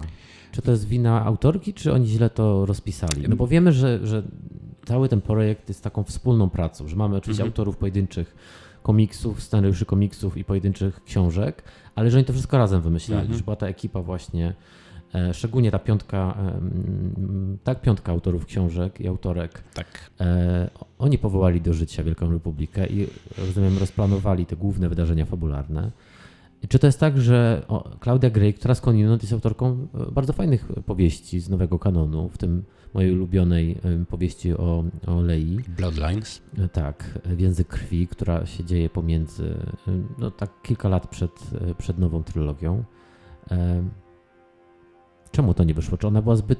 Czy 0.51 0.61
to 0.61 0.71
jest 0.71 0.87
wina 0.87 1.25
autorki, 1.25 1.73
czy 1.73 1.93
oni 1.93 2.07
źle 2.07 2.29
to 2.29 2.65
rozpisali? 2.65 3.27
No 3.29 3.35
bo 3.35 3.47
wiemy, 3.47 3.71
że, 3.73 4.07
że 4.07 4.23
cały 4.85 5.09
ten 5.09 5.21
projekt 5.21 5.69
jest 5.69 5.83
taką 5.83 6.03
wspólną 6.03 6.49
pracą, 6.49 6.87
że 6.87 6.95
mamy 6.95 7.17
oczywiście 7.17 7.43
mhm. 7.43 7.51
autorów 7.51 7.77
pojedynczych 7.77 8.35
komiksów, 8.83 9.43
scenariuszy 9.43 9.85
komiksów 9.85 10.37
i 10.37 10.43
pojedynczych 10.43 11.03
książek, 11.03 11.63
ale 11.95 12.11
że 12.11 12.17
oni 12.17 12.25
to 12.25 12.33
wszystko 12.33 12.57
razem 12.57 12.81
wymyślali, 12.81 13.21
mhm. 13.21 13.37
że 13.37 13.43
była 13.43 13.55
ta 13.55 13.67
ekipa 13.67 14.01
właśnie 14.01 14.53
E, 14.53 14.53
szczególnie 15.33 15.71
ta 15.71 15.79
piątka, 15.79 16.37
tak, 17.63 17.81
piątka 17.81 18.11
autorów 18.11 18.45
książek 18.45 19.01
i 19.01 19.07
autorek. 19.07 19.63
Tak. 19.73 20.11
E, 20.19 20.69
oni 20.99 21.17
powołali 21.17 21.61
do 21.61 21.73
życia 21.73 22.03
Wielką 22.03 22.31
Republikę 22.31 22.87
i 22.87 23.07
rozumiem, 23.37 23.77
rozplanowali 23.77 24.45
te 24.45 24.55
główne 24.55 24.89
wydarzenia 24.89 25.25
fabularne. 25.25 25.91
Czy 26.69 26.79
to 26.79 26.87
jest 26.87 26.99
tak, 26.99 27.21
że 27.21 27.65
Claudia 28.03 28.29
Gray, 28.29 28.53
która 28.53 28.75
skądinąd 28.75 29.23
jest 29.23 29.33
autorką 29.33 29.87
e, 29.93 30.11
bardzo 30.11 30.33
fajnych 30.33 30.67
powieści 30.85 31.39
z 31.39 31.49
nowego 31.49 31.79
kanonu, 31.79 32.29
w 32.29 32.37
tym 32.37 32.63
mojej 32.93 33.11
ulubionej 33.11 33.77
powieści 34.09 34.53
o, 34.53 34.83
o 35.07 35.21
Lei. 35.21 35.59
Bloodlines. 35.77 36.41
Tak, 36.71 37.19
Język 37.37 37.67
krwi, 37.67 38.07
która 38.07 38.45
się 38.45 38.63
dzieje 38.63 38.89
pomiędzy, 38.89 39.55
no 40.17 40.31
tak 40.31 40.49
kilka 40.63 40.89
lat 40.89 41.07
przed, 41.07 41.31
przed 41.77 41.97
nową 41.97 42.23
trylogią. 42.23 42.83
Czemu 45.35 45.53
to 45.53 45.63
nie 45.63 45.73
wyszło? 45.73 45.97
Czy 45.97 46.07
ona 46.07 46.21
była 46.21 46.35
zbyt 46.35 46.59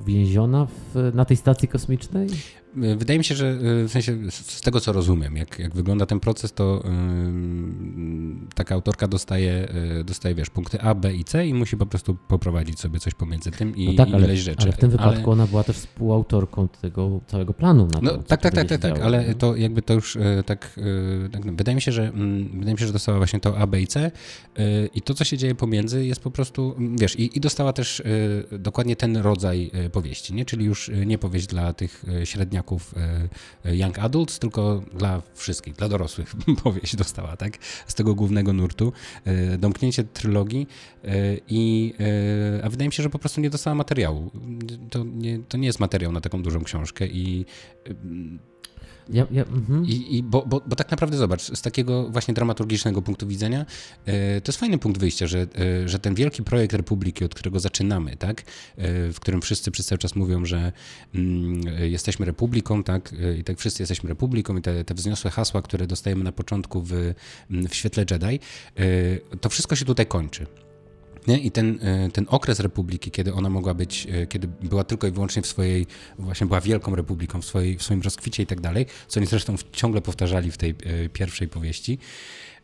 uwięziona 0.00 0.66
w, 0.66 1.10
na 1.14 1.24
tej 1.24 1.36
stacji 1.36 1.68
kosmicznej? 1.68 2.28
Wydaje 2.74 3.18
mi 3.18 3.24
się, 3.24 3.34
że 3.34 3.46
y, 3.46 3.88
w 3.88 3.90
sensie 3.90 4.30
z 4.30 4.60
tego 4.60 4.80
co 4.80 4.92
rozumiem, 4.92 5.36
jak, 5.36 5.58
jak 5.58 5.74
wygląda 5.74 6.06
ten 6.06 6.20
proces, 6.20 6.52
to 6.52 6.82
yy, 6.84 6.90
taka 8.54 8.74
autorka 8.74 9.08
dostaje, 9.08 9.68
yy, 9.96 10.04
dostaje, 10.04 10.34
wiesz, 10.34 10.50
punkty 10.50 10.80
A, 10.80 10.94
B 10.94 11.14
i 11.14 11.24
C 11.24 11.46
i 11.46 11.54
musi 11.54 11.76
po 11.76 11.86
prostu 11.86 12.14
poprowadzić 12.14 12.80
sobie 12.80 13.00
coś 13.00 13.14
pomiędzy 13.14 13.50
tym 13.50 13.76
i, 13.76 13.86
no 13.86 13.94
tak, 13.94 14.08
i 14.08 14.14
ale, 14.14 14.24
ileś 14.24 14.40
rzeczy. 14.40 14.62
Ale 14.62 14.72
w 14.72 14.76
tym 14.76 14.90
wypadku 14.90 15.20
ale... 15.20 15.26
ona 15.26 15.46
była 15.46 15.64
też 15.64 15.76
współautorką 15.76 16.68
tego 16.68 17.20
całego 17.26 17.54
planu. 17.54 17.86
Na 17.86 18.00
no, 18.02 18.10
to, 18.10 18.22
tak, 18.22 18.40
tak, 18.40 18.54
tak, 18.54 18.68
tak, 18.68 18.80
tak, 18.80 19.00
ale 19.00 19.34
to 19.34 19.56
jakby 19.56 19.82
to 19.82 19.94
już 19.94 20.14
yy, 20.14 20.42
tak, 20.46 20.80
tak, 21.32 21.44
no, 21.44 21.52
wydaje 21.52 21.74
mi 21.74 21.82
się, 21.82 21.92
że 21.92 22.08
mm, 22.08 22.48
wydaje 22.58 22.72
mi 22.72 22.78
się, 22.78 22.86
że 22.86 22.92
dostała 22.92 23.18
właśnie 23.18 23.40
to 23.40 23.58
A, 23.58 23.66
B 23.66 23.80
i 23.80 23.86
C 23.86 24.10
i 24.94 25.02
to, 25.02 25.14
co 25.14 25.24
się 25.24 25.38
dzieje 25.38 25.54
pomiędzy 25.54 26.06
jest 26.06 26.20
po 26.20 26.30
prostu, 26.30 26.74
mm, 26.78 26.96
wiesz, 26.98 27.18
i, 27.18 27.38
i 27.38 27.40
dostała 27.40 27.72
też 27.72 28.02
dokładnie 28.58 28.96
ten 28.96 29.16
rodzaj 29.16 29.70
powieści, 29.92 30.34
nie? 30.34 30.44
Czyli 30.44 30.64
już 30.64 30.90
nie 31.06 31.18
powieść 31.18 31.46
dla 31.46 31.72
tych 31.72 32.04
średniaków 32.24 32.61
E, 32.96 33.28
e, 33.64 33.76
young 33.76 33.98
Adults, 33.98 34.38
tylko 34.38 34.82
dla 34.94 35.22
wszystkich, 35.34 35.74
dla 35.74 35.88
dorosłych 35.88 36.34
powieść 36.64 36.96
dostała, 36.96 37.36
tak? 37.36 37.58
Z 37.86 37.94
tego 37.94 38.14
głównego 38.14 38.52
nurtu. 38.52 38.92
E, 39.24 39.58
domknięcie 39.58 40.04
trylogii 40.04 40.66
i 41.48 41.94
a 42.62 42.68
wydaje 42.68 42.88
mi 42.88 42.92
się, 42.92 43.02
że 43.02 43.10
po 43.10 43.18
prostu 43.18 43.40
nie 43.40 43.50
dostała 43.50 43.74
materiału. 43.74 44.30
To 44.90 45.04
nie, 45.04 45.38
to 45.38 45.56
nie 45.56 45.66
jest 45.66 45.80
materiał 45.80 46.12
na 46.12 46.20
taką 46.20 46.42
dużą 46.42 46.64
książkę 46.64 47.06
i 47.06 47.46
ja, 49.08 49.26
ja, 49.30 49.44
mm-hmm. 49.44 49.86
I, 49.86 50.16
i 50.16 50.22
bo, 50.22 50.46
bo, 50.46 50.62
bo, 50.66 50.76
tak 50.76 50.90
naprawdę 50.90 51.16
zobacz, 51.16 51.42
z 51.42 51.62
takiego 51.62 52.08
właśnie 52.08 52.34
dramaturgicznego 52.34 53.02
punktu 53.02 53.26
widzenia, 53.26 53.66
e, 54.06 54.40
to 54.40 54.52
jest 54.52 54.60
fajny 54.60 54.78
punkt 54.78 55.00
wyjścia, 55.00 55.26
że, 55.26 55.38
e, 55.82 55.88
że 55.88 55.98
ten 55.98 56.14
wielki 56.14 56.42
projekt 56.42 56.74
Republiki, 56.74 57.24
od 57.24 57.34
którego 57.34 57.60
zaczynamy, 57.60 58.16
tak, 58.16 58.40
e, 58.40 58.44
w 59.12 59.20
którym 59.20 59.42
wszyscy 59.42 59.70
przez 59.70 59.86
cały 59.86 59.98
czas 59.98 60.16
mówią, 60.16 60.44
że 60.44 60.72
mm, 61.14 61.60
jesteśmy 61.90 62.26
Republiką, 62.26 62.82
tak, 62.82 63.14
i 63.38 63.44
tak 63.44 63.58
wszyscy 63.58 63.82
jesteśmy 63.82 64.08
Republiką 64.08 64.56
i 64.56 64.62
te, 64.62 64.84
te 64.84 64.94
wzniosłe 64.94 65.30
hasła, 65.30 65.62
które 65.62 65.86
dostajemy 65.86 66.24
na 66.24 66.32
początku 66.32 66.82
w, 66.82 67.14
w 67.50 67.74
świetle 67.74 68.04
Jedi, 68.10 68.40
to 69.40 69.48
wszystko 69.48 69.76
się 69.76 69.84
tutaj 69.84 70.06
kończy. 70.06 70.46
Nie? 71.26 71.38
I 71.38 71.50
ten, 71.50 71.78
e, 71.82 72.10
ten 72.10 72.26
okres 72.28 72.60
republiki, 72.60 73.10
kiedy 73.10 73.34
ona 73.34 73.50
mogła 73.50 73.74
być, 73.74 74.06
e, 74.10 74.26
kiedy 74.26 74.48
była 74.62 74.84
tylko 74.84 75.06
i 75.06 75.10
wyłącznie 75.10 75.42
w 75.42 75.46
swojej, 75.46 75.86
właśnie 76.18 76.46
była 76.46 76.60
wielką 76.60 76.94
republiką, 76.94 77.40
w, 77.40 77.44
swojej, 77.44 77.78
w 77.78 77.82
swoim 77.82 78.02
rozkwicie 78.02 78.42
i 78.42 78.46
tak 78.46 78.60
dalej, 78.60 78.86
co 79.08 79.20
oni 79.20 79.26
zresztą 79.26 79.54
ciągle 79.72 80.00
powtarzali 80.00 80.50
w 80.50 80.56
tej 80.56 80.70
e, 80.70 81.08
pierwszej 81.08 81.48
powieści, 81.48 81.98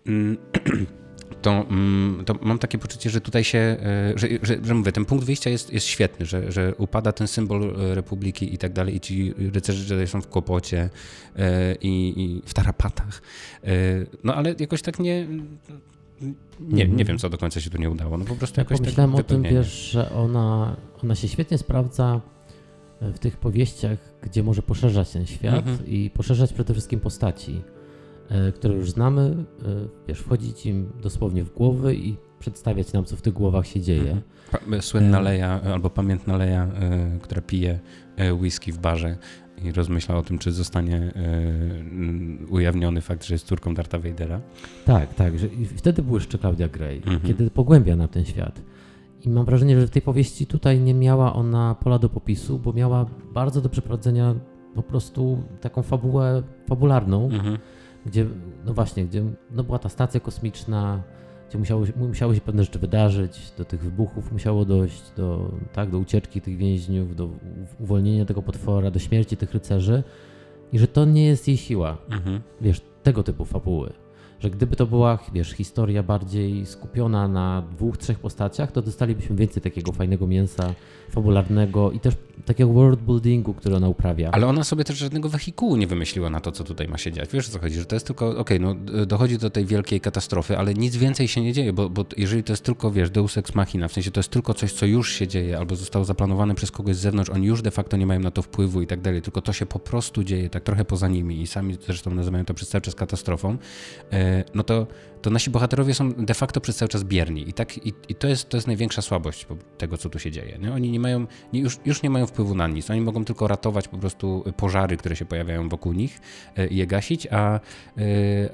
mm, 0.06 0.36
to, 1.42 1.50
mm, 1.50 2.24
to 2.24 2.34
mam 2.42 2.58
takie 2.58 2.78
poczucie, 2.78 3.10
że 3.10 3.20
tutaj 3.20 3.44
się, 3.44 3.76
że, 4.14 4.28
że, 4.42 4.56
że 4.64 4.74
mówię, 4.74 4.92
ten 4.92 5.04
punkt 5.04 5.24
wyjścia 5.24 5.50
jest, 5.50 5.72
jest 5.72 5.86
świetny, 5.86 6.26
że, 6.26 6.52
że 6.52 6.74
upada 6.74 7.12
ten 7.12 7.28
symbol 7.28 7.74
republiki 7.76 8.54
i 8.54 8.58
tak 8.58 8.72
dalej 8.72 8.96
i 8.96 9.00
ci 9.00 9.34
rycerze 9.52 10.06
są 10.06 10.20
w 10.22 10.28
kłopocie 10.28 10.90
i, 11.80 12.14
i 12.16 12.42
w 12.48 12.54
tarapatach. 12.54 13.22
No 14.24 14.34
ale 14.34 14.54
jakoś 14.58 14.82
tak 14.82 14.98
nie 14.98 15.26
nie, 16.60 16.88
nie 16.88 17.04
wiem, 17.04 17.18
co 17.18 17.30
do 17.30 17.38
końca 17.38 17.60
się 17.60 17.70
tu 17.70 17.78
nie 17.78 17.90
udało. 17.90 18.18
No 18.18 18.24
po 18.24 18.34
prostu 18.34 18.60
ja 18.60 18.62
jakoś 18.70 18.94
tak 18.94 19.14
o 19.14 19.22
tym, 19.22 19.42
wiesz, 19.42 19.90
że 19.90 20.10
ona, 20.10 20.76
ona 21.02 21.14
się 21.14 21.28
świetnie 21.28 21.58
sprawdza 21.58 22.20
e, 23.00 23.12
w 23.12 23.18
tych 23.18 23.36
powieściach, 23.36 23.98
gdzie 24.22 24.42
może 24.42 24.62
poszerzać 24.62 25.10
ten 25.10 25.26
świat 25.26 25.68
mhm. 25.68 25.86
i 25.86 26.10
poszerzać 26.10 26.52
przede 26.52 26.72
wszystkim 26.72 27.00
postaci, 27.00 27.62
e, 28.28 28.52
które 28.52 28.74
już 28.74 28.90
znamy, 28.90 29.20
e, 29.20 29.64
wiesz, 30.08 30.18
wchodzić 30.18 30.66
im 30.66 30.92
dosłownie 31.02 31.44
w 31.44 31.54
głowy 31.54 31.94
i 31.94 32.16
przedstawiać 32.38 32.92
nam, 32.92 33.04
co 33.04 33.16
w 33.16 33.22
tych 33.22 33.32
głowach 33.32 33.66
się 33.66 33.80
dzieje. 33.80 34.22
Mhm. 34.52 34.82
Słynna 34.82 35.20
Leja, 35.20 35.60
albo 35.62 35.90
pamiętna 35.90 36.36
Leja, 36.36 36.68
która 37.22 37.40
pije 37.40 37.78
whisky 38.40 38.72
w 38.72 38.78
barze, 38.78 39.16
i 39.64 39.72
rozmyśla 39.72 40.16
o 40.16 40.22
tym, 40.22 40.38
czy 40.38 40.52
zostanie 40.52 40.96
e, 40.96 41.12
ujawniony 42.50 43.00
fakt, 43.00 43.24
że 43.24 43.34
jest 43.34 43.46
córką 43.46 43.74
Darta 43.74 43.98
Vadera. 43.98 44.40
Tak, 44.84 45.14
tak. 45.14 45.38
Że 45.38 45.46
I 45.46 45.66
wtedy 45.66 46.02
błyszczy 46.02 46.38
Claudia 46.38 46.68
Gray, 46.68 46.96
mhm. 46.96 47.20
kiedy 47.20 47.50
pogłębia 47.50 47.96
na 47.96 48.08
ten 48.08 48.24
świat. 48.24 48.62
I 49.24 49.28
mam 49.30 49.44
wrażenie, 49.44 49.80
że 49.80 49.86
w 49.86 49.90
tej 49.90 50.02
powieści 50.02 50.46
tutaj 50.46 50.80
nie 50.80 50.94
miała 50.94 51.32
ona 51.34 51.74
pola 51.74 51.98
do 51.98 52.08
popisu, 52.08 52.58
bo 52.58 52.72
miała 52.72 53.06
bardzo 53.34 53.60
do 53.60 53.68
przeprowadzenia 53.68 54.34
po 54.74 54.82
prostu 54.82 55.42
taką 55.60 55.82
fabułę 55.82 56.42
fabularną, 56.68 57.24
mhm. 57.24 57.58
gdzie, 58.06 58.26
no 58.64 58.74
właśnie, 58.74 59.04
gdzie 59.04 59.24
no 59.50 59.64
była 59.64 59.78
ta 59.78 59.88
stacja 59.88 60.20
kosmiczna, 60.20 61.02
gdzie 61.48 61.58
musiało, 61.58 61.84
musiały 61.96 62.34
się 62.34 62.40
pewne 62.40 62.64
rzeczy 62.64 62.78
wydarzyć, 62.78 63.52
do 63.58 63.64
tych 63.64 63.82
wybuchów 63.82 64.32
musiało 64.32 64.64
dojść, 64.64 65.02
do, 65.16 65.52
tak, 65.72 65.90
do 65.90 65.98
ucieczki 65.98 66.40
tych 66.40 66.56
więźniów, 66.56 67.16
do 67.16 67.28
uwolnienia 67.80 68.24
tego 68.24 68.42
potwora, 68.42 68.90
do 68.90 68.98
śmierci 68.98 69.36
tych 69.36 69.52
rycerzy 69.52 70.02
i 70.72 70.78
że 70.78 70.88
to 70.88 71.04
nie 71.04 71.26
jest 71.26 71.48
jej 71.48 71.56
siła. 71.56 71.98
Mhm. 72.10 72.40
Wiesz, 72.60 72.80
tego 73.02 73.22
typu 73.22 73.44
fabuły. 73.44 73.92
że 74.40 74.50
gdyby 74.50 74.76
to 74.76 74.86
była, 74.86 75.18
wiesz, 75.32 75.50
historia 75.50 76.02
bardziej 76.02 76.66
skupiona 76.66 77.28
na 77.28 77.62
dwóch, 77.70 77.96
trzech 77.96 78.18
postaciach, 78.18 78.72
to 78.72 78.82
dostalibyśmy 78.82 79.36
więcej 79.36 79.62
takiego 79.62 79.92
fajnego 79.92 80.26
mięsa 80.26 80.74
fabularnego 81.10 81.90
i 81.92 82.00
też 82.00 82.14
takiego 82.48 82.72
world 82.72 83.00
buildingu, 83.02 83.54
który 83.54 83.76
ona 83.76 83.88
uprawia. 83.88 84.30
Ale 84.30 84.46
ona 84.46 84.64
sobie 84.64 84.84
też 84.84 84.98
żadnego 84.98 85.28
wehikułu 85.28 85.76
nie 85.76 85.86
wymyśliła 85.86 86.30
na 86.30 86.40
to, 86.40 86.52
co 86.52 86.64
tutaj 86.64 86.88
ma 86.88 86.98
się 86.98 87.12
dziać. 87.12 87.30
Wiesz 87.32 87.48
o 87.48 87.52
co 87.52 87.58
chodzi, 87.58 87.74
że 87.74 87.86
to 87.86 87.96
jest 87.96 88.06
tylko, 88.06 88.28
okej, 88.28 88.40
okay, 88.40 88.58
no 88.58 88.74
dochodzi 89.06 89.38
do 89.38 89.50
tej 89.50 89.66
wielkiej 89.66 90.00
katastrofy, 90.00 90.58
ale 90.58 90.74
nic 90.74 90.96
więcej 90.96 91.28
się 91.28 91.40
nie 91.40 91.52
dzieje, 91.52 91.72
bo, 91.72 91.90
bo 91.90 92.04
jeżeli 92.16 92.42
to 92.42 92.52
jest 92.52 92.64
tylko, 92.64 92.90
wiesz, 92.90 93.10
deus 93.10 93.38
ex 93.38 93.54
machina, 93.54 93.88
w 93.88 93.92
sensie 93.92 94.10
to 94.10 94.20
jest 94.20 94.30
tylko 94.30 94.54
coś, 94.54 94.72
co 94.72 94.86
już 94.86 95.12
się 95.12 95.28
dzieje, 95.28 95.58
albo 95.58 95.76
zostało 95.76 96.04
zaplanowane 96.04 96.54
przez 96.54 96.70
kogoś 96.70 96.96
z 96.96 96.98
zewnątrz, 96.98 97.30
oni 97.30 97.46
już 97.46 97.62
de 97.62 97.70
facto 97.70 97.96
nie 97.96 98.06
mają 98.06 98.20
na 98.20 98.30
to 98.30 98.42
wpływu 98.42 98.82
i 98.82 98.86
tak 98.86 99.00
dalej, 99.00 99.22
tylko 99.22 99.42
to 99.42 99.52
się 99.52 99.66
po 99.66 99.78
prostu 99.78 100.24
dzieje, 100.24 100.50
tak 100.50 100.62
trochę 100.62 100.84
poza 100.84 101.08
nimi 101.08 101.42
i 101.42 101.46
sami 101.46 101.76
zresztą 101.86 102.10
nazywają 102.14 102.44
to 102.44 102.54
przez 102.54 102.68
cały 102.68 102.82
czas 102.82 102.94
katastrofą, 102.94 103.56
e, 104.12 104.44
no 104.54 104.62
to, 104.62 104.86
to 105.22 105.30
nasi 105.30 105.50
bohaterowie 105.50 105.94
są 105.94 106.12
de 106.12 106.34
facto 106.34 106.60
przez 106.60 106.76
cały 106.76 106.88
czas 106.88 107.04
bierni 107.04 107.48
i, 107.48 107.52
tak, 107.52 107.86
i, 107.86 107.92
i 108.08 108.14
to, 108.14 108.28
jest, 108.28 108.48
to 108.48 108.56
jest 108.56 108.66
największa 108.66 109.02
słabość 109.02 109.46
tego, 109.78 109.98
co 109.98 110.08
tu 110.08 110.18
się 110.18 110.30
dzieje. 110.30 110.58
Nie? 110.58 110.72
Oni 110.72 110.90
nie 110.90 111.00
mają, 111.00 111.26
nie, 111.52 111.60
już, 111.60 111.78
już 111.84 112.02
nie 112.02 112.10
mają 112.10 112.26
wpływu 112.26 112.54
na 112.54 112.68
nic, 112.68 112.90
oni 112.90 113.00
mogą 113.00 113.24
tylko 113.24 113.48
ratować 113.48 113.88
po 113.88 113.98
prostu 113.98 114.44
pożary, 114.56 114.96
które 114.96 115.16
się 115.16 115.24
pojawiają 115.24 115.68
wokół 115.68 115.92
nich 115.92 116.20
e, 116.56 116.66
i 116.66 116.76
je 116.76 116.86
gasić, 116.86 117.26
a, 117.30 117.54
e, 117.54 117.60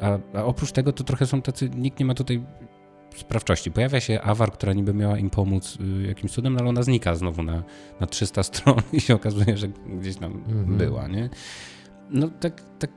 a, 0.00 0.38
a 0.38 0.44
oprócz 0.44 0.72
tego 0.72 0.92
to 0.92 1.04
trochę 1.04 1.26
są 1.26 1.42
tacy, 1.42 1.70
nikt 1.70 1.98
nie 1.98 2.06
ma 2.06 2.14
tutaj 2.14 2.42
sprawczości. 3.16 3.70
Pojawia 3.70 4.00
się 4.00 4.20
Awar, 4.22 4.52
która 4.52 4.72
niby 4.72 4.94
miała 4.94 5.18
im 5.18 5.30
pomóc 5.30 5.78
y, 5.80 6.06
jakimś 6.06 6.32
cudem, 6.32 6.52
no 6.52 6.60
ale 6.60 6.68
ona 6.68 6.82
znika 6.82 7.14
znowu 7.14 7.42
na, 7.42 7.62
na 8.00 8.06
300 8.06 8.42
stron 8.48 8.76
i 8.92 9.00
się 9.00 9.14
okazuje, 9.14 9.56
że 9.56 9.68
gdzieś 9.68 10.16
tam 10.16 10.32
mhm. 10.32 10.76
była, 10.76 11.08
nie? 11.08 11.30
No 12.10 12.28
tak, 12.40 12.62
tak... 12.78 12.90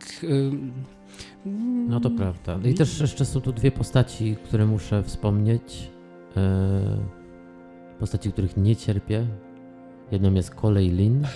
No 1.89 1.99
to 1.99 2.09
prawda. 2.09 2.57
No 2.57 2.67
I 2.67 2.73
też 2.73 2.99
jeszcze 2.99 3.25
są 3.25 3.41
tu 3.41 3.53
dwie 3.53 3.71
postaci, 3.71 4.35
które 4.43 4.65
muszę 4.65 5.03
wspomnieć. 5.03 5.91
E, 6.37 6.97
postaci, 7.99 8.31
których 8.31 8.57
nie 8.57 8.75
cierpię. 8.75 9.27
Jedną 10.11 10.33
jest 10.33 10.55
Kolej 10.55 10.89
Lin, 10.89 11.27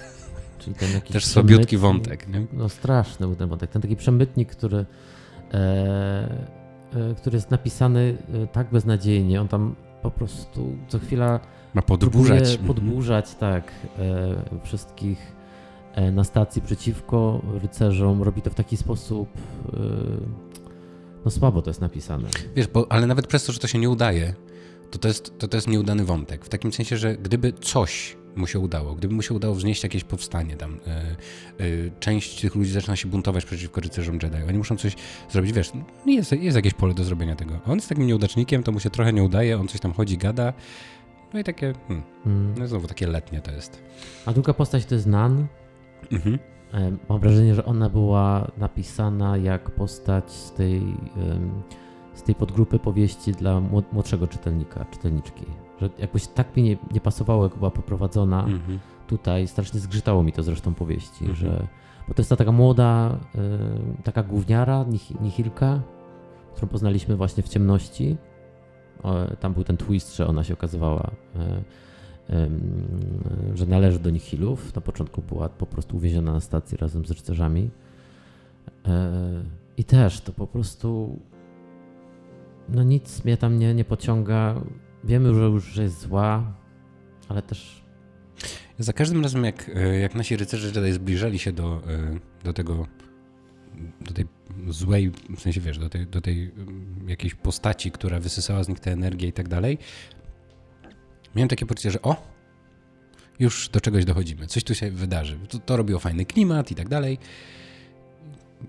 czyli 0.58 0.76
ten 0.76 0.92
jakiś 0.92 1.12
Też 1.12 1.24
słabiutki 1.24 1.76
wątek, 1.76 2.28
nie? 2.28 2.46
No 2.52 2.68
straszny 2.68 3.26
był 3.26 3.36
ten 3.36 3.48
wątek. 3.48 3.70
Ten 3.70 3.82
taki 3.82 3.96
przemytnik, 3.96 4.50
który 4.50 4.86
e, 5.54 6.46
E, 6.94 7.14
który 7.14 7.36
jest 7.36 7.50
napisany 7.50 8.16
e, 8.34 8.46
tak 8.46 8.70
beznadziejnie. 8.70 9.40
On 9.40 9.48
tam 9.48 9.74
po 10.02 10.10
prostu 10.10 10.76
co 10.88 10.98
chwila 10.98 11.40
ma 11.74 11.82
podburzać. 11.82 12.50
Mhm. 12.50 12.66
podburzać, 12.66 13.34
tak, 13.34 13.72
e, 13.98 14.60
wszystkich 14.64 15.35
na 16.12 16.24
stacji 16.24 16.62
przeciwko 16.62 17.42
rycerzom. 17.62 18.22
Robi 18.22 18.42
to 18.42 18.50
w 18.50 18.54
taki 18.54 18.76
sposób, 18.76 19.28
no 21.24 21.30
słabo 21.30 21.62
to 21.62 21.70
jest 21.70 21.80
napisane. 21.80 22.28
Wiesz, 22.56 22.66
bo, 22.66 22.92
ale 22.92 23.06
nawet 23.06 23.26
przez 23.26 23.44
to, 23.44 23.52
że 23.52 23.58
to 23.58 23.66
się 23.66 23.78
nie 23.78 23.90
udaje, 23.90 24.34
to 24.90 24.98
to 24.98 25.08
jest, 25.08 25.38
to, 25.38 25.48
to 25.48 25.56
jest 25.56 25.68
nieudany 25.68 26.04
wątek. 26.04 26.44
W 26.44 26.48
takim 26.48 26.72
sensie, 26.72 26.96
że 26.96 27.16
gdyby 27.16 27.52
coś 27.52 28.16
mu 28.36 28.46
się 28.46 28.58
udało, 28.58 28.94
gdyby 28.94 29.14
mu 29.14 29.22
się 29.22 29.34
udało 29.34 29.54
wznieść 29.54 29.82
jakieś 29.82 30.04
powstanie 30.04 30.56
tam, 30.56 30.80
yy, 31.58 31.66
yy, 31.66 31.92
część 32.00 32.40
tych 32.40 32.54
ludzi 32.54 32.70
zaczyna 32.70 32.96
się 32.96 33.08
buntować 33.08 33.44
przeciwko 33.44 33.80
rycerzom 33.80 34.18
Jedi, 34.22 34.36
oni 34.48 34.58
muszą 34.58 34.76
coś 34.76 34.96
zrobić, 35.30 35.52
wiesz, 35.52 35.72
jest, 36.06 36.32
jest 36.32 36.56
jakieś 36.56 36.74
pole 36.74 36.94
do 36.94 37.04
zrobienia 37.04 37.36
tego. 37.36 37.60
On 37.66 37.74
jest 37.74 37.88
takim 37.88 38.06
nieudacznikiem, 38.06 38.62
to 38.62 38.72
mu 38.72 38.80
się 38.80 38.90
trochę 38.90 39.12
nie 39.12 39.22
udaje, 39.22 39.60
on 39.60 39.68
coś 39.68 39.80
tam 39.80 39.92
chodzi, 39.92 40.18
gada, 40.18 40.52
no 41.34 41.40
i 41.40 41.44
takie, 41.44 41.72
hmm, 41.88 42.04
hmm. 42.24 42.54
no 42.58 42.68
znowu 42.68 42.88
takie 42.88 43.06
letnie 43.06 43.40
to 43.40 43.50
jest. 43.50 43.82
A 44.26 44.32
druga 44.32 44.54
postać 44.54 44.84
to 44.84 44.94
jest 44.94 45.06
Nan. 45.06 45.46
Mhm. 46.12 46.38
Mam 47.08 47.20
wrażenie, 47.20 47.54
że 47.54 47.64
ona 47.64 47.90
była 47.90 48.50
napisana 48.58 49.36
jak 49.36 49.70
postać 49.70 50.30
z 50.30 50.52
tej, 50.52 50.82
z 52.14 52.22
tej 52.22 52.34
podgrupy 52.34 52.78
powieści 52.78 53.32
dla 53.32 53.60
młodszego 53.92 54.26
czytelnika, 54.26 54.84
czytelniczki 54.90 55.46
że 55.80 55.90
jakoś 55.98 56.26
tak 56.26 56.56
mi 56.56 56.62
nie, 56.62 56.76
nie 56.92 57.00
pasowało, 57.00 57.44
jak 57.44 57.56
była 57.56 57.70
poprowadzona 57.70 58.44
mhm. 58.44 58.78
tutaj. 59.06 59.46
Strasznie 59.46 59.80
zgrzytało 59.80 60.22
mi 60.22 60.32
to 60.32 60.42
zresztą 60.42 60.74
powieści, 60.74 61.24
mhm. 61.24 61.36
że 61.36 61.66
bo 62.08 62.14
to 62.14 62.20
jest 62.20 62.30
ta 62.30 62.36
taka 62.36 62.52
młoda, 62.52 63.18
taka 64.04 64.22
gówniara, 64.22 64.84
nihilka, 65.20 65.80
którą 66.54 66.68
poznaliśmy 66.68 67.16
właśnie 67.16 67.42
w 67.42 67.48
ciemności. 67.48 68.16
Tam 69.40 69.52
był 69.52 69.64
ten 69.64 69.76
twist, 69.76 70.16
że 70.16 70.26
ona 70.26 70.44
się 70.44 70.54
okazywała, 70.54 71.10
y, 71.36 71.38
że 73.54 73.66
należy 73.66 73.98
do 73.98 74.10
nihilów. 74.10 74.74
Na 74.74 74.80
początku 74.82 75.22
była 75.22 75.48
po 75.48 75.66
prostu 75.66 75.96
uwięziona 75.96 76.32
na 76.32 76.40
stacji 76.40 76.78
razem 76.78 77.06
z 77.06 77.10
rycerzami. 77.10 77.70
I 79.76 79.84
też 79.84 80.20
to 80.20 80.32
po 80.32 80.46
prostu 80.46 81.18
no 82.68 82.82
nic 82.82 83.24
mnie 83.24 83.36
tam 83.36 83.58
nie, 83.58 83.74
nie 83.74 83.84
pociąga 83.84 84.60
Wiemy, 85.06 85.34
że 85.34 85.40
już 85.40 85.76
jest 85.76 86.00
zła, 86.00 86.52
ale 87.28 87.42
też. 87.42 87.82
Za 88.78 88.92
każdym 88.92 89.22
razem, 89.22 89.44
jak, 89.44 89.70
e, 89.74 89.98
jak 89.98 90.14
nasi 90.14 90.36
rycerze 90.36 90.80
Jedi 90.80 90.92
zbliżali 90.92 91.38
się 91.38 91.52
do, 91.52 91.82
e, 91.88 92.18
do 92.44 92.52
tego, 92.52 92.86
do 94.00 94.12
tej 94.12 94.24
złej, 94.68 95.12
w 95.36 95.40
sensie 95.40 95.60
wiesz, 95.60 95.78
do 95.78 95.88
tej, 95.88 96.06
do 96.06 96.20
tej 96.20 96.52
jakiejś 97.06 97.34
postaci, 97.34 97.90
która 97.90 98.20
wysysała 98.20 98.64
z 98.64 98.68
nich 98.68 98.80
tę 98.80 98.92
energię 98.92 99.28
i 99.28 99.32
tak 99.32 99.48
dalej, 99.48 99.78
miałem 101.36 101.48
takie 101.48 101.66
poczucie, 101.66 101.90
że 101.90 102.02
o, 102.02 102.16
już 103.38 103.68
do 103.68 103.80
czegoś 103.80 104.04
dochodzimy, 104.04 104.46
coś 104.46 104.64
tu 104.64 104.74
się 104.74 104.90
wydarzy. 104.90 105.38
To, 105.48 105.58
to 105.58 105.76
robiło 105.76 106.00
fajny 106.00 106.24
klimat 106.24 106.70
i 106.70 106.74
tak 106.74 106.88
dalej. 106.88 107.18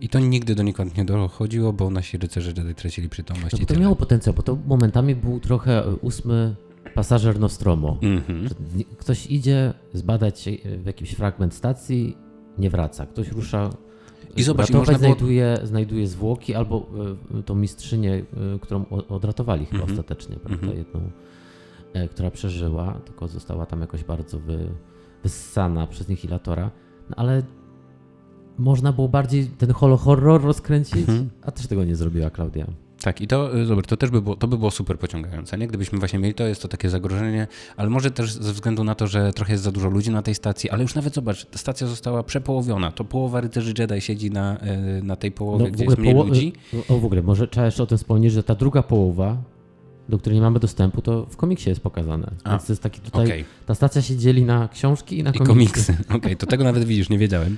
I 0.02 0.10
to 0.10 0.20
nigdy 0.20 0.56
do 0.56 0.64
nikąd 0.64 0.98
nie 0.98 1.06
dochodziło, 1.06 1.74
bo 1.74 1.90
nasi 1.90 2.18
rycerze 2.18 2.52
wtedy 2.52 2.74
tracili 2.74 3.10
przytomność. 3.10 3.60
No, 3.60 3.66
to 3.66 3.80
miało 3.80 3.96
potencjał, 3.96 4.36
bo 4.36 4.42
to 4.42 4.58
momentami 4.68 5.16
był 5.16 5.40
trochę 5.40 5.86
e, 5.86 5.96
ósmy 5.96 6.56
pasażer 6.96 7.40
Nostromo. 7.40 7.98
Mm 8.02 8.22
-hmm. 8.22 8.50
Ktoś 8.98 9.26
idzie 9.26 9.74
zbadać 9.94 10.48
e, 10.48 10.52
jakiś 10.86 11.12
fragment 11.12 11.54
stacji, 11.54 12.18
nie 12.58 12.70
wraca. 12.70 13.06
Ktoś 13.06 13.32
rusza 13.32 13.70
i 14.36 14.44
zobacz, 14.44 14.70
ratować, 14.70 14.88
było... 14.88 15.00
znajduje, 15.00 15.58
znajduje 15.64 16.08
zwłoki 16.08 16.56
albo 16.56 16.88
y, 17.40 17.44
tą 17.44 17.56
mistrzynię, 17.56 18.14
y, 18.56 18.60
którą 18.60 18.86
odratowali 18.90 19.66
chyba 19.66 19.78
mm 19.78 19.88
-hmm. 19.88 19.92
ostatecznie, 19.92 20.36
prawda? 20.36 20.68
Mm 20.68 20.76
-hmm. 20.76 20.78
Jedną, 20.78 21.02
która 22.12 22.32
przeżyła, 22.32 22.94
tylko 23.06 23.28
została 23.28 23.66
tam 23.66 23.82
jakoś 23.82 24.04
bardzo 24.04 24.40
wy, 24.40 24.70
wyssana 25.24 25.88
przez 25.88 26.08
Nihilatora. 26.08 26.72
No, 27.10 27.16
ale 27.16 27.44
można 28.58 28.94
było 28.94 29.10
bardziej 29.10 29.46
ten 29.46 29.72
horror 29.72 30.42
rozkręcić, 30.42 31.10
mhm. 31.10 31.30
a 31.42 31.52
też 31.52 31.68
tego 31.68 31.84
nie 31.84 31.96
zrobiła 31.96 32.30
Klaudia. 32.30 32.68
Tak, 33.02 33.22
i 33.22 33.28
to, 33.28 33.58
y, 33.58 33.66
zobacz, 33.66 33.88
to 33.88 33.98
też 33.98 34.10
by 34.10 34.22
było, 34.22 34.36
to 34.36 34.48
by 34.48 34.58
było 34.58 34.72
super 34.72 35.00
pociągające, 35.00 35.58
nie? 35.58 35.68
Gdybyśmy 35.68 36.00
właśnie 36.00 36.20
mieli 36.20 36.34
to, 36.34 36.44
jest 36.44 36.62
to 36.62 36.68
takie 36.68 36.90
zagrożenie, 36.90 37.48
ale 37.78 37.90
może 37.90 38.12
też 38.12 38.34
ze 38.34 38.54
względu 38.54 38.84
na 38.84 38.96
to, 38.96 39.08
że 39.08 39.34
trochę 39.34 39.54
jest 39.54 39.64
za 39.64 39.72
dużo 39.72 39.90
ludzi 39.90 40.12
na 40.12 40.22
tej 40.22 40.36
stacji, 40.36 40.70
ale 40.70 40.82
już 40.82 40.96
nawet 40.96 41.14
zobacz, 41.14 41.46
ta 41.46 41.58
stacja 41.58 41.88
została 41.88 42.24
przepołowiona, 42.24 42.92
to 42.92 43.04
połowa 43.04 43.42
rycerzy 43.42 43.74
Jedi 43.80 44.02
siedzi 44.02 44.32
na, 44.32 44.58
y, 45.00 45.04
na 45.04 45.16
tej 45.16 45.32
połowie, 45.32 45.66
no, 45.66 45.72
gdzie 45.72 45.86
jest 45.86 45.98
mniej 45.98 46.16
ludzi. 46.16 46.54
O, 46.90 46.98
w 46.98 47.06
ogóle, 47.06 47.22
może 47.22 47.48
trzeba 47.48 47.66
jeszcze 47.66 47.84
o 47.84 47.86
tym 47.86 47.98
wspomnieć, 47.98 48.34
że 48.34 48.44
ta 48.44 48.56
druga 48.56 48.84
połowa, 48.84 49.38
do 50.10 50.18
której 50.18 50.36
nie 50.36 50.42
mamy 50.42 50.60
dostępu, 50.60 51.02
to 51.02 51.26
w 51.26 51.38
komiksie 51.38 51.70
jest 51.70 51.82
pokazane. 51.82 52.32
A, 52.44 52.50
Więc 52.50 52.66
to 52.66 52.72
jest 52.74 52.84
taki 52.84 53.02
tutaj, 53.02 53.26
okay. 53.26 53.46
ta 53.66 53.76
stacja 53.76 54.02
się 54.02 54.18
dzieli 54.18 54.46
na 54.46 54.68
książki 54.68 55.20
i 55.20 55.24
na 55.24 55.32
komiksy. 55.32 55.52
I 55.52 55.56
komiksy, 55.56 55.98
okej, 56.06 56.18
okay, 56.18 56.36
to 56.36 56.46
tego 56.46 56.64
nawet 56.64 56.84
widzisz, 56.84 57.10
nie 57.10 57.18
wiedziałem. 57.18 57.58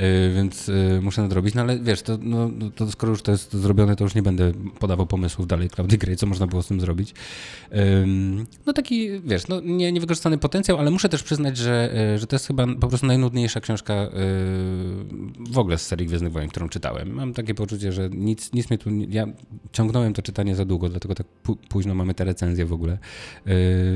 E, 0.00 0.30
więc 0.30 0.68
e, 0.68 1.00
muszę 1.00 1.22
nadrobić. 1.22 1.54
No 1.54 1.62
ale 1.62 1.78
wiesz, 1.78 2.02
to, 2.02 2.18
no, 2.22 2.50
to 2.76 2.90
skoro 2.90 3.10
już 3.10 3.22
to 3.22 3.32
jest 3.32 3.52
zrobione, 3.52 3.96
to 3.96 4.04
już 4.04 4.14
nie 4.14 4.22
będę 4.22 4.52
podawał 4.78 5.06
pomysłów 5.06 5.46
dalej 5.46 5.70
Claudii 5.70 5.98
Gray, 5.98 6.16
co 6.16 6.26
można 6.26 6.46
było 6.46 6.62
z 6.62 6.66
tym 6.66 6.80
zrobić. 6.80 7.14
No 8.66 8.72
taki, 8.72 9.20
wiesz, 9.20 9.48
no, 9.48 9.60
nie, 9.60 9.92
niewykorzystany 9.92 10.38
potencjał, 10.38 10.78
ale 10.78 10.90
muszę 10.90 11.08
też 11.08 11.22
przyznać, 11.22 11.56
że, 11.56 11.94
e, 12.14 12.18
że 12.18 12.26
to 12.26 12.36
jest 12.36 12.46
chyba 12.46 12.66
po 12.66 12.88
prostu 12.88 13.06
najnudniejsza 13.06 13.60
książka 13.60 14.10
w 15.50 15.58
ogóle 15.58 15.78
z 15.78 15.86
serii 15.86 16.06
Gwiezdnych 16.06 16.32
Wojen, 16.32 16.48
którą 16.48 16.68
czytałem. 16.68 17.14
Mam 17.14 17.34
takie 17.34 17.54
poczucie, 17.54 17.92
że 17.92 18.10
nic, 18.10 18.52
nic 18.52 18.70
mnie 18.70 18.78
tu... 18.78 18.90
Ja 19.08 19.26
ciągnąłem 19.72 20.12
to 20.12 20.22
czytanie 20.22 20.56
za 20.56 20.64
długo, 20.64 20.88
dlatego 20.88 21.14
tak 21.14 21.26
późno 21.68 21.94
mamy 21.94 22.14
te 22.14 22.24
recenzje 22.24 22.66
w 22.66 22.72
ogóle. 22.72 22.98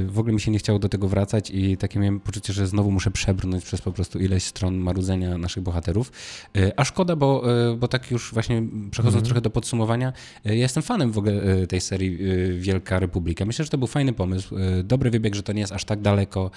W 0.07 0.15
ogóle 0.17 0.35
mi 0.35 0.41
się 0.41 0.51
nie 0.51 0.59
chciało 0.59 0.79
do 0.79 0.89
tego 0.89 1.09
wracać 1.09 1.51
i 1.51 1.77
takie 1.77 1.99
miałem 1.99 2.21
poczucie, 2.21 2.53
że 2.53 2.67
znowu 2.67 2.91
muszę 2.91 3.11
przebrnąć 3.11 3.65
przez 3.65 3.81
po 3.81 3.93
prostu 3.93 4.19
ileś 4.19 4.45
stron 4.45 4.77
marudzenia 4.77 5.39
naszych 5.39 5.63
bohaterów 5.63 5.94
bohaterów. 5.95 6.13
E, 6.57 6.81
a 6.81 6.85
szkoda, 6.85 7.17
bo, 7.17 7.43
e, 7.71 7.77
bo 7.77 7.89
tak 7.89 8.11
już 8.11 8.33
właśnie 8.33 8.63
przechodząc 8.91 9.17
mm. 9.17 9.25
trochę 9.25 9.41
do 9.41 9.51
podsumowania, 9.51 10.13
e, 10.45 10.57
ja 10.57 10.63
jestem 10.63 10.83
fanem 10.83 11.13
w 11.13 11.19
ogóle 11.19 11.67
tej 11.67 11.81
serii 11.81 12.19
Wielka 12.59 12.99
Republika. 12.99 13.45
Myślę, 13.45 13.65
że 13.65 13.71
to 13.71 13.79
był 13.79 13.89
fajny 13.89 14.13
pomysł. 14.13 14.55
Dobry 14.85 15.11
wybieg, 15.11 15.35
że 15.35 15.43
to 15.43 15.53
nie 15.53 15.61
jest 15.61 15.73
aż 15.73 15.85
tak 15.85 16.01
daleko 16.01 16.51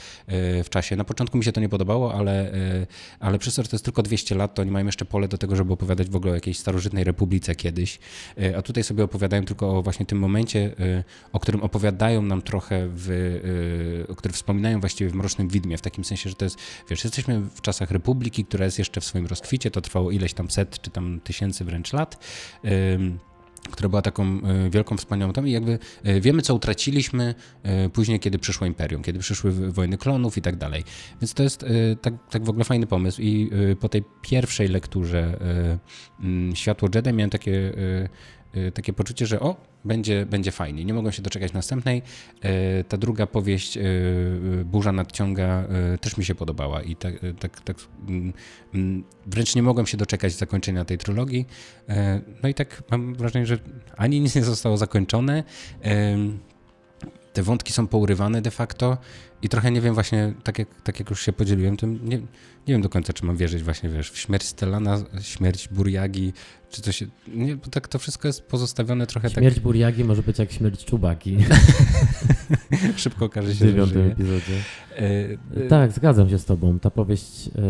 w 0.64 0.68
czasie. 0.70 0.96
Na 0.96 1.04
początku 1.04 1.38
mi 1.38 1.44
się 1.44 1.52
to 1.52 1.62
nie 1.62 1.70
podobało, 1.70 2.14
ale, 2.14 2.52
ale 3.20 3.40
przez 3.40 3.56
to, 3.56 3.64
że 3.64 3.70
to 3.70 3.76
jest 3.76 3.86
tylko 3.86 4.04
200 4.04 4.36
lat, 4.36 4.54
to 4.54 4.62
oni 4.62 4.72
mają 4.72 4.86
jeszcze 4.86 5.06
pole 5.06 5.28
do 5.28 5.38
tego, 5.38 5.56
żeby 5.56 5.74
opowiadać 5.74 6.10
w 6.10 6.16
ogóle 6.16 6.32
o 6.32 6.36
jakiejś 6.36 6.60
starożytnej 6.60 7.04
republice 7.04 7.56
kiedyś. 7.56 8.00
A 8.58 8.62
tutaj 8.62 8.84
sobie 8.84 9.04
opowiadają 9.04 9.46
tylko 9.46 9.78
o 9.78 9.82
właśnie 9.82 10.06
tym 10.06 10.20
momencie, 10.20 10.76
o 11.34 11.40
którym 11.40 11.62
opowiadają 11.64 12.22
nam 12.22 12.42
trochę, 12.42 12.90
w, 12.96 14.08
o 14.10 14.16
którym 14.16 14.34
wspominają 14.34 14.80
właściwie 14.80 15.10
w 15.10 15.16
Mrocznym 15.16 15.48
Widmie, 15.48 15.78
w 15.78 15.82
takim 15.82 16.04
sensie, 16.04 16.30
że 16.30 16.36
to 16.36 16.46
jest, 16.46 16.58
wiesz, 16.90 17.04
jesteśmy 17.04 17.42
w 17.42 17.62
czasach 17.62 17.92
republiki, 17.92 18.46
która 18.46 18.66
jest 18.66 18.80
jeszcze 18.80 19.02
w 19.02 19.06
swoim 19.06 19.27
rozkwicie, 19.28 19.72
to 19.72 19.82
trwało 19.82 20.12
ileś 20.12 20.34
tam 20.34 20.50
set 20.50 20.82
czy 20.82 20.90
tam 20.90 21.20
tysięcy 21.24 21.66
wręcz 21.66 21.94
lat. 21.94 22.18
która 23.72 23.90
była 23.90 24.02
taką 24.02 24.24
e, 24.24 24.70
wielką, 24.70 24.98
wspaniałą 24.98 25.34
tam 25.34 25.48
i 25.48 25.52
jakby 25.52 25.80
e, 26.04 26.22
wiemy, 26.22 26.42
co 26.42 26.56
utraciliśmy 26.56 27.36
e, 27.64 27.90
później, 27.90 28.20
kiedy 28.20 28.40
przyszło 28.40 28.68
Imperium, 28.68 29.04
kiedy 29.04 29.20
przyszły 29.20 29.52
wojny 29.52 29.98
klonów 29.98 30.38
i 30.38 30.42
tak 30.42 30.56
dalej. 30.56 30.84
Więc 31.22 31.34
to 31.34 31.44
jest 31.44 31.66
tak, 32.02 32.14
tak 32.30 32.46
w 32.46 32.50
ogóle 32.50 32.66
fajny 32.66 32.88
pomysł 32.88 33.22
i 33.22 33.52
po 33.80 33.90
tej 33.90 34.04
pierwszej 34.22 34.68
lekturze 34.68 35.40
mm, 36.20 36.56
Światło 36.56 36.90
Jedi 36.96 37.14
miałem 37.14 37.30
takie 37.30 37.52
Y, 37.52 38.10
takie 38.74 38.94
poczucie, 38.94 39.26
że 39.26 39.40
o, 39.40 39.56
będzie, 39.86 40.26
będzie 40.26 40.52
fajnie. 40.52 40.86
Nie 40.86 40.94
mogą 40.94 41.12
się 41.12 41.22
doczekać 41.22 41.54
następnej. 41.54 42.02
Y, 42.80 42.84
ta 42.84 42.98
druga 42.98 43.28
powieść, 43.28 43.78
y, 43.78 43.82
Burza 44.66 44.92
nadciąga, 44.92 45.68
też 46.02 46.18
mi 46.18 46.26
się 46.26 46.36
podobała 46.36 46.82
i 46.82 46.96
tak, 46.96 47.14
tak, 47.40 47.62
tak 47.62 47.78
mm, 48.08 48.34
mm, 48.74 49.04
wręcz 49.26 49.56
nie 49.56 49.64
mogłem 49.64 49.88
się 49.88 49.98
doczekać 49.98 50.34
zakończenia 50.34 50.86
tej 50.86 50.98
trylogii. 50.98 51.46
No 52.44 52.50
i 52.50 52.54
tak 52.54 52.84
mam 52.92 53.16
wrażenie, 53.16 53.46
że 53.46 53.58
ani 53.98 54.22
nic 54.22 54.36
nie 54.36 54.44
zostało 54.44 54.78
zakończone. 54.78 55.44
Te 57.34 57.44
wątki 57.44 57.74
są 57.74 57.88
pourywane 57.88 58.42
de 58.42 58.52
facto 58.52 58.98
i 59.42 59.50
trochę 59.50 59.72
nie 59.72 59.82
wiem 59.82 59.94
właśnie, 59.94 60.34
tak 60.44 60.60
jak, 60.60 60.82
tak 60.82 61.00
jak 61.00 61.10
już 61.10 61.22
się 61.22 61.34
podzieliłem, 61.34 61.78
tym 61.78 62.00
nie, 62.04 62.18
nie 62.18 62.74
wiem 62.74 62.82
do 62.82 62.90
końca, 62.90 63.14
czy 63.14 63.26
mam 63.26 63.38
wierzyć 63.38 63.64
właśnie, 63.64 63.90
wiesz, 63.90 64.12
w 64.12 64.18
śmierć 64.18 64.44
Stellana, 64.44 64.98
śmierć 65.22 65.68
Buriagi, 65.68 66.34
czy 66.70 66.82
coś, 66.82 67.04
nie, 67.28 67.56
bo 67.56 67.68
tak 67.68 67.88
to 67.88 68.00
wszystko 68.00 68.28
jest 68.28 68.42
pozostawione 68.42 69.08
trochę 69.08 69.30
śmierć 69.30 69.56
tak... 69.56 69.64
Buriagi 69.64 70.04
może 70.04 70.24
być 70.24 70.40
jak 70.40 70.52
śmierć 70.52 70.86
Czubaki. 70.86 71.38
Szybko 72.96 73.26
okaże 73.26 73.56
się, 73.56 73.66
w 73.66 73.68
dziewiątym 73.68 74.12
epizodzie. 74.12 74.54
E, 74.92 75.02
e... 75.66 75.68
Tak, 75.68 75.92
zgadzam 75.92 76.30
się 76.30 76.38
z 76.38 76.46
tobą. 76.46 76.80
Ta 76.80 76.90
powieść, 76.90 77.48
e, 77.48 77.62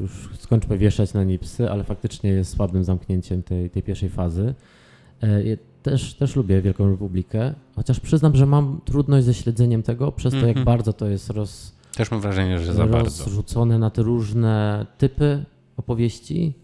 już 0.00 0.28
skończmy 0.38 0.78
wieszać 0.78 1.12
na 1.12 1.24
nipsy, 1.24 1.70
ale 1.70 1.84
faktycznie 1.84 2.30
jest 2.30 2.56
słabym 2.56 2.84
zamknięciem 2.84 3.42
tej, 3.42 3.70
tej 3.70 3.82
pierwszej 3.82 4.08
fazy. 4.08 4.54
E, 5.86 5.90
też, 5.90 6.14
też 6.14 6.36
lubię 6.36 6.62
Wielką 6.62 6.90
Republikę, 6.90 7.54
chociaż 7.76 8.00
przyznam, 8.00 8.36
że 8.36 8.46
mam 8.46 8.80
trudność 8.84 9.26
ze 9.26 9.34
śledzeniem 9.34 9.82
tego 9.82 10.12
przez 10.12 10.32
to, 10.32 10.46
jak 10.46 10.56
mm 10.56 10.62
-hmm. 10.62 10.66
bardzo 10.66 10.92
to 10.92 11.06
jest 11.06 11.30
roz, 11.30 11.76
też 11.96 12.10
mam 12.10 12.20
wrażenie, 12.20 12.58
że 12.58 12.74
za 12.74 12.86
bardzo. 12.86 13.24
Rozrzucone 13.24 13.78
na 13.78 13.90
te 13.90 14.02
różne 14.02 14.86
typy 14.98 15.44
opowieści, 15.76 16.54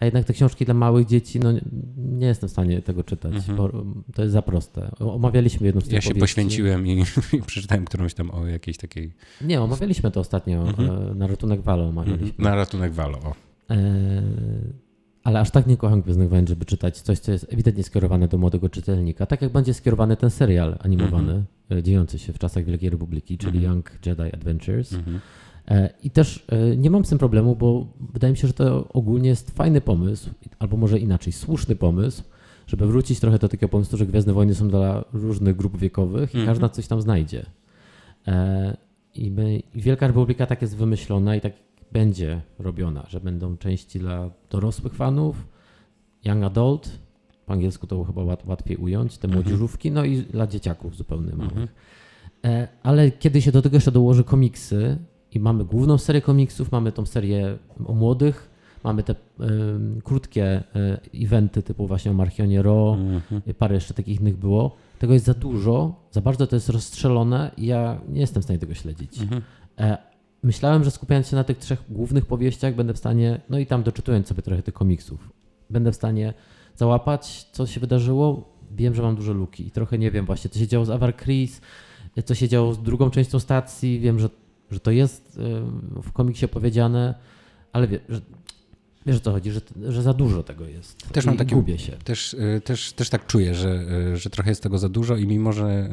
a 0.00 0.04
jednak 0.04 0.24
te 0.24 0.32
książki 0.32 0.64
dla 0.64 0.74
małych 0.74 1.06
dzieci, 1.06 1.40
no 1.40 1.52
nie 1.96 2.26
jestem 2.26 2.48
w 2.48 2.52
stanie 2.52 2.82
tego 2.82 3.04
czytać, 3.04 3.32
mm 3.32 3.42
-hmm. 3.42 3.56
bo 3.56 3.70
to 4.14 4.22
jest 4.22 4.32
za 4.32 4.42
proste. 4.42 4.90
Omawialiśmy 4.98 5.66
jedną 5.66 5.80
z 5.80 5.84
tych 5.84 5.92
Ja 5.92 6.00
się 6.00 6.08
powieści. 6.08 6.20
poświęciłem 6.20 6.86
i, 6.86 7.04
i, 7.32 7.42
przeczytałem 7.46 7.84
którąś 7.84 8.14
tam 8.14 8.30
o 8.30 8.46
jakiejś 8.46 8.76
takiej... 8.76 9.12
Nie, 9.40 9.60
omawialiśmy 9.60 10.10
to 10.10 10.20
ostatnio, 10.20 10.62
mm 10.62 10.74
-hmm. 10.74 11.16
na 11.16 11.26
Ratunek 11.26 11.60
Walo 11.60 11.88
omawialiśmy. 11.88 12.34
Mm. 12.38 12.50
Na 12.50 12.54
Ratunek 12.54 12.92
Walo, 12.92 13.18
o. 13.18 13.34
Ale 15.28 15.40
aż 15.40 15.50
tak 15.50 15.66
nie 15.66 15.76
kocham 15.76 16.02
Gwiezdnych 16.02 16.28
Wojen, 16.28 16.46
żeby 16.46 16.64
czytać 16.64 17.00
coś, 17.00 17.18
co 17.18 17.32
jest 17.32 17.52
ewidentnie 17.52 17.84
skierowane 17.84 18.28
do 18.28 18.38
młodego 18.38 18.68
czytelnika. 18.68 19.26
Tak 19.26 19.42
jak 19.42 19.52
będzie 19.52 19.74
skierowany 19.74 20.16
ten 20.16 20.30
serial 20.30 20.76
animowany, 20.80 21.32
mm 21.32 21.44
-hmm. 21.70 21.82
dziejący 21.82 22.18
się 22.18 22.32
w 22.32 22.38
czasach 22.38 22.64
Wielkiej 22.64 22.90
Republiki, 22.90 23.38
czyli 23.38 23.58
mm 23.58 23.70
-hmm. 23.70 23.74
Young 23.74 24.06
Jedi 24.06 24.34
Adventures. 24.34 24.92
Mm 24.92 25.04
-hmm. 25.04 25.88
I 26.02 26.10
też 26.10 26.46
e, 26.48 26.76
nie 26.76 26.90
mam 26.90 27.04
z 27.04 27.08
tym 27.08 27.18
problemu, 27.18 27.56
bo 27.56 27.86
wydaje 28.12 28.32
mi 28.32 28.36
się, 28.36 28.46
że 28.46 28.54
to 28.54 28.88
ogólnie 28.88 29.28
jest 29.28 29.50
fajny 29.50 29.80
pomysł, 29.80 30.30
albo 30.58 30.76
może 30.76 30.98
inaczej, 30.98 31.32
słuszny 31.32 31.76
pomysł, 31.76 32.22
żeby 32.66 32.86
wrócić 32.86 33.20
trochę 33.20 33.38
do 33.38 33.48
takiego 33.48 33.68
pomysłu, 33.68 33.98
że 33.98 34.06
Gwiezdne 34.06 34.32
Wojny 34.32 34.54
są 34.54 34.68
dla 34.68 35.04
różnych 35.12 35.56
grup 35.56 35.78
wiekowych 35.78 36.34
i 36.34 36.46
każda 36.46 36.68
coś 36.68 36.86
tam 36.86 37.02
znajdzie. 37.02 37.46
I, 39.14 39.30
my, 39.30 39.62
I 39.74 39.80
Wielka 39.82 40.06
Republika 40.06 40.46
tak 40.46 40.62
jest 40.62 40.76
wymyślona 40.76 41.36
i 41.36 41.40
tak 41.40 41.52
będzie 41.92 42.40
robiona, 42.58 43.06
że 43.08 43.20
będą 43.20 43.56
części 43.56 43.98
dla 43.98 44.30
dorosłych 44.50 44.94
fanów, 44.94 45.46
young 46.24 46.44
adult, 46.44 46.98
po 47.46 47.52
angielsku 47.52 47.86
to 47.86 48.04
chyba 48.04 48.22
łatwiej 48.46 48.76
ująć, 48.76 49.18
te 49.18 49.28
mhm. 49.28 49.42
młodzieżówki, 49.42 49.90
no 49.90 50.04
i 50.04 50.16
dla 50.16 50.46
dzieciaków 50.46 50.96
zupełnie 50.96 51.32
małych. 51.32 51.50
Mhm. 51.50 51.68
E, 52.44 52.68
ale 52.82 53.10
kiedy 53.10 53.42
się 53.42 53.52
do 53.52 53.62
tego 53.62 53.76
jeszcze 53.76 53.92
dołoży 53.92 54.24
komiksy 54.24 54.98
i 55.32 55.40
mamy 55.40 55.64
główną 55.64 55.98
serię 55.98 56.22
komiksów, 56.22 56.72
mamy 56.72 56.92
tą 56.92 57.06
serię 57.06 57.58
o 57.84 57.94
młodych, 57.94 58.50
mamy 58.84 59.02
te 59.02 59.12
y, 59.12 59.16
krótkie 60.04 60.62
y, 61.14 61.24
eventy 61.24 61.62
typu 61.62 61.86
właśnie 61.86 62.10
o 62.10 62.14
Marchionie 62.14 62.62
Ro, 62.62 62.96
mhm. 63.00 63.42
parę 63.58 63.74
jeszcze 63.74 63.94
takich 63.94 64.20
innych 64.20 64.36
było. 64.36 64.76
Tego 64.98 65.12
jest 65.14 65.26
za 65.26 65.34
dużo, 65.34 65.94
za 66.10 66.20
bardzo 66.20 66.46
to 66.46 66.56
jest 66.56 66.68
rozstrzelone 66.68 67.50
i 67.56 67.66
ja 67.66 68.00
nie 68.08 68.20
jestem 68.20 68.42
w 68.42 68.44
stanie 68.44 68.58
tego 68.58 68.74
śledzić. 68.74 69.20
Mhm. 69.20 69.42
E, 69.78 69.98
myślałem, 70.42 70.84
że 70.84 70.90
skupiając 70.90 71.28
się 71.28 71.36
na 71.36 71.44
tych 71.44 71.58
trzech 71.58 71.84
głównych 71.88 72.26
powieściach, 72.26 72.74
będę 72.74 72.94
w 72.94 72.98
stanie, 72.98 73.40
no 73.48 73.58
i 73.58 73.66
tam 73.66 73.82
doczytując 73.82 74.26
sobie 74.26 74.42
trochę 74.42 74.62
tych 74.62 74.74
komiksów, 74.74 75.32
będę 75.70 75.92
w 75.92 75.94
stanie 75.94 76.34
załapać, 76.76 77.44
co 77.52 77.66
się 77.66 77.80
wydarzyło. 77.80 78.58
Wiem, 78.70 78.94
że 78.94 79.02
mam 79.02 79.16
duże 79.16 79.32
luki 79.32 79.66
i 79.66 79.70
trochę 79.70 79.98
nie 79.98 80.10
wiem 80.10 80.26
właśnie, 80.26 80.50
co 80.50 80.58
się 80.58 80.66
działo 80.66 80.84
z 80.84 80.90
Avar 80.90 81.16
Chris, 81.16 81.60
co 82.24 82.34
się 82.34 82.48
działo 82.48 82.74
z 82.74 82.82
drugą 82.82 83.10
częścią 83.10 83.38
stacji. 83.38 84.00
Wiem, 84.00 84.18
że, 84.18 84.28
że 84.70 84.80
to 84.80 84.90
jest 84.90 85.40
w 86.02 86.12
komiksie 86.12 86.48
powiedziane, 86.48 87.14
ale 87.72 87.88
wie, 87.88 88.00
że 88.08 88.20
Wiesz 89.08 89.16
o 89.16 89.20
co 89.20 89.32
chodzi, 89.32 89.50
że, 89.50 89.60
że 89.88 90.02
za 90.02 90.14
dużo 90.14 90.42
tego 90.42 90.64
jest. 90.64 91.12
Też 91.12 91.26
mam 91.26 91.36
takie, 91.36 91.54
gubię 91.54 91.78
się. 91.78 91.92
Też, 91.92 92.34
y, 92.34 92.60
też, 92.64 92.92
też 92.92 93.10
tak 93.10 93.26
czuję, 93.26 93.54
że, 93.54 93.84
y, 94.12 94.16
że 94.16 94.30
trochę 94.30 94.50
jest 94.50 94.62
tego 94.62 94.78
za 94.78 94.88
dużo 94.88 95.16
i 95.16 95.26
mimo, 95.26 95.52
że 95.52 95.90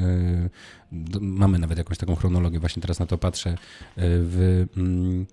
y, 0.92 1.20
mamy 1.22 1.60
nawet 1.60 1.78
jakąś 1.78 1.98
taką 1.98 2.16
chronologię, 2.16 2.60
właśnie 2.60 2.82
teraz 2.82 3.00
na 3.00 3.06
to 3.06 3.18
patrzę 3.18 3.58
w. 3.98 4.66
Mm, 4.78 5.26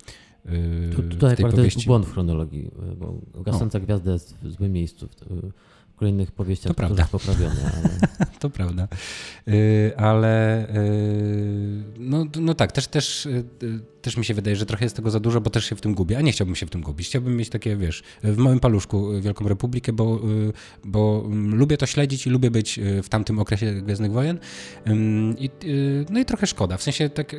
tu, 0.95 1.03
tutaj 1.03 1.33
akurat 1.33 1.51
powieści. 1.51 1.79
jest 1.79 1.87
błąd 1.87 2.05
w 2.05 2.13
chronologii, 2.13 2.71
bo 2.97 3.41
Gasąca 3.43 3.79
Gwiazda 3.79 4.11
jest 4.11 4.37
w 4.41 4.51
złym 4.51 4.71
miejscu 4.71 5.09
w 5.93 5.95
kolejnych 5.95 6.31
powieściach 6.31 6.69
to 6.69 6.73
prawda. 6.73 7.07
poprawione. 7.11 7.71
Ale... 7.75 8.25
to 8.39 8.49
prawda. 8.49 8.87
ale 9.97 10.67
no, 11.99 12.25
no 12.41 12.53
tak, 12.53 12.71
też, 12.71 12.87
też 12.87 13.27
też 14.03 14.17
mi 14.17 14.25
się 14.25 14.33
wydaje, 14.33 14.55
że 14.55 14.65
trochę 14.65 14.85
jest 14.85 14.95
tego 14.95 15.11
za 15.11 15.19
dużo, 15.19 15.41
bo 15.41 15.49
też 15.49 15.65
się 15.65 15.75
w 15.75 15.81
tym 15.81 15.93
gubię, 15.93 16.17
a 16.17 16.21
nie 16.21 16.31
chciałbym 16.31 16.55
się 16.55 16.65
w 16.65 16.69
tym 16.69 16.81
gubić. 16.81 17.07
Chciałbym 17.07 17.37
mieć 17.37 17.49
takie, 17.49 17.77
wiesz, 17.77 18.03
w 18.23 18.37
małym 18.37 18.59
paluszku 18.59 19.21
Wielką 19.21 19.47
Republikę, 19.47 19.93
bo, 19.93 20.19
y, 20.49 20.53
bo 20.83 21.23
mm, 21.25 21.55
lubię 21.55 21.77
to 21.77 21.85
śledzić 21.85 22.27
i 22.27 22.29
lubię 22.29 22.51
być 22.51 22.79
y, 22.79 23.03
w 23.03 23.09
tamtym 23.09 23.39
okresie 23.39 23.73
Gwiezdnych 23.73 24.11
Wojen. 24.11 24.39
I, 25.37 25.49
y, 25.63 26.05
no 26.09 26.19
i 26.19 26.25
trochę 26.25 26.47
szkoda. 26.47 26.77
W 26.77 26.83
sensie 26.83 27.09
tak, 27.09 27.35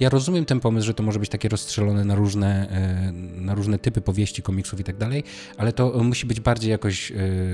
ja 0.00 0.08
rozumiem 0.08 0.44
ten 0.44 0.60
pomysł, 0.60 0.86
że 0.86 0.94
to 0.94 1.02
może 1.02 1.18
być 1.18 1.28
takie 1.30 1.48
rozstrzelone 1.48 2.04
na 2.04 2.14
różne, 2.14 2.68
na 3.36 3.54
różne 3.54 3.78
typy 3.78 4.00
powieści, 4.00 4.42
komiksów 4.42 4.80
i 4.80 4.84
tak 4.84 4.96
dalej, 4.96 5.24
ale 5.56 5.72
to 5.72 6.04
musi 6.04 6.26
być 6.26 6.40
bardziej 6.40 6.70
jakoś 6.70 7.12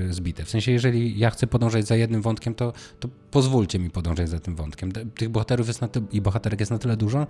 zbite. 0.09 0.45
W 0.45 0.49
sensie, 0.49 0.71
jeżeli 0.71 1.19
ja 1.19 1.29
chcę 1.29 1.47
podążać 1.47 1.87
za 1.87 1.95
jednym 1.95 2.21
wątkiem, 2.21 2.55
to, 2.55 2.73
to 2.99 3.09
pozwólcie 3.31 3.79
mi 3.79 3.89
podążać 3.89 4.29
za 4.29 4.39
tym 4.39 4.55
wątkiem. 4.55 4.91
Tych 4.91 5.29
bohaterów 5.29 5.67
jest 5.67 5.81
na 5.81 5.87
ty- 5.87 6.01
i 6.11 6.21
bohaterek 6.21 6.59
jest 6.59 6.71
na 6.71 6.77
tyle 6.77 6.97
dużo, 6.97 7.27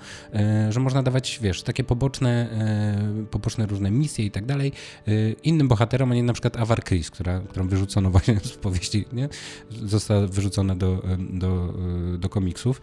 że 0.69 0.79
można 0.79 1.03
dawać 1.03 1.24
wiesz, 1.41 1.63
takie 1.63 1.84
poboczne, 1.84 2.49
e, 2.51 3.26
poboczne 3.32 3.65
różne 3.65 3.91
misje 3.91 4.26
i 4.26 4.32
tak 4.32 4.45
dalej 4.45 4.71
e, 5.07 5.11
innym 5.32 5.67
bohaterom, 5.67 6.11
a 6.11 6.15
nie 6.15 6.23
na 6.23 6.34
przykład 6.34 6.57
Avar 6.57 6.84
Chris, 6.84 7.11
która, 7.11 7.39
którą 7.39 7.67
wyrzucono 7.67 8.09
właśnie 8.15 8.39
z 8.39 8.51
powieści, 8.51 9.05
nie? 9.13 9.30
Została 9.69 10.28
wyrzucona 10.28 10.76
do, 10.76 11.03
e, 11.03 11.17
do, 11.19 11.73
do 12.17 12.30
komiksów. 12.30 12.82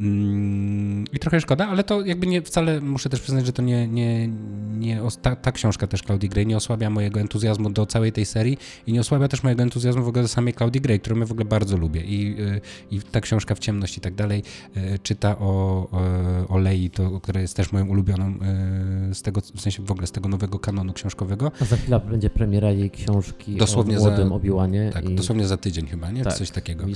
Mm, 0.00 1.04
I 1.12 1.18
trochę 1.18 1.40
szkoda, 1.40 1.68
ale 1.68 1.84
to 1.84 2.04
jakby 2.04 2.26
nie 2.26 2.42
wcale, 2.42 2.80
muszę 2.80 3.08
też 3.08 3.20
przyznać, 3.20 3.46
że 3.46 3.52
to 3.52 3.62
nie, 3.62 3.88
nie, 3.88 4.28
nie 4.78 5.00
ta, 5.22 5.36
ta 5.36 5.52
książka 5.52 5.86
też 5.86 6.02
Claudii 6.02 6.28
Gray 6.28 6.46
nie 6.46 6.56
osłabia 6.56 6.90
mojego 6.90 7.20
entuzjazmu 7.20 7.70
do 7.70 7.86
całej 7.86 8.12
tej 8.12 8.26
serii 8.26 8.58
i 8.86 8.92
nie 8.92 9.00
osłabia 9.00 9.28
też 9.28 9.42
mojego 9.42 9.62
entuzjazmu 9.62 10.04
w 10.04 10.08
ogóle 10.08 10.22
do 10.22 10.28
samej 10.28 10.54
Claudii 10.54 10.80
Gray, 10.80 11.00
którą 11.00 11.20
ja 11.20 11.26
w 11.26 11.32
ogóle 11.32 11.44
bardzo 11.44 11.76
lubię 11.76 12.00
i, 12.04 12.36
i 12.90 13.00
ta 13.00 13.20
książka 13.20 13.54
w 13.54 13.58
ciemności 13.58 13.98
i 13.98 14.02
tak 14.02 14.14
dalej 14.14 14.42
czyta 15.02 15.38
o, 15.38 15.88
o 16.48 16.58
Lei, 16.58 16.90
to, 16.90 17.20
która 17.20 17.40
jest 17.40 17.56
też 17.56 17.72
moją 17.72 17.86
ulubioną 17.88 18.24
e, 18.24 19.14
z 19.14 19.22
tego, 19.22 19.40
w 19.40 19.60
sensie 19.60 19.82
w 19.82 19.90
ogóle 19.90 20.06
z 20.06 20.12
tego 20.12 20.28
nowego 20.28 20.58
kanonu 20.58 20.92
książkowego. 20.92 21.52
A 21.60 21.64
za 21.64 21.76
chwilę 21.76 22.00
będzie 22.00 22.30
premiera 22.30 22.70
jej 22.70 22.90
książki 22.90 23.56
dosłownie 23.56 23.98
o 23.98 24.00
młodym 24.00 24.28
za, 24.28 24.34
Obiłanie. 24.34 24.90
Tak, 24.92 25.10
i... 25.10 25.14
dosłownie 25.14 25.46
za 25.46 25.56
tydzień 25.56 25.86
chyba, 25.86 26.10
nie? 26.10 26.24
Tak, 26.24 26.34
Coś 26.34 26.50
takiego. 26.50 26.86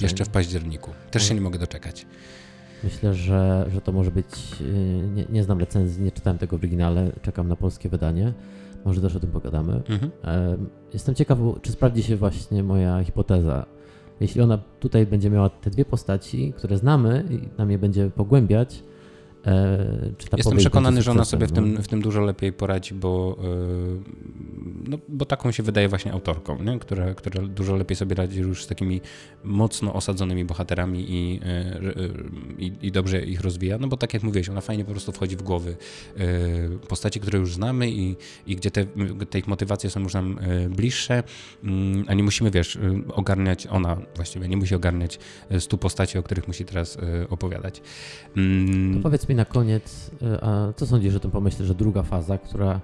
Jeszcze 0.00 0.24
w 0.24 0.28
październiku. 0.28 0.90
Też 1.10 1.28
się 1.28 1.34
nie 1.34 1.40
mogę 1.40 1.58
doczekać. 1.58 2.06
Myślę, 2.84 3.14
że, 3.14 3.66
że 3.72 3.80
to 3.80 3.92
może 3.92 4.10
być. 4.10 4.26
E, 4.60 4.64
nie, 5.08 5.24
nie 5.30 5.42
znam 5.42 5.60
recenzji, 5.60 6.04
nie 6.04 6.12
czytałem 6.12 6.38
tego 6.38 6.58
w 6.58 6.60
oryginale, 6.60 7.12
czekam 7.22 7.48
na 7.48 7.56
polskie 7.56 7.88
wydanie. 7.88 8.32
Może 8.84 9.00
też 9.00 9.16
o 9.16 9.20
tym 9.20 9.30
pogadamy. 9.30 9.82
Mhm. 9.88 10.10
E, 10.24 10.56
jestem 10.92 11.14
ciekaw, 11.14 11.38
czy 11.62 11.72
sprawdzi 11.72 12.02
się 12.02 12.16
właśnie 12.16 12.62
moja 12.62 13.04
hipoteza. 13.04 13.66
Jeśli 14.20 14.40
ona 14.40 14.58
tutaj 14.80 15.06
będzie 15.06 15.30
miała 15.30 15.48
te 15.48 15.70
dwie 15.70 15.84
postaci, 15.84 16.52
które 16.56 16.78
znamy 16.78 17.24
i 17.30 17.58
nam 17.58 17.70
je 17.70 17.78
będzie 17.78 18.10
pogłębiać, 18.10 18.82
Jestem 19.46 20.38
powieść 20.42 20.64
przekonany, 20.64 21.02
że 21.02 21.10
ona 21.10 21.24
sobie 21.24 21.46
w 21.46 21.52
tym, 21.52 21.82
w 21.82 21.88
tym 21.88 22.02
dużo 22.02 22.20
lepiej 22.20 22.52
poradzi, 22.52 22.94
bo, 22.94 23.38
yy, 23.42 24.00
no, 24.88 24.98
bo 25.08 25.24
taką 25.24 25.52
się 25.52 25.62
wydaje 25.62 25.88
właśnie 25.88 26.12
autorką, 26.12 26.62
nie? 26.62 26.78
Która, 26.78 27.14
która 27.14 27.42
dużo 27.42 27.76
lepiej 27.76 27.96
sobie 27.96 28.14
radzi 28.14 28.40
już 28.40 28.64
z 28.64 28.66
takimi 28.66 29.00
mocno 29.44 29.94
osadzonymi 29.94 30.44
bohaterami 30.44 31.12
i, 31.12 31.32
yy, 31.34 31.40
i, 32.58 32.72
i 32.82 32.92
dobrze 32.92 33.24
ich 33.24 33.40
rozwija. 33.40 33.78
No 33.78 33.88
bo 33.88 33.96
tak 33.96 34.14
jak 34.14 34.22
mówiłeś, 34.22 34.48
ona 34.48 34.60
fajnie 34.60 34.84
po 34.84 34.90
prostu 34.90 35.12
wchodzi 35.12 35.36
w 35.36 35.42
głowy 35.42 35.76
postaci, 36.88 37.20
które 37.20 37.38
już 37.38 37.54
znamy 37.54 37.90
i, 37.90 38.16
i 38.46 38.56
gdzie 38.56 38.70
te, 38.70 38.86
te 39.30 39.38
ich 39.38 39.46
motywacje 39.46 39.90
są 39.90 40.00
już 40.00 40.14
nam 40.14 40.38
bliższe, 40.70 41.22
yy, 41.62 41.70
a 42.06 42.14
nie 42.14 42.22
musimy, 42.22 42.50
wiesz, 42.50 42.78
ogarniać, 43.14 43.66
ona 43.66 43.96
właściwie 44.16 44.48
nie 44.48 44.56
musi 44.56 44.74
ogarniać 44.74 45.18
stu 45.58 45.78
postaci, 45.78 46.18
o 46.18 46.22
których 46.22 46.48
musi 46.48 46.64
teraz 46.64 46.98
opowiadać. 47.30 47.82
Mm, 48.36 48.94
To 48.94 49.02
powiedz 49.02 49.28
mi 49.28 49.33
na 49.34 49.44
koniec, 49.44 50.10
y, 50.22 50.40
a 50.42 50.72
co 50.76 50.86
sądzisz 50.86 51.14
o 51.14 51.20
tym 51.20 51.30
pomyśle, 51.30 51.66
że 51.66 51.74
druga 51.74 52.02
faza, 52.02 52.38
która 52.38 52.80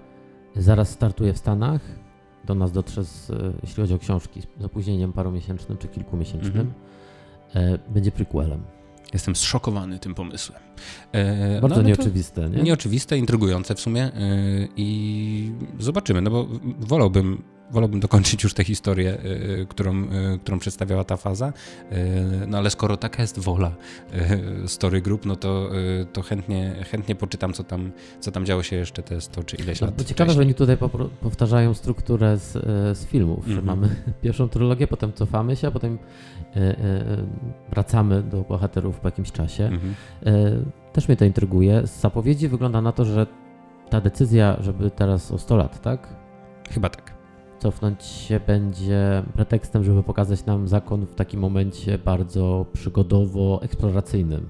zaraz 0.56 0.90
startuje 0.90 1.32
w 1.32 1.38
Stanach, 1.38 1.80
do 2.44 2.54
nas 2.54 2.72
dotrze, 2.72 3.04
z, 3.04 3.30
y, 3.30 3.52
jeśli 3.62 3.82
chodzi 3.82 3.94
o 3.94 3.98
książki, 3.98 4.42
z 4.60 4.64
opóźnieniem 4.64 5.12
parumiesięcznym 5.12 5.78
czy 5.78 5.88
kilkumiesięcznym, 5.88 6.72
Mhm. 7.54 7.74
y, 7.74 7.78
będzie 7.92 8.12
prequelem. 8.12 8.62
Jestem 9.12 9.36
zszokowany 9.36 9.98
tym 9.98 10.14
pomysłem. 10.14 10.60
E, 11.12 11.60
Bardzo 11.60 11.74
ale 11.76 11.82
to 11.84 11.88
nieoczywiste, 11.88 12.50
nie? 12.50 12.62
Nieoczywiste, 12.62 13.18
intrygujące 13.18 13.74
w 13.74 13.80
sumie 13.80 14.02
e, 14.04 14.10
i 14.76 15.52
zobaczymy, 15.78 16.20
no 16.20 16.30
bo 16.30 16.46
wolałbym, 16.80 17.42
wolałbym 17.70 18.00
dokończyć 18.00 18.44
już 18.44 18.54
tę 18.54 18.64
historię, 18.64 19.18
e, 19.60 19.66
którą, 19.66 19.92
e, 20.04 20.38
którą 20.38 20.58
przedstawiała 20.58 21.04
ta 21.04 21.16
faza, 21.16 21.52
no 22.48 22.58
ale 22.58 22.70
skoro 22.70 22.96
taka 22.96 23.22
jest 23.22 23.38
wola 23.38 23.72
Story 24.66 25.02
Group, 25.02 25.26
no 25.26 25.36
to, 25.36 25.70
to 26.12 26.22
chętnie, 26.22 26.74
chętnie 26.90 27.14
poczytam, 27.14 27.52
co 27.52 27.64
tam, 27.64 27.92
co 28.20 28.30
tam 28.32 28.46
działo 28.46 28.62
się 28.62 28.76
jeszcze 28.76 29.02
te 29.02 29.20
100 29.20 29.44
czy 29.44 29.56
ileś 29.56 29.80
No, 29.80 29.86
lat 29.86 30.02
ciekawe, 30.04 30.32
że 30.32 30.40
oni 30.40 30.54
tutaj 30.54 30.76
powtarzają 31.20 31.74
strukturę 31.74 32.36
z, 32.38 32.52
z 32.98 33.06
filmów, 33.06 33.44
że 33.46 33.58
Mhm. 33.58 33.66
mamy 33.80 33.96
pierwszą 34.22 34.48
trylogię, 34.48 34.86
potem 34.86 35.12
cofamy 35.12 35.56
się, 35.56 35.68
a 35.68 35.70
potem 35.70 35.98
wracamy 37.70 38.22
do 38.22 38.42
bohaterów 38.42 39.00
po 39.00 39.08
jakimś 39.08 39.32
czasie. 39.32 39.64
Mhm. 39.64 39.94
E, 40.26 40.32
Też 40.92 41.08
mnie 41.08 41.16
to 41.16 41.24
intryguje. 41.24 41.86
Z 41.86 42.00
zapowiedzi 42.00 42.48
wygląda 42.48 42.80
na 42.82 42.92
to, 42.92 43.04
że 43.04 43.26
ta 43.90 44.00
decyzja, 44.00 44.56
żeby 44.60 44.90
teraz 44.90 45.32
o 45.32 45.38
100 45.38 45.56
lat, 45.56 45.82
tak? 45.82 46.08
Chyba 46.70 46.88
tak. 46.88 47.09
Cofnąć 47.60 48.02
się 48.04 48.40
będzie 48.46 49.22
pretekstem, 49.34 49.84
żeby 49.84 50.02
pokazać 50.02 50.46
nam 50.46 50.68
zakon 50.68 51.06
w 51.06 51.14
takim 51.14 51.40
momencie 51.40 51.98
bardzo 51.98 52.66
przygodowo-eksploracyjnym. 52.72 54.40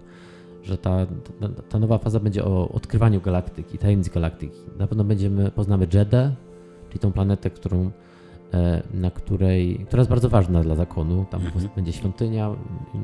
Że 0.62 0.78
ta, 0.78 1.06
ta, 1.40 1.48
ta 1.68 1.78
nowa 1.78 1.98
faza 1.98 2.20
będzie 2.20 2.44
o 2.44 2.68
odkrywaniu 2.68 3.20
galaktyki, 3.20 3.78
tajemnic 3.78 4.08
galaktyki. 4.08 4.58
Na 4.78 4.86
pewno 4.86 5.04
będziemy, 5.04 5.50
poznamy 5.50 5.86
Jedę, 5.94 6.34
czyli 6.88 7.00
tą 7.00 7.12
planetę, 7.12 7.50
którą, 7.50 7.90
e, 8.54 8.82
na 8.94 9.10
której, 9.10 9.84
która 9.88 10.00
jest 10.00 10.10
bardzo 10.10 10.28
ważna 10.28 10.62
dla 10.62 10.74
zakonu. 10.74 11.24
Tam 11.30 11.46
Mhm. 11.46 11.68
będzie 11.76 11.92
świątynia. 11.92 12.50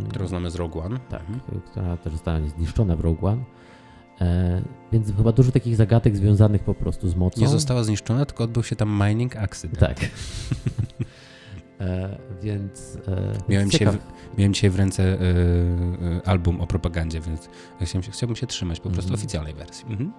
Którą 0.08 0.26
znamy 0.26 0.50
z 0.50 0.56
Rogue 0.56 0.80
One. 0.80 0.98
tak, 1.08 1.20
Mhm. 1.20 1.60
która 1.70 1.96
też 1.96 2.12
została 2.12 2.38
zniszczona 2.56 2.96
w 2.96 3.00
Rogue 3.00 3.26
One. 3.26 3.42
E, 4.20 4.62
więc 4.92 5.16
chyba 5.16 5.32
dużo 5.32 5.52
takich 5.52 5.76
zagadek 5.76 6.16
związanych 6.16 6.62
po 6.64 6.74
prostu 6.74 7.08
z 7.08 7.14
mocą. 7.16 7.40
Nie 7.40 7.48
została 7.48 7.84
zniszczona, 7.84 8.26
tylko 8.26 8.44
odbył 8.44 8.62
się 8.62 8.76
tam 8.76 9.02
mining 9.08 9.36
accident. 9.36 9.78
Tak. 9.78 9.96
e, 11.80 12.18
więc. 12.42 12.98
E, 13.08 13.32
Miałem 13.48 13.70
dzisiaj, 13.70 13.88
w, 13.88 13.98
miałem 14.38 14.54
dzisiaj 14.54 14.70
w 14.70 14.76
ręce 14.76 15.02
y, 15.02 15.16
y, 15.16 16.20
album 16.24 16.60
o 16.60 16.66
propagandzie, 16.66 17.20
więc 17.20 17.48
chciałbym 17.80 18.02
się, 18.02 18.12
chciałbym 18.12 18.36
się 18.36 18.46
trzymać 18.46 18.80
po 18.80 18.90
prostu 18.90 19.10
Mhm. 19.10 19.20
oficjalnej 19.20 19.54
wersji. 19.54 19.86
Mhm. 19.88 20.12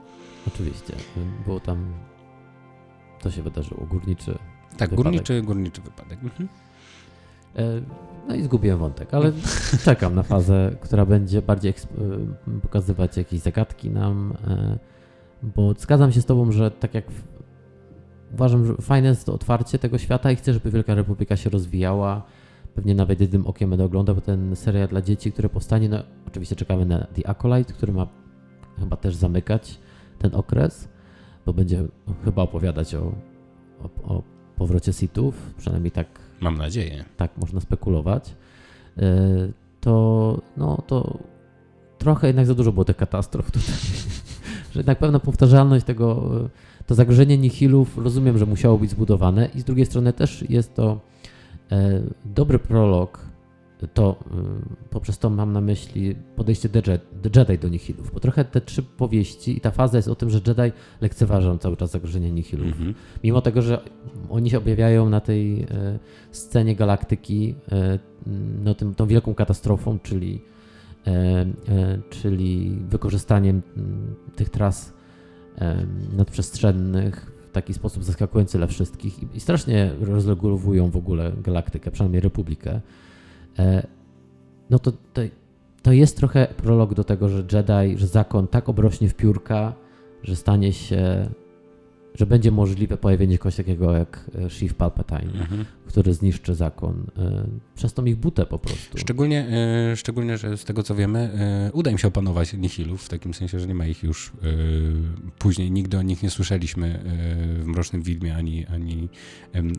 Oczywiście. 0.48 0.94
Było 1.46 1.60
tam. 1.60 1.94
To 3.22 3.32
się 3.32 3.44
wydarzyło. 3.44 3.86
Górniczy. 3.86 4.32
Tak, 4.32 4.90
Wypadek. 4.90 4.96
górniczy, 4.96 5.42
górniczy 5.42 5.82
wypadek. 5.82 6.20
Mhm. 6.24 6.50
E, 7.56 7.82
no 8.28 8.36
i 8.36 8.44
zgubiłem 8.44 8.80
wątek, 8.80 9.14
ale 9.14 9.32
czekam 9.86 10.16
na 10.16 10.24
fazę, 10.24 10.72
która 10.82 11.06
będzie 11.06 11.42
bardziej 11.42 11.72
e, 11.72 12.60
pokazywać 12.62 13.18
jakieś 13.18 13.40
zagadki 13.40 13.90
nam. 13.90 14.34
E, 14.48 14.78
bo 15.44 15.74
zgadzam 15.74 16.12
się 16.12 16.22
z 16.22 16.26
Tobą, 16.26 16.52
że 16.52 16.72
tak 16.72 16.94
jak. 16.94 17.06
Uważam, 18.34 18.66
że 18.66 18.76
fajne 18.76 19.10
jest 19.10 19.26
to 19.26 19.34
otwarcie 19.34 19.80
tego 19.80 19.98
świata 19.98 20.32
i 20.32 20.36
chcę, 20.36 20.54
żeby 20.54 20.72
Wielka 20.72 20.96
Republika 20.96 21.36
się 21.38 21.50
rozwijała. 21.50 22.24
Pewnie 22.76 22.96
nawet 22.96 23.22
jednym 23.22 23.48
okiem 23.48 23.70
będę 23.70 23.86
oglądał, 23.86 24.22
ten 24.22 24.56
serial 24.56 24.88
dla 24.88 25.02
dzieci, 25.02 25.32
który 25.32 25.50
powstanie, 25.50 25.90
no 25.90 26.04
oczywiście 26.28 26.56
czekamy 26.56 26.86
na 26.86 27.00
The 27.00 27.28
Acolyte, 27.28 27.74
który 27.74 27.94
ma 27.94 28.08
chyba 28.80 28.98
też 28.98 29.16
zamykać 29.16 29.80
ten 30.20 30.36
okres, 30.36 30.90
bo 31.46 31.54
będzie 31.54 31.84
chyba 32.26 32.42
opowiadać 32.42 32.96
o, 32.96 33.12
o, 33.84 34.16
o 34.16 34.24
powrocie 34.58 34.94
Sithów, 34.94 35.54
przynajmniej 35.58 35.92
tak, 35.92 36.08
Mam 36.40 36.58
nadzieję. 36.58 37.06
tak 37.18 37.38
można 37.38 37.60
spekulować. 37.60 38.36
Yy, 38.98 39.04
To, 39.82 40.42
no, 40.58 40.84
to 40.88 41.18
trochę 41.98 42.28
jednak 42.28 42.46
za 42.46 42.54
dużo 42.54 42.72
było 42.72 42.86
tych 42.86 42.98
katastrof 42.98 43.52
tutaj. 43.52 43.76
że 44.72 44.80
jednak 44.80 45.00
pewna 45.00 45.20
powtarzalność 45.20 45.86
tego, 45.86 46.30
yy, 46.34 46.50
to 46.88 46.96
zagrożenie 46.96 47.38
nihilów, 47.38 47.98
rozumiem, 47.98 48.38
że 48.38 48.46
musiało 48.46 48.78
być 48.78 48.90
zbudowane 48.90 49.50
i 49.56 49.60
z 49.60 49.64
drugiej 49.64 49.86
strony 49.86 50.14
też 50.14 50.50
jest 50.50 50.76
to 50.76 51.00
e, 51.72 52.02
dobry 52.26 52.60
prolog, 52.60 53.20
to 53.94 54.20
y, 54.86 54.90
poprzez 54.90 55.18
to 55.18 55.30
mam 55.30 55.54
na 55.54 55.62
myśli 55.62 56.16
podejście 56.36 56.70
The, 56.70 56.82
Je- 56.92 57.00
The 57.30 57.40
Jedi 57.40 57.58
do 57.60 57.68
nihilów, 57.70 58.12
bo 58.14 58.20
trochę 58.20 58.46
te 58.46 58.62
trzy 58.62 58.84
powieści 58.84 59.58
i 59.58 59.62
ta 59.62 59.72
faza 59.72 59.98
jest 59.98 60.08
o 60.08 60.16
tym, 60.16 60.30
że 60.30 60.42
Jedi 60.48 60.72
lekceważą 61.02 61.58
cały 61.58 61.78
czas 61.78 61.92
zagrożenie 61.92 62.32
nihilów. 62.32 62.68
Mhm. 62.68 62.94
Mimo 63.24 63.42
tego, 63.42 63.62
że 63.62 63.82
oni 64.30 64.50
się 64.50 64.58
objawiają 64.58 65.10
na 65.10 65.20
tej 65.20 65.62
e, 65.64 65.68
scenie 66.32 66.76
galaktyki, 66.76 67.56
e, 67.72 68.00
no 68.64 68.74
tym, 68.76 68.96
tą 68.96 69.08
wielką 69.08 69.34
katastrofą, 69.36 70.00
czyli, 70.04 70.42
e, 71.08 71.46
czyli 72.10 72.80
wykorzystaniem 72.90 73.62
m, 73.78 74.16
tych 74.36 74.50
tras 74.50 74.94
nadprzestrzennych 76.18 77.32
w 77.48 77.52
taki 77.52 77.74
sposób 77.74 78.04
zaskakujący 78.04 78.58
dla 78.58 78.68
wszystkich 78.68 79.24
i, 79.24 79.28
i 79.34 79.40
strasznie 79.40 79.92
rozregulowują 80.00 80.90
w 80.90 80.96
ogóle 80.98 81.32
galaktykę, 81.44 81.92
przynajmniej 81.92 82.22
Republikę. 82.22 82.82
E, 83.60 83.88
no 84.70 84.80
to, 84.80 84.92
to, 84.92 85.22
to 85.82 85.92
jest 85.92 86.18
trochę 86.18 86.48
prolog 86.58 86.94
do 86.94 87.04
tego, 87.04 87.30
że 87.30 87.38
Jedi, 87.38 87.98
że 87.98 88.08
zakon 88.08 88.48
tak 88.48 88.70
obrośnie 88.70 89.10
w 89.10 89.16
piórka, 89.16 89.74
że 90.24 90.36
stanie 90.36 90.74
się, 90.74 91.30
że 92.16 92.26
będzie 92.26 92.52
możliwe 92.52 92.98
pojawienie 92.98 93.38
kogoś 93.38 93.56
takiego 93.56 93.92
jak 93.94 94.32
e, 94.36 94.50
Sheev 94.50 94.74
Palpatine, 94.74 95.32
Mhm. 95.42 95.66
Który 95.88 96.14
zniszczy 96.14 96.56
zakon 96.56 97.08
e, 97.18 97.48
przez 97.76 97.94
tą 97.94 98.06
ich 98.06 98.16
butę 98.16 98.46
po 98.46 98.60
prostu. 98.60 98.98
Szczególnie, 98.98 99.48
e, 99.92 99.96
szczególnie, 99.96 100.38
że 100.38 100.58
z 100.58 100.64
tego 100.64 100.84
co 100.84 100.96
wiemy, 100.96 101.20
e, 101.20 101.72
uda 101.74 101.92
im 101.92 101.98
się 101.98 102.08
opanować 102.08 102.54
nihilów, 102.54 103.04
w 103.04 103.10
takim 103.10 103.34
sensie, 103.34 103.60
że 103.60 103.68
nie 103.68 103.76
ma 103.76 103.88
ich 103.88 104.04
już 104.04 104.32
później. 105.40 105.72
Nigdy 105.72 105.98
o 105.98 106.02
nich 106.02 106.24
nie 106.24 106.30
słyszeliśmy 106.30 107.00
w 107.62 107.66
Mrocznym 107.66 108.02
Widmie, 108.02 108.36
ani, 108.36 108.66
ani, 108.66 109.10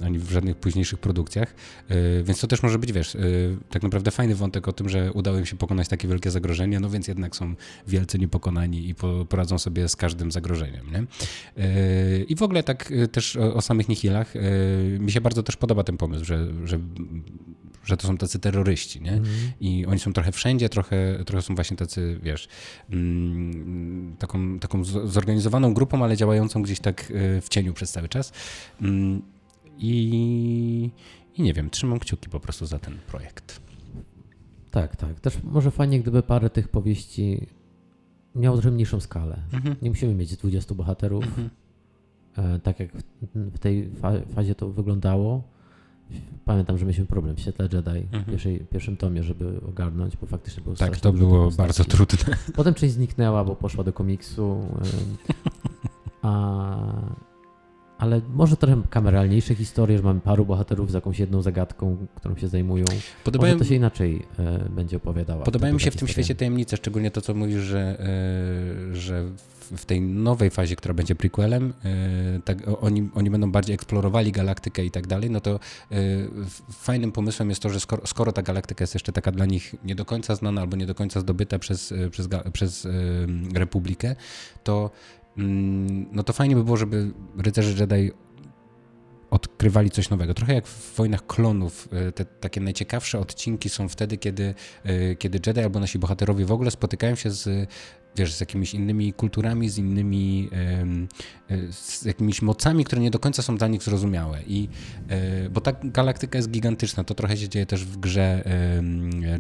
ani 0.04 0.18
w 0.18 0.30
żadnych 0.30 0.56
późniejszych 0.56 0.98
produkcjach. 0.98 1.54
Więc 2.24 2.40
to 2.40 2.46
też 2.46 2.62
może 2.62 2.78
być, 2.78 2.92
wiesz, 2.92 3.16
tak 3.70 3.82
naprawdę 3.82 4.10
fajny 4.10 4.34
wątek 4.34 4.68
o 4.68 4.72
tym, 4.72 4.88
że 4.88 5.12
udało 5.12 5.38
im 5.38 5.46
się 5.46 5.56
pokonać 5.56 5.88
takie 5.88 6.08
wielkie 6.08 6.30
zagrożenie, 6.30 6.80
no 6.80 6.90
więc 6.90 7.08
jednak 7.08 7.36
są 7.36 7.54
wielce 7.86 8.18
niepokonani 8.18 8.88
i 8.88 8.94
po, 8.94 9.24
poradzą 9.24 9.58
sobie 9.58 9.88
z 9.88 9.96
każdym 9.96 10.32
zagrożeniem. 10.32 10.86
Nie? 10.92 11.04
I 12.24 12.36
w 12.36 12.42
ogóle 12.42 12.62
tak 12.62 12.92
też 13.12 13.36
o, 13.36 13.60
samych 13.60 13.88
nihilach, 13.88 14.34
mi 14.98 15.12
się 15.12 15.20
bardzo 15.20 15.42
też 15.42 15.56
podoba 15.56 15.84
ten 15.84 15.97
pomysł, 15.98 16.24
że, 16.24 16.66
że, 16.66 16.78
że 17.84 17.96
to 17.96 18.06
są 18.06 18.16
tacy 18.16 18.38
terroryści, 18.38 19.00
nie? 19.02 19.12
Mhm. 19.12 19.36
I 19.60 19.86
oni 19.86 19.98
są 19.98 20.12
trochę 20.12 20.32
wszędzie, 20.32 20.68
trochę, 20.68 21.24
trochę 21.26 21.42
są 21.42 21.54
właśnie 21.54 21.76
tacy, 21.76 22.20
wiesz, 22.22 22.48
mm, 22.90 24.16
taką, 24.18 24.58
taką 24.58 24.84
zorganizowaną 24.84 25.74
grupą, 25.74 26.04
ale 26.04 26.16
działającą 26.16 26.62
gdzieś 26.62 26.80
tak 26.80 27.12
e, 27.14 27.40
w 27.40 27.48
cieniu 27.48 27.72
przez 27.74 27.92
cały 27.92 28.08
czas. 28.08 28.32
Mm, 28.82 29.22
I, 29.78 30.90
I 31.34 31.42
nie 31.42 31.54
wiem, 31.54 31.70
trzymam 31.70 31.98
kciuki 31.98 32.30
po 32.30 32.40
prostu 32.40 32.66
za 32.66 32.78
ten 32.78 32.98
projekt. 33.06 33.60
Tak, 34.70 34.96
tak. 34.96 35.20
Też 35.20 35.42
może 35.42 35.70
fajnie, 35.70 36.00
gdyby 36.00 36.22
parę 36.22 36.50
tych 36.50 36.68
powieści 36.68 37.46
miało 38.34 38.56
trochę 38.56 38.70
mniejszą 38.70 39.00
skalę. 39.00 39.42
Mhm. 39.52 39.76
Nie 39.82 39.90
musimy 39.90 40.14
mieć 40.14 40.36
20 40.36 40.74
bohaterów, 40.74 41.24
Mhm. 41.24 41.50
e, 42.36 42.58
tak 42.60 42.80
jak 42.80 42.90
w, 43.34 43.58
tej 43.58 43.90
fa- 43.90 44.20
fazie 44.34 44.54
to 44.54 44.68
wyglądało. 44.68 45.42
Pamiętam, 46.44 46.78
że 46.78 46.84
mieliśmy 46.84 47.06
problem 47.06 47.36
w 47.36 47.40
Świetle 47.40 47.68
Jedi 47.72 47.90
Mhm. 47.98 48.24
w 48.24 48.26
pierwszej, 48.26 48.60
pierwszym 48.60 48.96
tomie, 48.96 49.22
żeby 49.22 49.60
ogarnąć, 49.68 50.16
bo 50.16 50.26
faktycznie 50.26 50.62
było 50.62 50.74
Tak, 50.76 50.96
to 51.00 51.12
było 51.12 51.44
postaci. 51.44 51.56
bardzo 51.66 51.84
trudne. 51.84 52.36
Potem 52.56 52.74
część 52.74 52.94
zniknęła, 52.94 53.44
bo 53.44 53.56
poszła 53.56 53.84
do 53.84 53.92
komiksu. 53.92 54.60
A, 56.22 56.76
ale 57.98 58.20
może 58.34 58.56
trochę 58.56 58.82
kameralniejsze 58.90 59.54
historie, 59.54 59.96
że 59.98 60.04
mamy 60.04 60.20
paru 60.20 60.46
bohaterów 60.46 60.90
z 60.90 60.94
jakąś 60.94 61.18
jedną 61.18 61.42
zagadką, 61.42 62.06
którą 62.14 62.36
się 62.36 62.48
zajmują. 62.48 62.84
Podobają, 63.24 63.52
może 63.54 63.64
to 63.64 63.68
się 63.68 63.74
inaczej 63.74 64.22
e, 64.38 64.68
będzie 64.70 64.96
opowiadała. 64.96 65.44
Podobają 65.44 65.74
mi 65.74 65.80
się 65.80 65.90
w 65.90 65.96
tym 65.96 66.08
świecie 66.08 66.34
tajemnice, 66.34 66.76
szczególnie 66.76 67.10
to, 67.10 67.20
co 67.20 67.34
mówisz, 67.34 67.60
że, 67.62 68.00
e, 68.90 68.94
że 68.94 69.24
w 69.76 69.84
tej 69.84 70.00
nowej 70.00 70.50
fazie, 70.50 70.76
która 70.76 70.94
będzie 70.94 71.14
prequelem, 71.14 71.72
e, 71.84 72.40
tak, 72.44 72.58
oni, 72.80 73.08
oni 73.14 73.30
będą 73.30 73.52
bardziej 73.52 73.74
eksplorowali 73.74 74.32
galaktykę 74.32 74.84
i 74.84 74.90
tak 74.90 75.06
dalej, 75.06 75.30
no 75.30 75.40
to 75.40 75.50
e, 75.54 75.96
fajnym 76.72 77.12
pomysłem 77.12 77.48
jest 77.48 77.62
to, 77.62 77.70
że 77.70 77.80
skoro, 77.80 78.06
skoro, 78.06 78.32
ta 78.32 78.42
galaktyka 78.42 78.82
jest 78.82 78.94
jeszcze 78.94 79.12
taka 79.12 79.32
dla 79.32 79.46
nich 79.46 79.74
nie 79.84 79.94
do 79.94 80.04
końca 80.04 80.34
znana 80.34 80.60
albo 80.60 80.76
nie 80.76 80.86
do 80.86 80.94
końca 80.94 81.20
zdobyta 81.20 81.58
przez, 81.58 81.92
e, 81.92 82.10
przez, 82.10 82.28
przez 82.52 82.88
Republikę, 83.54 84.16
to 84.64 84.90
mm, 85.38 86.06
no 86.12 86.22
to 86.22 86.32
fajnie 86.32 86.56
by 86.56 86.64
było, 86.64 86.76
żeby 86.76 87.12
rycerze 87.38 87.70
Jedi 87.80 88.12
odkrywali 89.30 89.90
coś 89.90 90.10
nowego. 90.10 90.34
Trochę 90.34 90.54
jak 90.54 90.66
w 90.66 90.96
Wojnach 90.96 91.26
Klonów, 91.26 91.88
te 92.14 92.24
takie 92.24 92.60
najciekawsze 92.60 93.18
odcinki 93.18 93.68
są 93.68 93.88
wtedy, 93.88 94.16
kiedy, 94.16 94.54
kiedy 95.18 95.40
Jedi 95.46 95.60
albo 95.60 95.80
nasi 95.80 95.98
bohaterowie 95.98 96.44
w 96.44 96.52
ogóle 96.52 96.70
spotykają 96.70 97.14
się 97.14 97.30
z 97.30 97.68
wiesz, 98.18 98.34
z 98.34 98.40
jakimiś 98.40 98.74
innymi 98.74 99.12
kulturami, 99.12 99.68
z 99.68 99.78
innymi, 99.78 100.50
e, 101.50 101.72
z 101.72 102.04
jakimiś 102.04 102.42
mocami, 102.42 102.84
które 102.84 103.02
nie 103.02 103.10
do 103.10 103.18
końca 103.18 103.42
są 103.42 103.56
dla 103.56 103.68
nich 103.68 103.82
zrozumiałe. 103.82 104.42
I, 104.46 104.68
e, 105.08 105.50
bo 105.50 105.60
ta 105.60 105.72
galaktyka 105.84 106.38
jest 106.38 106.50
gigantyczna. 106.50 107.04
To 107.04 107.14
trochę 107.14 107.36
się 107.36 107.48
dzieje 107.48 107.66
też 107.66 107.84
w 107.84 107.96
grze 107.96 108.44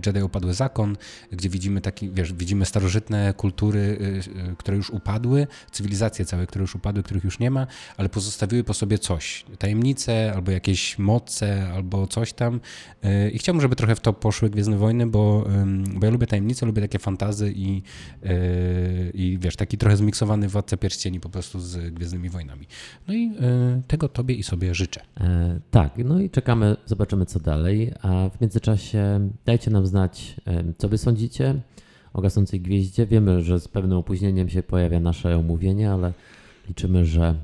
Jedi 0.06 0.22
Upadły 0.22 0.54
Zakon, 0.54 0.96
gdzie 1.32 1.48
widzimy 1.48 1.80
taki, 1.80 2.10
wiesz, 2.10 2.32
widzimy 2.32 2.66
starożytne 2.66 3.34
kultury, 3.36 3.98
e, 4.50 4.56
które 4.56 4.76
już 4.76 4.90
upadły, 4.90 5.46
cywilizacje 5.70 6.24
całe, 6.24 6.46
które 6.46 6.62
już 6.62 6.74
upadły, 6.74 7.02
których 7.02 7.24
już 7.24 7.38
nie 7.38 7.50
ma, 7.50 7.66
ale 7.96 8.08
pozostawiły 8.08 8.64
po 8.64 8.74
sobie 8.74 8.98
coś. 8.98 9.44
Tajemnice, 9.58 10.32
albo 10.34 10.50
jakieś 10.50 10.98
moce, 10.98 11.68
albo 11.74 12.06
coś 12.06 12.32
tam. 12.32 12.60
I 13.32 13.38
chciałbym, 13.38 13.60
żeby 13.60 13.76
trochę 13.76 13.94
w 13.94 14.00
to 14.00 14.12
poszły 14.12 14.50
Gwiezdne 14.50 14.76
Wojny, 14.76 15.06
bo, 15.06 15.48
bo 15.94 16.06
ja 16.06 16.12
lubię 16.12 16.26
tajemnice, 16.26 16.66
lubię 16.66 16.82
takie 16.82 16.98
fantazy 16.98 17.52
i 17.56 17.82
i 19.14 19.38
wiesz, 19.40 19.56
taki 19.56 19.78
trochę 19.78 19.96
zmiksowany 19.96 20.48
Władca 20.48 20.76
Pierścieni 20.76 21.20
po 21.20 21.28
prostu 21.28 21.60
z 21.60 21.94
Gwiezdnymi 21.94 22.30
Wojnami. 22.30 22.66
No 23.08 23.14
i 23.14 23.26
e, 23.40 23.82
tego 23.86 24.08
tobie 24.08 24.34
i 24.34 24.42
sobie 24.42 24.74
życzę. 24.74 25.00
E, 25.20 25.60
tak, 25.70 25.92
no 26.04 26.20
i 26.20 26.30
czekamy, 26.30 26.76
zobaczymy 26.86 27.26
co 27.26 27.40
dalej, 27.40 27.92
a 28.02 28.28
w 28.28 28.40
międzyczasie 28.40 29.30
dajcie 29.46 29.70
nam 29.70 29.86
znać, 29.86 30.36
e, 30.46 30.64
co 30.78 30.88
wy 30.88 30.98
sądzicie 30.98 31.54
o 32.12 32.20
Gasnącej 32.20 32.60
Gwieździe. 32.60 33.06
Wiemy, 33.06 33.42
że 33.42 33.60
z 33.60 33.68
pewnym 33.68 33.98
opóźnieniem 33.98 34.48
się 34.48 34.62
pojawia 34.62 35.00
nasze 35.00 35.36
omówienie, 35.36 35.92
ale 35.92 36.12
liczymy, 36.68 37.04
że 37.04 37.34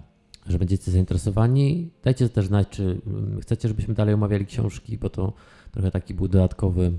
że 0.46 0.58
będziecie 0.58 0.90
zainteresowani. 0.90 1.90
Dajcie 2.02 2.28
też 2.28 2.46
znać, 2.46 2.68
czy 2.68 3.00
mm, 3.06 3.40
chcecie, 3.40 3.68
żebyśmy 3.68 3.94
dalej 3.94 4.14
omawiali 4.14 4.46
książki, 4.46 4.98
bo 4.98 5.10
to 5.10 5.32
trochę 5.72 5.90
taki 5.90 6.14
był 6.14 6.28
dodatkowy 6.28 6.92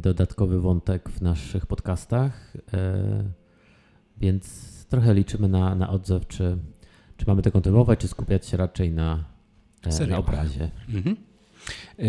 dodatkowy 0.00 0.60
wątek 0.60 1.08
w 1.08 1.22
naszych 1.22 1.66
podcastach, 1.66 2.56
e, 2.74 3.24
więc 4.20 4.66
trochę 4.88 5.14
liczymy 5.14 5.48
na, 5.48 5.74
na 5.74 5.90
odzew, 5.90 6.26
czy, 6.26 6.58
czy 7.16 7.24
mamy 7.26 7.42
to 7.42 7.52
kontynuować, 7.52 7.98
czy 7.98 8.08
skupiać 8.08 8.46
się 8.46 8.56
raczej 8.56 8.90
na, 8.90 9.24
e, 10.00 10.06
na 10.06 10.18
obrazie. 10.18 10.70
Mhm. 10.88 11.16
E, 11.98 12.04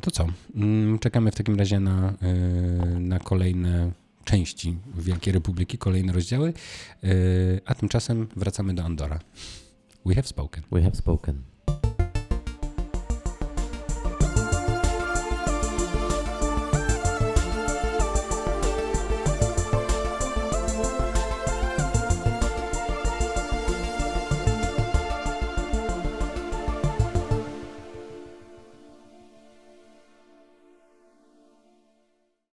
to 0.00 0.10
co? 0.10 0.26
Mm, 0.54 0.98
czekamy 0.98 1.30
w 1.30 1.34
takim 1.34 1.56
razie 1.56 1.80
na, 1.80 2.14
na 3.00 3.18
kolejne 3.18 3.92
części 4.24 4.76
Wielkiej 4.98 5.32
Republiki, 5.32 5.78
kolejne 5.78 6.12
rozdziały, 6.12 6.52
a 7.66 7.74
tymczasem 7.74 8.28
wracamy 8.36 8.74
do 8.74 8.84
Andora. 8.84 9.18
We 10.06 10.14
have 10.14 10.26
spoken. 10.26 10.62
We 10.72 10.82
have 10.82 10.94
spoken. 10.94 11.49